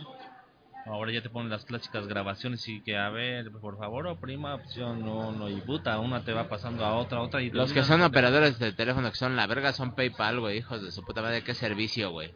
[0.85, 5.07] Ahora ya te ponen las clásicas grabaciones y que, a ver, por favor, oprima opción
[5.07, 7.49] uno y puta, una te va pasando a otra, otra y...
[7.49, 10.91] Los que son operadores de teléfono que son la verga son PayPal, güey, hijos de
[10.91, 12.33] su puta madre, qué servicio, güey.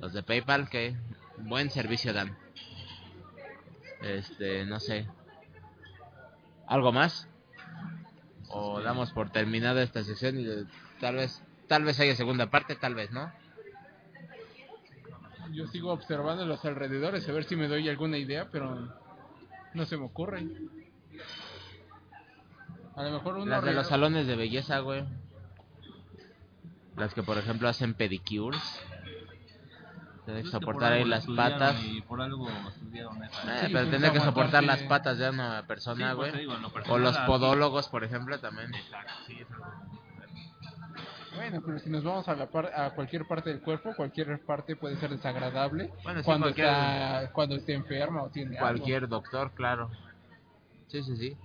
[0.00, 0.96] Los de PayPal, qué
[1.38, 2.36] buen servicio dan.
[4.02, 5.06] Este, no sé.
[6.66, 7.28] ¿Algo más?
[8.48, 10.64] O damos por terminada esta sección y eh,
[11.00, 13.32] tal vez, tal vez haya segunda parte, tal vez, ¿no?
[15.52, 18.88] Yo sigo observando los alrededores a ver si me doy alguna idea, pero
[19.74, 20.46] no se me ocurre.
[22.94, 25.04] A lo mejor uno Las de los salones de belleza, güey.
[26.96, 28.62] Las que, por ejemplo, hacen pedicures.
[30.24, 31.84] Tienen que Es que por soportar ahí las patas.
[31.84, 33.38] Y por algo estudiaron eso.
[33.40, 36.42] Eh, Sí, pero pues, tener que soportar las patas de una persona, Sí, pues, güey.
[36.46, 36.54] digo,
[36.88, 38.72] o los podólogos, por ejemplo, también.
[38.74, 39.44] Exacto, sí,
[41.34, 44.76] Bueno, pero si nos vamos a, la par- a cualquier parte del cuerpo, cualquier parte
[44.76, 48.78] puede ser desagradable Bueno, sí, cuando está cuando esté enferma o tiene algo.
[48.78, 49.90] Cualquier doctor, claro.
[50.88, 51.36] Sí, sí, sí.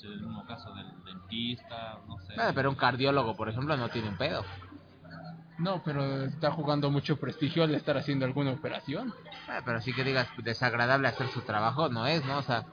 [0.00, 2.34] En el mismo caso del dentista, no sé.
[2.36, 4.44] Bueno, pero un cardiólogo, por ejemplo, no tiene un pedo.
[5.58, 9.12] No, pero está jugando mucho prestigio al estar haciendo alguna operación.
[9.48, 12.38] Eh, pero sí que digas desagradable hacer su trabajo, no es, ¿no?
[12.38, 12.64] O sea,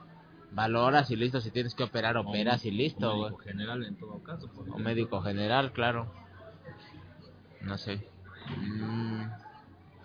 [0.52, 1.40] valoras y listo.
[1.40, 3.30] Si tienes que operar, O operas y listo, güey.
[3.32, 4.46] médico general en todo caso.
[4.46, 4.78] O ejemplo.
[4.78, 6.12] médico general, claro.
[7.60, 8.06] No sé.
[8.56, 9.24] Mm,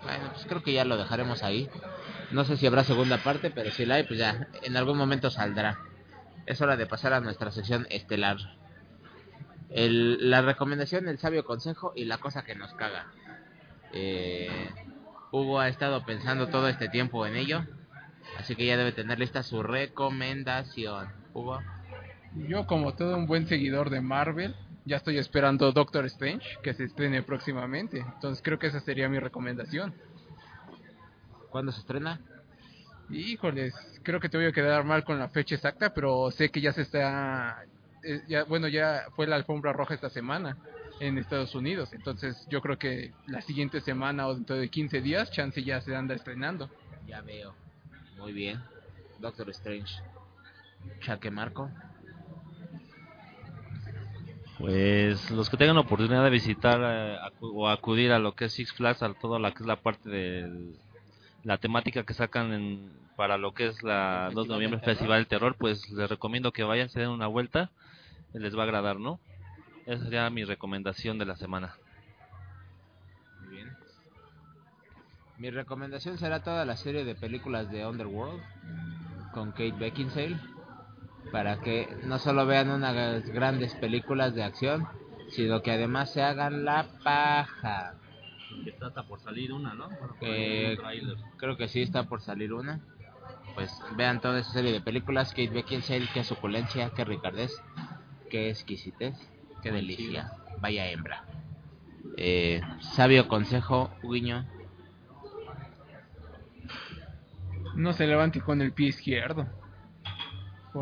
[0.03, 1.69] Bueno, pues creo que ya lo dejaremos ahí.
[2.31, 5.29] No sé si habrá segunda parte, pero si la hay, pues ya, en algún momento
[5.29, 5.77] saldrá.
[6.47, 8.37] Es hora de pasar a nuestra sección estelar.
[9.71, 13.07] El, la recomendación, el sabio consejo y la cosa que nos caga.
[13.93, 14.69] Eh,
[15.31, 17.65] Hugo ha estado pensando todo este tiempo en ello,
[18.37, 21.09] así que ya debe tener lista su recomendación.
[21.33, 21.59] Hugo.
[22.35, 26.85] Yo, como todo un buen seguidor de Marvel, ya estoy esperando Doctor Strange, que se
[26.85, 27.99] estrene próximamente.
[27.99, 29.93] Entonces creo que esa sería mi recomendación.
[31.49, 32.19] ¿Cuándo se estrena?
[33.09, 36.61] Híjoles, creo que te voy a quedar mal con la fecha exacta, pero sé que
[36.61, 37.65] ya se está...
[38.03, 40.57] eh, ya, bueno, ya fue la alfombra roja esta semana
[40.99, 41.93] en Estados Unidos.
[41.93, 45.95] Entonces yo creo que la siguiente semana o dentro de 15 días, chance ya se
[45.95, 46.69] anda estrenando.
[47.07, 47.55] Ya veo.
[48.17, 48.59] Muy bien.
[49.19, 49.93] Doctor Strange.
[51.01, 51.69] Chaque Marco.
[54.57, 58.53] Pues los que tengan oportunidad de visitar eh, acu- o acudir a lo que es
[58.53, 60.75] Six Flags, a toda la que es la parte de
[61.43, 64.79] la temática que sacan en- para lo que es la El 2 de noviembre.
[64.81, 67.71] Festival del Terror, pues les recomiendo que vayan, se den una vuelta,
[68.33, 69.19] les va a agradar, ¿no?
[69.85, 71.75] Esa sería mi recomendación de la semana.
[73.41, 73.77] Muy bien.
[75.37, 78.41] Mi recomendación será toda la serie de películas de Underworld
[79.33, 80.37] con Kate Beckinsale
[81.31, 84.87] para que no solo vean unas grandes películas de acción,
[85.29, 87.95] sino que además se hagan la paja.
[88.63, 89.89] Que trata por salir una, ¿no?
[90.19, 90.77] Eh,
[91.37, 92.81] Creo que sí está por salir una.
[93.55, 95.29] Pues vean toda esa serie de películas.
[95.29, 97.51] Kate Beckinsale, qué suculencia, qué ricardez,
[98.31, 99.15] qué exquisitez,
[99.61, 100.31] qué delicia.
[100.59, 101.25] Vaya hembra.
[102.17, 104.45] Eh, sabio consejo, Guiño.
[107.75, 109.47] No se levante con el pie izquierdo.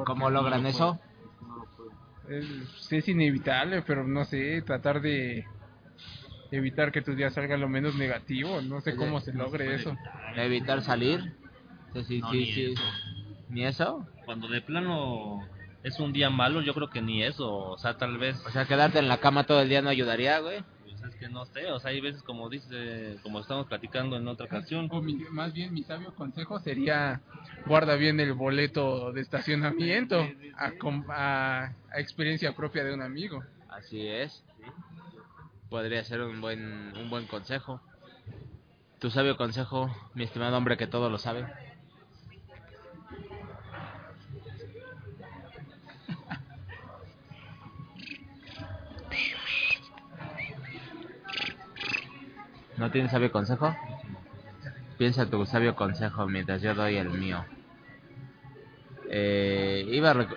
[0.05, 0.99] ¿Cómo logran no eso?
[2.29, 5.43] Es, es inevitable, pero no sé, tratar de
[6.51, 8.61] evitar que tu día salga lo menos negativo.
[8.61, 9.95] No sé cómo se logre eso.
[10.35, 11.35] Evitar salir.
[11.93, 12.71] Sí, sí, No, sí, ni sí.
[12.73, 12.83] eso.
[13.49, 14.07] ¿Ni eso?
[14.25, 15.47] Cuando de plano
[15.83, 18.65] es un día malo, yo creo que ni eso, o sea, tal vez O sea,
[18.65, 20.61] quedarte en la cama todo el día no ayudaría, güey.
[20.83, 24.27] pues, es que no sé, o sea, hay veces como dice, como estamos platicando en
[24.27, 27.21] otra ocasión, O mi- más bien mi sabio consejo sería
[27.65, 30.27] guarda bien el boleto de estacionamiento
[30.57, 33.43] a, com- a- a experiencia propia de un amigo.
[33.69, 34.43] Así es.
[35.69, 37.79] Podría ser un buen, un buen consejo.
[38.99, 41.45] Tu sabio consejo, mi estimado hombre que todo lo sabe.
[52.79, 53.75] ¿No tienes sabio consejo?
[54.97, 57.43] Piensa tu sabio consejo mientras yo doy el mío.
[59.09, 60.27] Eh, iba a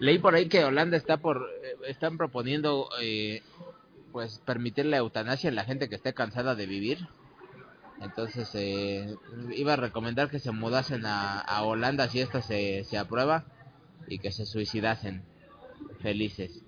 [0.00, 3.42] leí por ahí que Holanda está por eh, están proponiendo eh,
[4.10, 7.06] pues permitir la eutanasia en la gente que esté cansada de vivir.
[8.00, 9.14] Entonces eh,
[9.54, 13.44] iba a recomendar que se mudasen a, a Holanda si esto se, se aprueba
[14.08, 15.22] y que se suicidasen
[16.00, 16.64] felices.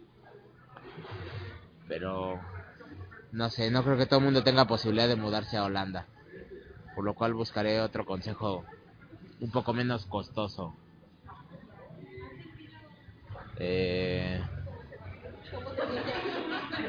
[1.89, 2.41] Pero
[3.33, 6.07] no sé, no creo que todo el mundo tenga posibilidad de mudarse a Holanda.
[6.95, 8.65] Por lo cual buscaré otro consejo
[9.41, 10.77] un poco menos costoso.
[13.59, 14.39] Eh,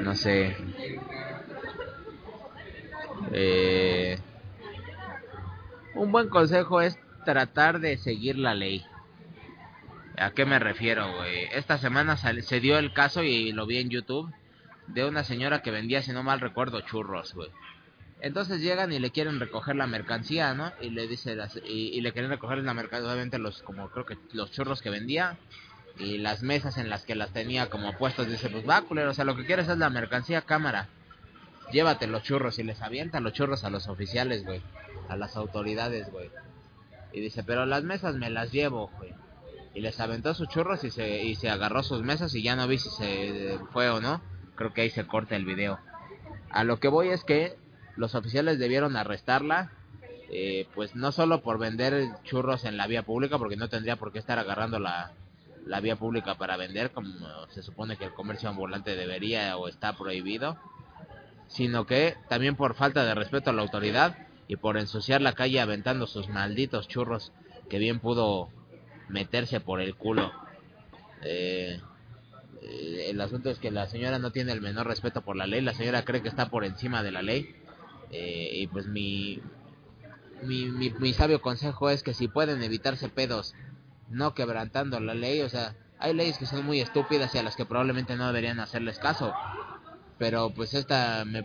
[0.02, 0.58] no sé.
[3.32, 4.20] Eh,
[5.96, 8.86] un buen consejo es tratar de seguir la ley.
[10.18, 11.46] ¿A qué me refiero, güey?
[11.54, 14.34] Esta semana se dio el caso y lo vi en YouTube
[14.88, 17.50] de una señora que vendía, si no mal recuerdo, churros, güey.
[18.22, 20.72] Entonces llegan y le quieren recoger la mercancía, ¿no?
[20.82, 24.18] Y le dice las- y, le quieren recoger la mercancía, obviamente los como creo que
[24.32, 25.38] los churros que vendía
[26.00, 28.28] y las mesas en las que las tenía como puestos.
[28.28, 30.88] Dice, pues va, culero, o sea, lo que quieres es la mercancía, cámara.
[31.72, 34.62] Llévate los churros y les avienta los churros a los oficiales, güey.
[35.10, 36.30] A las autoridades, güey.
[37.12, 39.14] Y dice, pero las mesas me las llevo, güey.
[39.76, 42.68] Y les aventó sus churros y se, y se agarró sus mesas y ya no
[42.68, 44.22] vi si se fue o no.
[44.64, 45.78] Creo que ahí se corta el video.
[46.50, 47.58] A lo que voy es que
[47.98, 49.74] los oficiales debieron arrestarla,
[50.30, 54.14] eh, pues no solo por vender churros en la vía pública, porque no tendría por
[54.14, 55.12] qué estar agarrando la,
[55.66, 57.10] la vía pública para vender, como
[57.50, 60.58] se supone que el comercio ambulante debería o está prohibido,
[61.48, 64.16] sino que también por falta de respeto a la autoridad
[64.48, 67.34] y por ensuciar la calle aventando sus malditos churros
[67.70, 68.48] que bien pudo
[69.10, 70.32] meterse por el culo.
[71.22, 71.82] Eh,
[72.64, 75.74] el asunto es que la señora no tiene el menor respeto por la ley, la
[75.74, 77.56] señora cree que está por encima de la ley
[78.12, 79.42] eh, y pues mi,
[80.44, 83.56] mi, mi, sabio consejo es que si pueden evitarse pedos
[84.10, 87.56] no quebrantando la ley, o sea, hay leyes que son muy estúpidas y a las
[87.56, 89.34] que probablemente no deberían hacerles caso,
[90.18, 91.42] pero pues esta, me,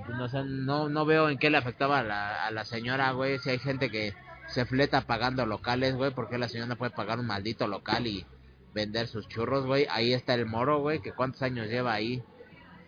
[0.46, 3.58] no, no veo en qué le afectaba a la, a la señora, güey, si hay
[3.58, 4.14] gente que
[4.48, 8.26] se fleta pagando locales, güey, porque la señora no puede pagar un maldito local y
[8.74, 12.22] vender sus churros, güey, ahí está el moro, güey, que cuántos años lleva ahí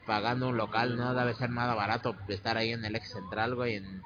[0.06, 3.76] pagando un local, no debe ser nada barato estar ahí en el ex central, güey,
[3.76, 4.02] en,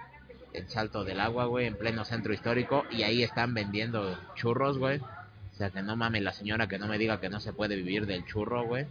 [0.52, 4.98] en Salto del Agua, güey, en pleno centro histórico, y ahí están vendiendo churros, güey.
[4.98, 7.76] O sea, que no mames la señora que no me diga que no se puede
[7.76, 8.86] vivir del churro, güey.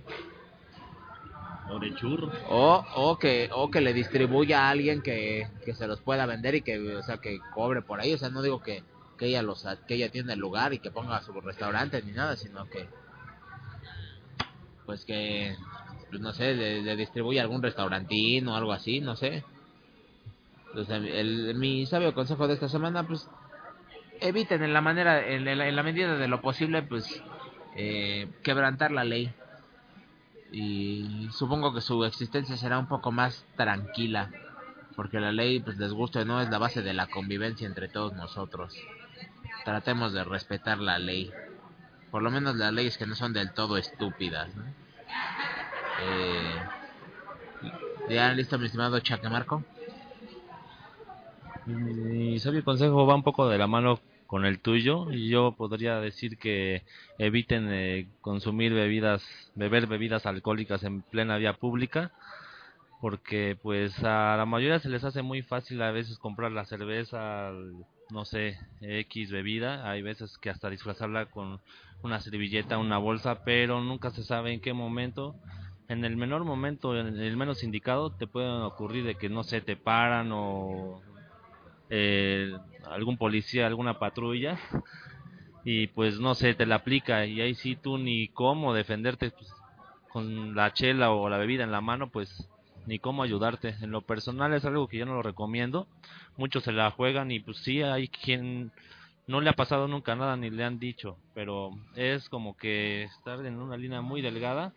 [1.70, 2.32] o de churro.
[2.50, 6.56] O, o que o que le distribuya a alguien que, que se los pueda vender
[6.56, 8.14] y que, o sea, que cobre por ahí.
[8.14, 8.84] O sea, no digo que,
[9.18, 12.36] que ella los que ella tiene el lugar y que ponga su restaurante ni nada,
[12.36, 12.88] sino que
[14.86, 15.56] pues que
[16.10, 19.44] pues no sé, le, le distribuya algún restaurantín o algo así, no sé.
[20.86, 23.28] Sea, el, mi sabio consejo de esta semana, pues
[24.20, 27.24] eviten en la manera, en la, en la medida de lo posible, pues
[27.76, 29.34] eh, quebrantar la ley.
[30.52, 34.30] Y supongo que su existencia será un poco más tranquila,
[34.96, 37.90] porque la ley, pues les guste o no, es la base de la convivencia entre
[37.90, 38.76] todos nosotros.
[39.64, 41.32] Tratemos de respetar la ley,
[42.12, 44.54] por lo menos las leyes que no son del todo estúpidas.
[44.56, 44.64] ¿no?
[46.02, 46.56] Eh,
[48.10, 49.64] ¿Ya listo, mi estimado Chaque Marco?
[51.66, 56.00] Mi sabio consejo va un poco de la mano con el tuyo y yo podría
[56.00, 56.84] decir que
[57.18, 59.24] eviten eh, consumir bebidas,
[59.56, 62.12] beber bebidas alcohólicas en plena vía pública
[63.04, 67.52] porque pues a la mayoría se les hace muy fácil a veces comprar la cerveza,
[68.14, 71.60] no sé, X bebida, hay veces que hasta disfrazarla con
[72.04, 75.36] una servilleta, una bolsa, pero nunca se sabe en qué momento.
[75.90, 79.62] En el menor momento, en el menos indicado, te pueden ocurrir de que no se
[79.62, 81.02] te paran o
[81.90, 82.52] eh,
[82.86, 84.60] algún policía, alguna patrulla
[85.66, 89.52] y pues no sé, te la aplica y ahí sí tú ni cómo defenderte pues,
[90.10, 92.30] con la chela o la bebida en la mano, pues
[92.86, 93.76] ni cómo ayudarte.
[93.82, 95.88] En lo personal es algo que yo no lo recomiendo.
[96.38, 98.72] Muchos se la juegan y pues sí hay quien
[99.28, 103.46] no le ha pasado nunca nada ni le han dicho, pero es como que estar
[103.46, 104.74] en una línea muy delgada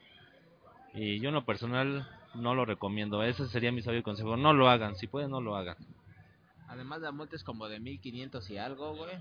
[0.94, 3.22] y yo en lo personal no lo recomiendo.
[3.22, 4.36] Ese sería mi sabio consejo.
[4.36, 4.96] No lo hagan.
[4.96, 5.76] Si pueden, no lo hagan.
[6.68, 9.12] Además la multa es como de 1500 y algo, güey.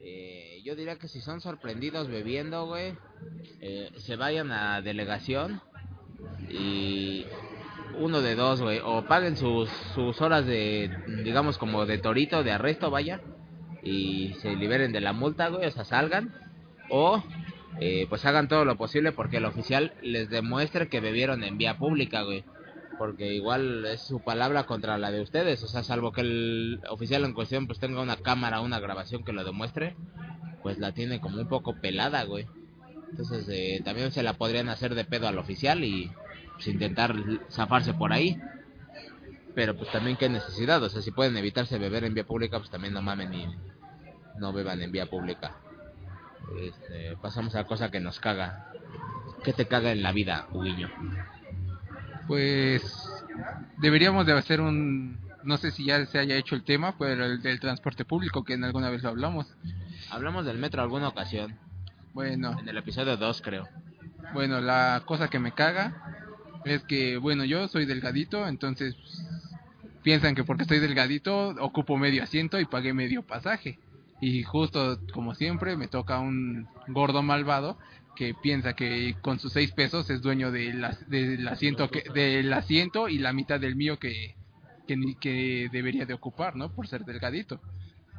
[0.00, 2.94] Eh, yo diría que si son sorprendidos bebiendo, güey,
[3.60, 5.60] eh, se vayan a delegación
[6.48, 7.24] y
[7.98, 10.90] uno de dos, güey, o paguen sus, sus horas de,
[11.24, 13.20] digamos, como de torito, de arresto, vaya,
[13.82, 16.34] y se liberen de la multa, güey, o sea, salgan,
[16.90, 17.22] o
[17.80, 21.78] eh, pues hagan todo lo posible porque el oficial les demuestre que bebieron en vía
[21.78, 22.44] pública, güey.
[22.98, 27.24] Porque igual es su palabra contra la de ustedes, o sea, salvo que el oficial
[27.24, 29.94] en cuestión pues tenga una cámara, una grabación que lo demuestre,
[30.62, 32.46] pues la tiene como un poco pelada, güey.
[33.10, 36.10] Entonces eh, también se la podrían hacer de pedo al oficial y
[36.56, 37.14] pues, intentar
[37.50, 38.40] zafarse por ahí.
[39.54, 42.68] Pero pues también qué necesidad, o sea, si pueden evitarse beber en vía pública, pues
[42.70, 43.56] también no mamen y
[44.38, 45.56] no beban en vía pública.
[46.60, 48.70] Este, pasamos a la cosa que nos caga.
[49.42, 50.90] ¿Qué te caga en la vida, Huguiño?
[52.26, 52.82] Pues
[53.78, 57.40] deberíamos de hacer un, no sé si ya se haya hecho el tema, pero el
[57.40, 59.46] del transporte público, que en alguna vez lo hablamos.
[60.10, 61.56] Hablamos del metro alguna ocasión,
[62.12, 63.68] Bueno, en el episodio 2 creo.
[64.34, 66.25] bueno, la cosa que me caga
[66.66, 68.96] es que, bueno, yo soy delgadito, entonces
[70.02, 73.78] piensan que porque estoy delgadito ocupo medio asiento y pagué medio pasaje.
[74.20, 77.78] Y justo como siempre me toca un gordo malvado
[78.16, 83.08] que piensa que con sus seis pesos es dueño del, del asiento que, del asiento
[83.08, 84.34] y la mitad del mío que,
[84.88, 86.72] que, que debería de ocupar, ¿no?
[86.72, 87.60] Por ser delgadito.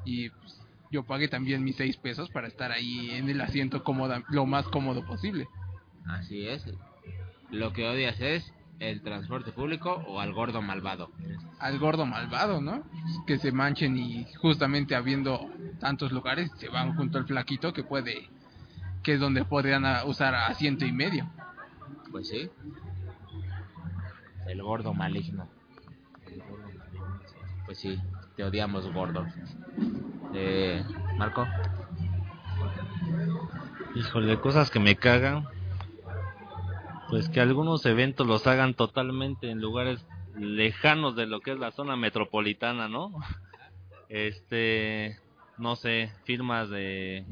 [0.05, 0.61] Y pues,
[0.91, 3.83] yo pagué también mis seis pesos para estar ahí en el asiento
[4.29, 5.47] lo más cómodo posible.
[6.05, 6.63] Así es.
[7.49, 11.09] Lo que odias es el transporte público o al gordo malvado.
[11.59, 12.83] al gordo malvado, ¿no?
[13.25, 15.49] Que se manchen y justamente habiendo
[15.79, 18.29] tantos lugares se van junto al flaquito que puede,
[19.03, 21.27] que es donde podrían usar asiento y medio.
[22.11, 22.49] Pues sí.
[24.47, 25.47] El gordo maligno.
[27.65, 27.99] Pues sí,
[28.35, 29.25] te odiamos gordo.
[30.33, 30.83] Eh,
[31.17, 31.45] Marco.
[33.95, 35.47] Híjole, cosas que me cagan.
[37.09, 40.05] Pues que algunos eventos los hagan totalmente en lugares
[40.38, 43.11] lejanos de lo que es la zona metropolitana, ¿no?
[44.09, 45.17] Este,
[45.57, 47.25] no sé, firmas de,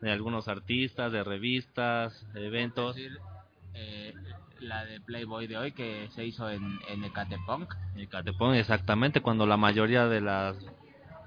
[0.00, 2.96] de algunos artistas, de revistas, de eventos.
[2.96, 3.18] Decir,
[3.74, 4.14] eh,
[4.60, 7.72] la de Playboy de hoy que se hizo en, en Ecatepunk.
[7.96, 10.56] El Catepón, exactamente, cuando la mayoría de las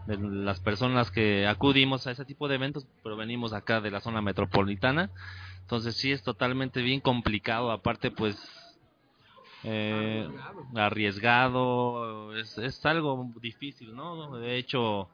[0.07, 4.21] de las personas que acudimos a ese tipo de eventos provenimos acá de la zona
[4.21, 5.09] metropolitana,
[5.61, 8.37] entonces sí es totalmente bien complicado, aparte pues
[9.63, 10.27] eh,
[10.75, 14.37] arriesgado, es, es algo difícil, ¿no?
[14.37, 15.07] De hecho,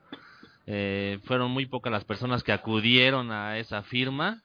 [0.66, 4.42] eh, fueron muy pocas las personas que acudieron a esa firma,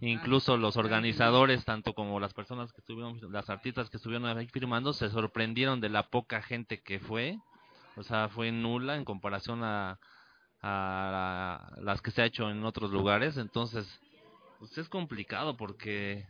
[0.00, 4.92] incluso los organizadores, tanto como las personas que estuvieron, las artistas que estuvieron ahí firmando,
[4.92, 7.38] se sorprendieron de la poca gente que fue,
[7.96, 9.98] o sea, fue nula en comparación a,
[10.62, 13.86] a la- las que se ha hecho en otros lugares, entonces,
[14.58, 16.26] pues es complicado porque,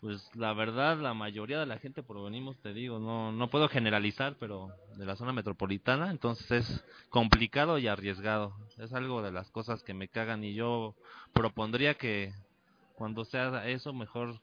[0.00, 4.36] pues la verdad, la mayoría de la gente provenimos, te digo, no, no puedo generalizar,
[4.38, 9.82] pero de la zona metropolitana, entonces es complicado y arriesgado, es algo de las cosas
[9.82, 10.94] que me cagan y yo
[11.32, 12.32] propondría que
[12.94, 14.40] cuando sea eso, mejor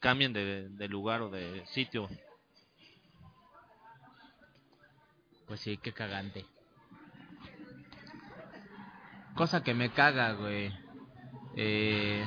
[0.00, 2.08] cambien de lugar o de sitio.
[5.50, 6.46] Pues sí, qué cagante.
[9.34, 10.72] Cosa que me caga, güey.
[11.56, 12.24] Eh,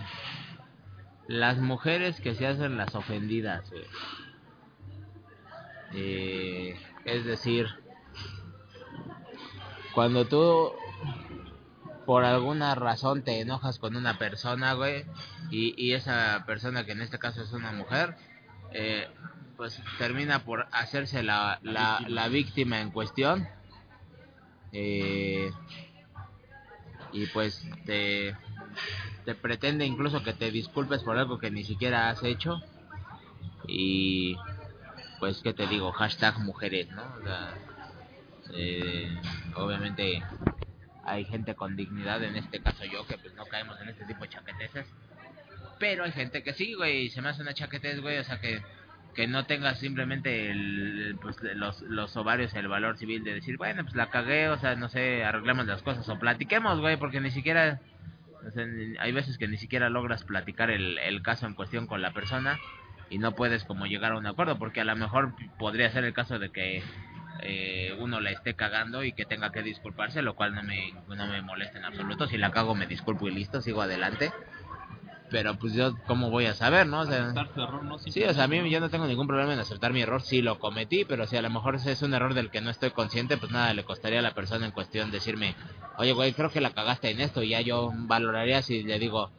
[1.30, 3.86] las mujeres que se hacen las ofendidas, güey.
[5.94, 7.68] Eh, es decir,
[9.96, 10.74] cuando tú
[12.06, 15.06] por alguna razón te enojas con una persona, güey,
[15.50, 18.18] y, y esa persona que en este caso es una mujer,
[18.74, 19.08] eh,
[19.64, 23.48] pues termina por hacerse la, la, la víctima en cuestión.
[24.74, 25.50] Eh,
[27.14, 28.36] y pues te,
[29.24, 32.62] te pretende incluso que te disculpes por algo que ni siquiera has hecho.
[33.66, 34.36] Y
[35.20, 35.94] pues, ¿qué te digo?
[35.94, 37.04] Hashtag mujeres, ¿no?
[37.22, 37.54] O sea,
[38.54, 39.18] eh,
[39.56, 40.22] obviamente
[41.06, 44.24] hay gente con dignidad, en este caso yo, que pues no caemos en este tipo
[44.26, 44.88] de chaqueteces.
[45.80, 48.62] Pero hay gente que sí, güey, se me hace una chaquetez, güey, o sea que
[49.14, 53.84] que no tengas simplemente el, pues, los, los ovarios, el valor civil de decir, bueno,
[53.84, 57.32] pues la cagué, o sea, no sé, arreglemos las cosas o platiquemos, güey, porque ni
[57.32, 57.80] siquiera,
[58.48, 58.66] o sea,
[59.00, 62.60] hay veces que ni siquiera logras platicar el, el caso en cuestión con la persona
[63.10, 66.14] y no puedes como llegar a un acuerdo, porque a lo mejor podría ser el
[66.14, 66.82] caso de que
[67.42, 71.28] eh, uno la esté cagando y que tenga que disculparse, lo cual no me, no
[71.28, 74.32] me molesta en absoluto, si la cago me disculpo y listo, sigo adelante.
[75.34, 77.02] Pero pues yo, ¿cómo voy a saber, no?
[77.02, 77.98] O sea, Aceptar tu error, ¿no?
[77.98, 80.44] Sí, o sea, a mí yo no tengo ningún problema en aceptar mi error, sí
[80.44, 83.38] lo cometí, pero si a lo mejor es un error del que no estoy consciente,
[83.38, 85.56] pues nada, le costaría a la persona en cuestión decirme,
[85.98, 89.32] oye, güey, creo que la cagaste en esto, y ya yo valoraría si le digo,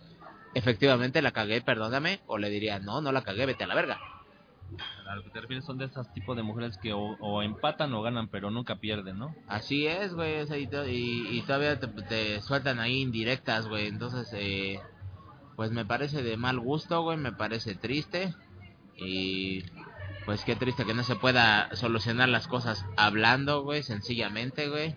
[0.55, 4.01] efectivamente la cagué, perdóname, o le diría, no, no la cagué, vete a la verga.
[5.07, 7.93] A lo que te refieres son de esos tipos de mujeres que o, o empatan
[7.95, 9.37] o ganan, pero nunca pierden, ¿no?
[9.47, 13.69] Así es, güey, o sea, y, to- y- y todavía te, te sueltan ahí indirectas,
[13.69, 14.81] güey, entonces, eh,
[15.57, 18.35] pues me parece de mal gusto, güey, me parece triste,
[18.97, 19.63] y
[20.27, 24.97] pues qué triste que no se pueda solucionar las cosas hablando, güey, sencillamente, güey,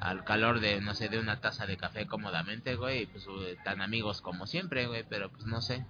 [0.00, 3.26] al calor de, no sé, de una taza de café cómodamente, güey, pues
[3.64, 5.84] tan amigos como siempre, güey, pero pues no sé,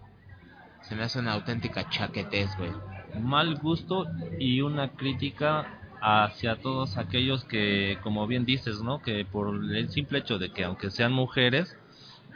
[0.82, 2.72] se me hace una auténtica chaquetez, güey.
[3.20, 4.06] mal gusto
[4.38, 9.00] y una crítica hacia todos aquellos que, como bien dices, ¿no?
[9.02, 11.76] Que por el simple hecho de que aunque sean mujeres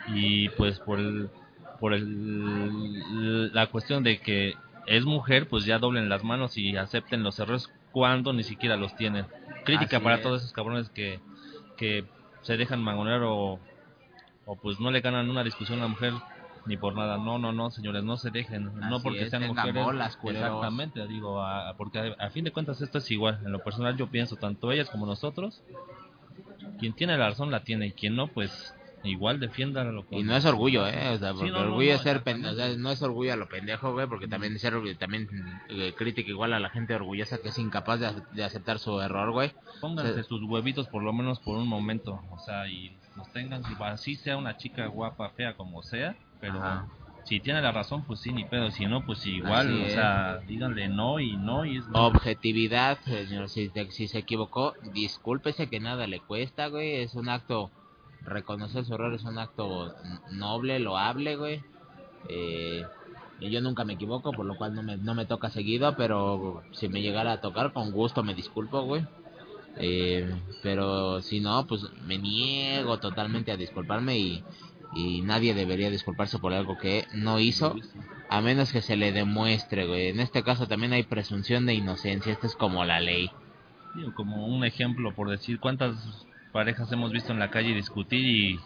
[0.06, 1.30] y pues por el,
[1.78, 4.54] por el, la cuestión de que
[4.86, 8.94] es mujer, pues ya doblen las manos y acepten los errores cuando ni siquiera los
[8.96, 9.26] tienen.
[9.64, 10.22] Crítica Así para es.
[10.22, 11.20] todos esos cabrones que,
[11.76, 12.04] que
[12.42, 13.58] se dejan mangonear o,
[14.44, 16.12] o pues no le ganan una discusión a la mujer
[16.66, 17.16] ni por nada.
[17.16, 18.70] No, no, no, señores, no se dejen.
[18.78, 19.84] no porque es, sean mujeres.
[19.84, 23.40] bolas, exactamente, digo, a- porque a, a fin de cuentas esto es igual.
[23.44, 25.62] En lo personal yo pienso, tanto ellas como nosotros,
[26.78, 28.74] quien tiene la razón la tiene y quien no, pues
[29.08, 30.06] igual defiéndalo.
[30.10, 31.10] Y no es orgullo, ¿eh?
[31.14, 32.82] O sea, porque no, no, orgullo no, es ser pendejo, exactamente.
[32.82, 35.28] no es orgullo a lo pendejo, güey, porque también ser también
[35.68, 39.32] eh, crítica igual a la gente orgullosa que es incapaz de, de aceptar su error,
[39.32, 39.52] güey.
[39.80, 43.74] Pónganse sus huevitos por lo menos por un momento, o sea, y los tengan, si
[43.80, 46.86] así sea una chica guapa, fea, como sea, pero Ajá.
[47.24, 49.92] si tiene la razón, pues sí, ni pedo, si no, pues igual, Así o es.
[49.94, 51.84] sea, díganle no y no y es.
[51.92, 57.70] Objetividad, señor, si, si se equivocó, discúlpese que nada le cuesta, güey, es un acto,
[58.26, 59.94] reconocer su error es un acto
[60.32, 61.62] noble, loable, güey.
[62.28, 62.84] Eh,
[63.38, 66.62] y yo nunca me equivoco, por lo cual no me, no me toca seguido, pero
[66.72, 69.06] si me llegara a tocar, con gusto me disculpo, güey.
[69.78, 74.44] Eh, pero si no, pues me niego totalmente a disculparme y,
[74.94, 77.76] y nadie debería disculparse por algo que no hizo,
[78.30, 80.08] a menos que se le demuestre, güey.
[80.08, 83.30] En este caso también hay presunción de inocencia, esto es como la ley.
[84.14, 85.94] Como un ejemplo, por decir, ¿cuántas
[86.56, 88.60] parejas hemos visto en la calle discutir y,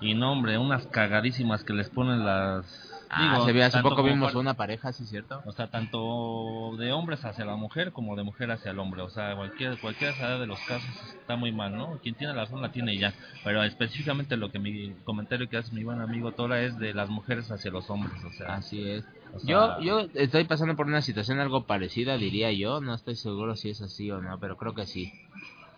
[0.00, 2.66] y no, hombre, unas cagadísimas que les ponen las...
[3.08, 5.42] Ah, digo, se ve, hace poco vimos par- una pareja, ¿sí cierto?
[5.46, 9.02] O sea, tanto de hombres hacia la mujer como de mujer hacia el hombre.
[9.02, 11.98] O sea, cualquier, cualquiera de los casos está muy mal, ¿no?
[12.02, 13.14] Quien tiene la razón la tiene y ya.
[13.44, 17.08] Pero específicamente lo que mi comentario que hace mi buen amigo Tora es de las
[17.08, 18.22] mujeres hacia los hombres.
[18.24, 19.04] O sea, Así es.
[19.32, 22.80] o sea, Yo, yo estoy pasando por una situación algo parecida, diría yo.
[22.80, 25.12] No estoy seguro si es así o no, pero creo que sí.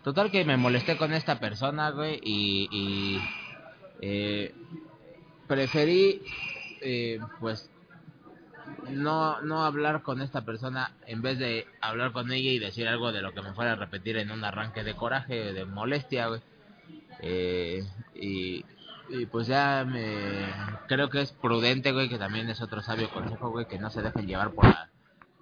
[0.09, 3.21] Total que me molesté con esta persona, güey, y, y
[4.01, 4.55] eh,
[5.47, 6.23] preferí,
[6.81, 7.69] eh, pues,
[8.89, 13.11] no, no hablar con esta persona en vez de hablar con ella y decir algo
[13.11, 16.41] de lo que me fuera a repetir en un arranque de coraje, de molestia, güey.
[17.21, 17.83] Eh,
[18.15, 18.65] y,
[19.09, 20.51] y pues ya me
[20.87, 24.01] creo que es prudente, güey, que también es otro sabio consejo, güey, que no se
[24.01, 24.88] dejen llevar por la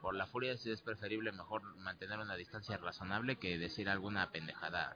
[0.08, 4.96] por la furia, es preferible mejor mantener una distancia razonable que decir alguna pendejada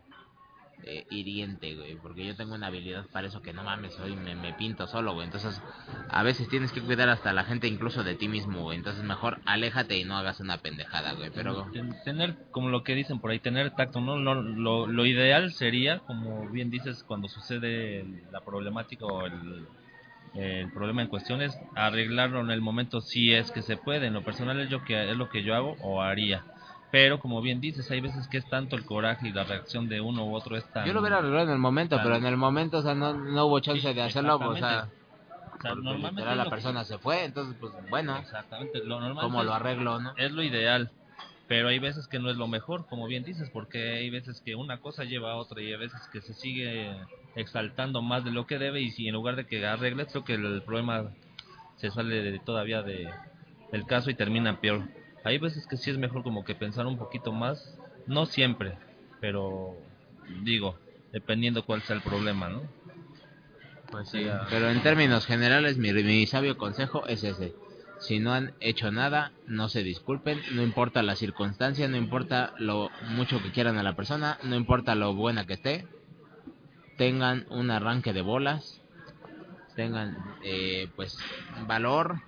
[0.83, 4.35] eh, hiriente, güey, porque yo tengo una habilidad para eso que no mames, hoy me,
[4.35, 5.61] me pinto solo, güey, entonces
[6.09, 9.41] a veces tienes que cuidar hasta la gente incluso de ti mismo, güey, entonces mejor
[9.45, 13.31] aléjate y no hagas una pendejada, güey, pero ten- tener, como lo que dicen por
[13.31, 14.17] ahí, tener tacto, ¿no?
[14.17, 19.67] Lo, lo, lo ideal sería, como bien dices, cuando sucede la problemática o el,
[20.33, 24.07] el problema en cuestión es arreglarlo en el momento si es que se puede.
[24.07, 26.43] En lo personal es, yo que, es lo que yo hago o haría.
[26.91, 30.01] Pero como bien dices, hay veces que es tanto el coraje y la reacción de
[30.01, 30.85] uno u otro es tan...
[30.85, 33.45] yo lo hubiera arreglado en el momento, pero en el momento, o sea, no, no
[33.45, 34.89] hubo chance Sí, de hacerlo, pues, o sea.
[35.63, 39.41] O normalmente literal la que- persona se fue, entonces, pues, bueno, Exactamente, lo normal ¿cómo
[39.41, 40.13] es- lo arreglo, no?
[40.17, 40.89] es lo ideal,
[41.47, 44.55] pero hay veces que no es lo mejor, como bien dices, porque hay veces que
[44.55, 46.95] una cosa lleva a otra y hay veces que se sigue
[47.35, 50.33] exaltando más de lo que debe y si en lugar de que arregles, creo que
[50.33, 51.11] el problema
[51.77, 53.09] se sale de- todavía de,
[53.71, 54.81] del caso y termina peor.
[55.23, 57.77] Hay veces que sí es mejor como que pensar un poquito más,
[58.07, 58.77] no siempre,
[59.19, 59.77] pero
[60.43, 60.79] digo,
[61.11, 62.61] dependiendo cuál sea el problema, ¿no?
[63.91, 64.25] Pues sí.
[64.49, 67.53] Pero en términos generales, mi, mi sabio consejo es ese.
[67.99, 72.89] Si no han hecho nada, no se disculpen, no importa la circunstancia, no importa lo
[73.09, 75.85] mucho que quieran a la persona, no importa lo buena que esté,
[76.97, 78.81] tengan un arranque de bolas,
[79.75, 81.17] tengan eh, pues
[81.65, 82.21] valor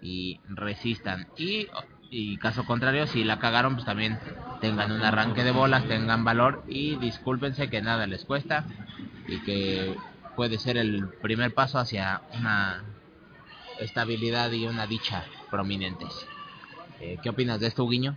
[0.00, 1.28] y resistan.
[1.36, 1.68] Y,
[2.10, 4.18] y caso contrario, si la cagaron, pues también
[4.60, 8.64] tengan un arranque de bolas, tengan valor y discúlpense que nada les cuesta
[9.26, 9.96] y que
[10.36, 12.84] puede ser el primer paso hacia una
[13.78, 16.26] estabilidad y una dicha prominentes.
[17.00, 18.16] Eh, ¿Qué opinas de esto, Guiño?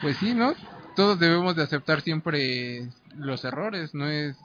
[0.00, 0.54] Pues sí, ¿no?
[0.98, 4.36] Todos debemos de aceptar siempre los errores, no es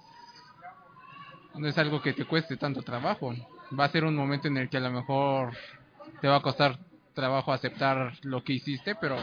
[1.55, 3.33] no es algo que te cueste tanto trabajo.
[3.77, 5.57] Va a ser un momento en el que a lo mejor
[6.21, 6.77] te va a costar
[7.15, 9.17] trabajo aceptar lo que hiciste, pero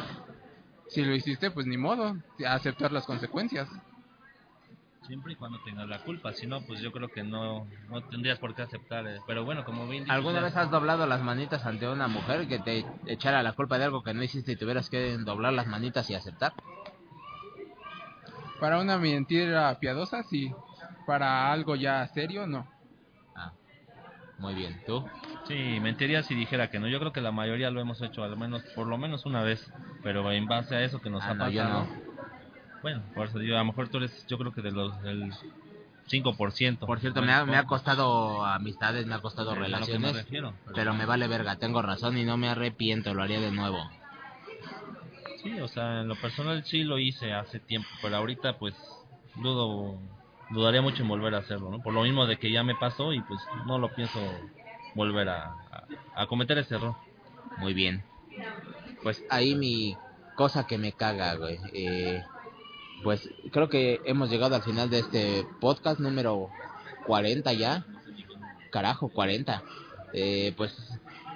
[0.89, 2.17] si lo hiciste, pues ni modo,
[2.49, 3.69] aceptar las consecuencias.
[5.07, 8.41] Siempre y cuando tengas la culpa, si no, pues yo creo que no, no tendrías
[8.41, 9.07] por qué aceptar.
[9.07, 12.49] eh, Pero bueno, como bien dices, ¿Alguna vez has doblado las manitas ante una mujer
[12.49, 15.69] que te echara la culpa de algo que no hiciste y tuvieras que doblar las
[15.69, 16.55] manitas y aceptar?
[18.61, 20.53] Para una mentira piadosa, sí.
[21.07, 22.67] Para algo ya serio, no.
[23.35, 23.53] Ah,
[24.39, 24.79] muy bien.
[24.87, 25.05] ¿Tú?
[25.49, 26.89] Sí, mentiría si dijera que no.
[26.89, 29.71] Yo creo que la mayoría lo hemos hecho al menos, por lo menos una vez.
[30.03, 31.69] Pero en base a eso que nos Ah, ha no, pasado.
[31.69, 31.91] no.
[32.83, 35.33] Bueno, por eso digo, a lo mejor tú eres, yo creo que de los del
[36.07, 36.87] 5%.
[36.87, 39.99] Por cierto, me ha, me ha costado amistades, me ha costado Es a lo que
[39.99, 43.41] me relaciones, refiero, pero me vale verga, tengo razón y no me arrepiento, lo haría
[43.41, 43.79] de nuevo.
[45.43, 48.75] Sí, o sea, en lo personal sí lo hice hace tiempo, pero ahorita pues
[49.37, 49.99] dudo,
[50.51, 51.83] dudaría mucho en volver a hacerlo, ¿no?
[51.83, 54.21] Por lo mismo de que ya me pasó y pues no lo pienso
[54.95, 55.55] volver a,
[56.15, 56.95] a- cometer ese error.
[57.59, 58.03] Muy bien.
[59.03, 59.97] Pues ahí mi
[60.37, 61.59] cosa que me caga, güey.
[61.73, 62.23] Eh,
[63.03, 66.51] pues creo que hemos llegado al final de este podcast número
[67.07, 67.87] 40 ya.
[68.71, 69.63] Carajo, 40.
[70.13, 70.77] Eh, pues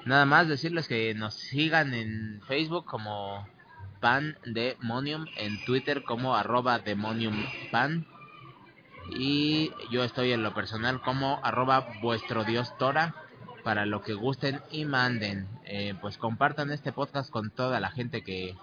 [0.05, 3.47] nada más decirles que nos sigan en Facebook como
[4.00, 8.06] Pan Demonium, en Twitter como arroba Demonium Pan.
[9.10, 13.14] Y yo estoy en lo personal como arroba vuestro dios Tora
[13.62, 15.48] para lo que gusten y manden.
[15.64, 18.56] Eh, pues compartan este podcast con toda la gente que,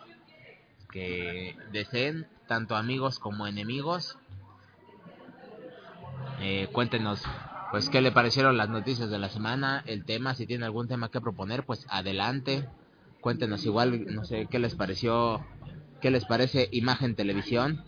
[0.91, 4.17] que deseen, tanto amigos como enemigos.
[6.39, 7.23] Eh, cuéntenos
[7.71, 11.09] pues qué le parecieron las noticias de la semana, el tema, si tienen algún tema
[11.09, 12.67] que proponer, pues adelante.
[13.21, 15.45] Cuéntenos igual, no sé, qué les pareció,
[16.01, 17.83] qué les parece Imagen Televisión.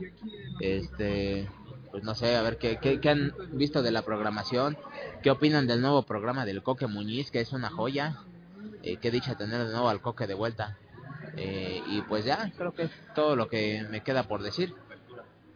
[0.59, 1.49] Este,
[1.91, 4.77] pues no sé, a ver qué, qué, han visto de la programación,
[5.23, 8.17] qué opinan del nuevo programa del Coque Muñiz, que es una joya.
[8.83, 10.77] Eh, qué dicha tener de nuevo al Coque de vuelta.
[11.35, 14.75] Eh, y pues ya, creo que es todo lo que me queda por decir.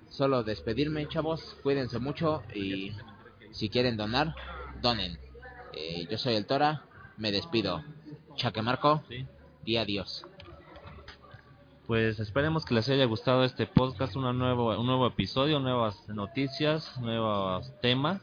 [0.10, 2.94] Solo despedirme, chavos, cuídense mucho y
[3.52, 4.34] si quieren donar,
[4.82, 5.20] donen.
[5.74, 6.84] Eh, yo soy el Tora,
[7.18, 7.84] me despido.
[8.36, 9.28] Chaque Marco, Sí.
[9.68, 10.26] Y adiós.
[11.86, 16.98] Pues esperemos que les haya gustado este podcast, una nuevo, un nuevo episodio, nuevas noticias,
[17.00, 18.22] nuevos temas.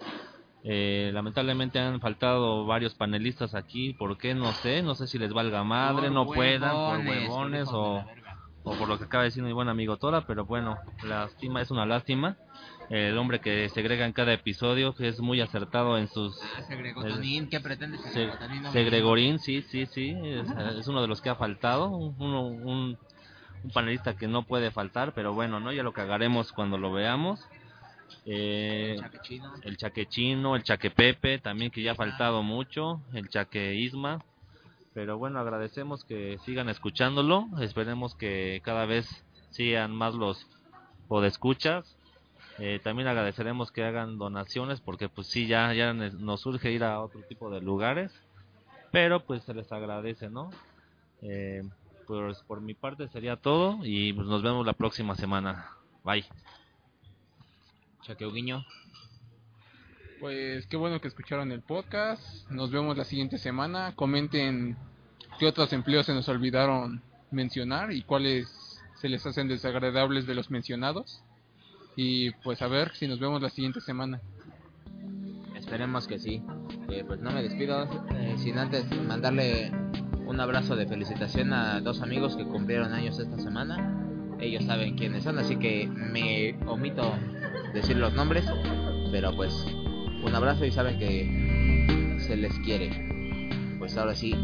[0.65, 4.35] Eh, lamentablemente han faltado varios panelistas aquí, ¿por qué?
[4.35, 8.03] No sé, no sé si les valga madre, no puedan, por huevones o,
[8.62, 11.71] o por lo que acaba de decir mi buen amigo Tora, pero bueno, lástima, es
[11.71, 12.39] una lástima.
[12.90, 16.39] El hombre que segrega en cada episodio, que es muy acertado en sus...
[16.43, 18.01] Ah, Segregotonín, ¿qué pretendes?
[18.02, 18.62] Se- Segregotonín?
[18.62, 20.47] No Segregorín, sí, sí, sí, es,
[20.78, 22.98] es uno de los que ha faltado, uno, un,
[23.62, 27.40] un panelista que no puede faltar, pero bueno, no, ya lo cagaremos cuando lo veamos.
[28.27, 29.02] Eh, digo.
[29.02, 29.52] Chaque Chino.
[29.62, 34.23] el Chaque Chino, el Chaque Pepe, también que ya ha faltado mucho, el Chaque Isma.
[34.93, 40.47] Pero bueno, agradecemos que sigan escuchándolo, esperemos que cada vez sean más los
[41.09, 41.97] podescuchas.
[42.59, 47.01] Eh, también agradeceremos que hagan donaciones porque pues sí, ya, ya nos surge ir a
[47.01, 48.13] otro tipo de lugares.
[48.93, 50.51] Pero pues se les agradece, ¿no?
[51.21, 51.63] Eh,
[52.07, 55.69] pues por mi parte sería todo y pues nos vemos la próxima semana.
[56.05, 56.25] Bye.
[58.03, 58.65] Chaque Uguiño.
[60.21, 62.49] Pues qué bueno que escucharon el podcast.
[62.51, 63.95] Nos vemos la siguiente semana.
[63.97, 64.77] Comenten
[65.39, 70.51] qué otros empleos se nos olvidaron mencionar y cuáles se les hacen desagradables de los
[70.51, 71.24] mencionados.
[71.97, 74.21] Y pues a ver si nos vemos la siguiente semana.
[75.57, 76.43] Esperemos que sí.
[76.91, 77.85] Eh, pues no me despido
[78.15, 79.73] eh, sin antes mandarle
[80.27, 84.01] un abrazo de felicitación a dos amigos que cumplieron años esta semana.
[84.41, 87.15] Ellos saben quiénes son, así que me omito
[87.73, 88.45] decir los nombres.
[89.11, 89.66] Pero pues
[90.25, 92.91] un abrazo y saben que se les quiere.
[93.79, 94.35] Pues ahora sí,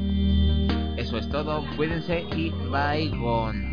[0.97, 1.65] eso es todo.
[1.77, 3.70] Cuídense y bye.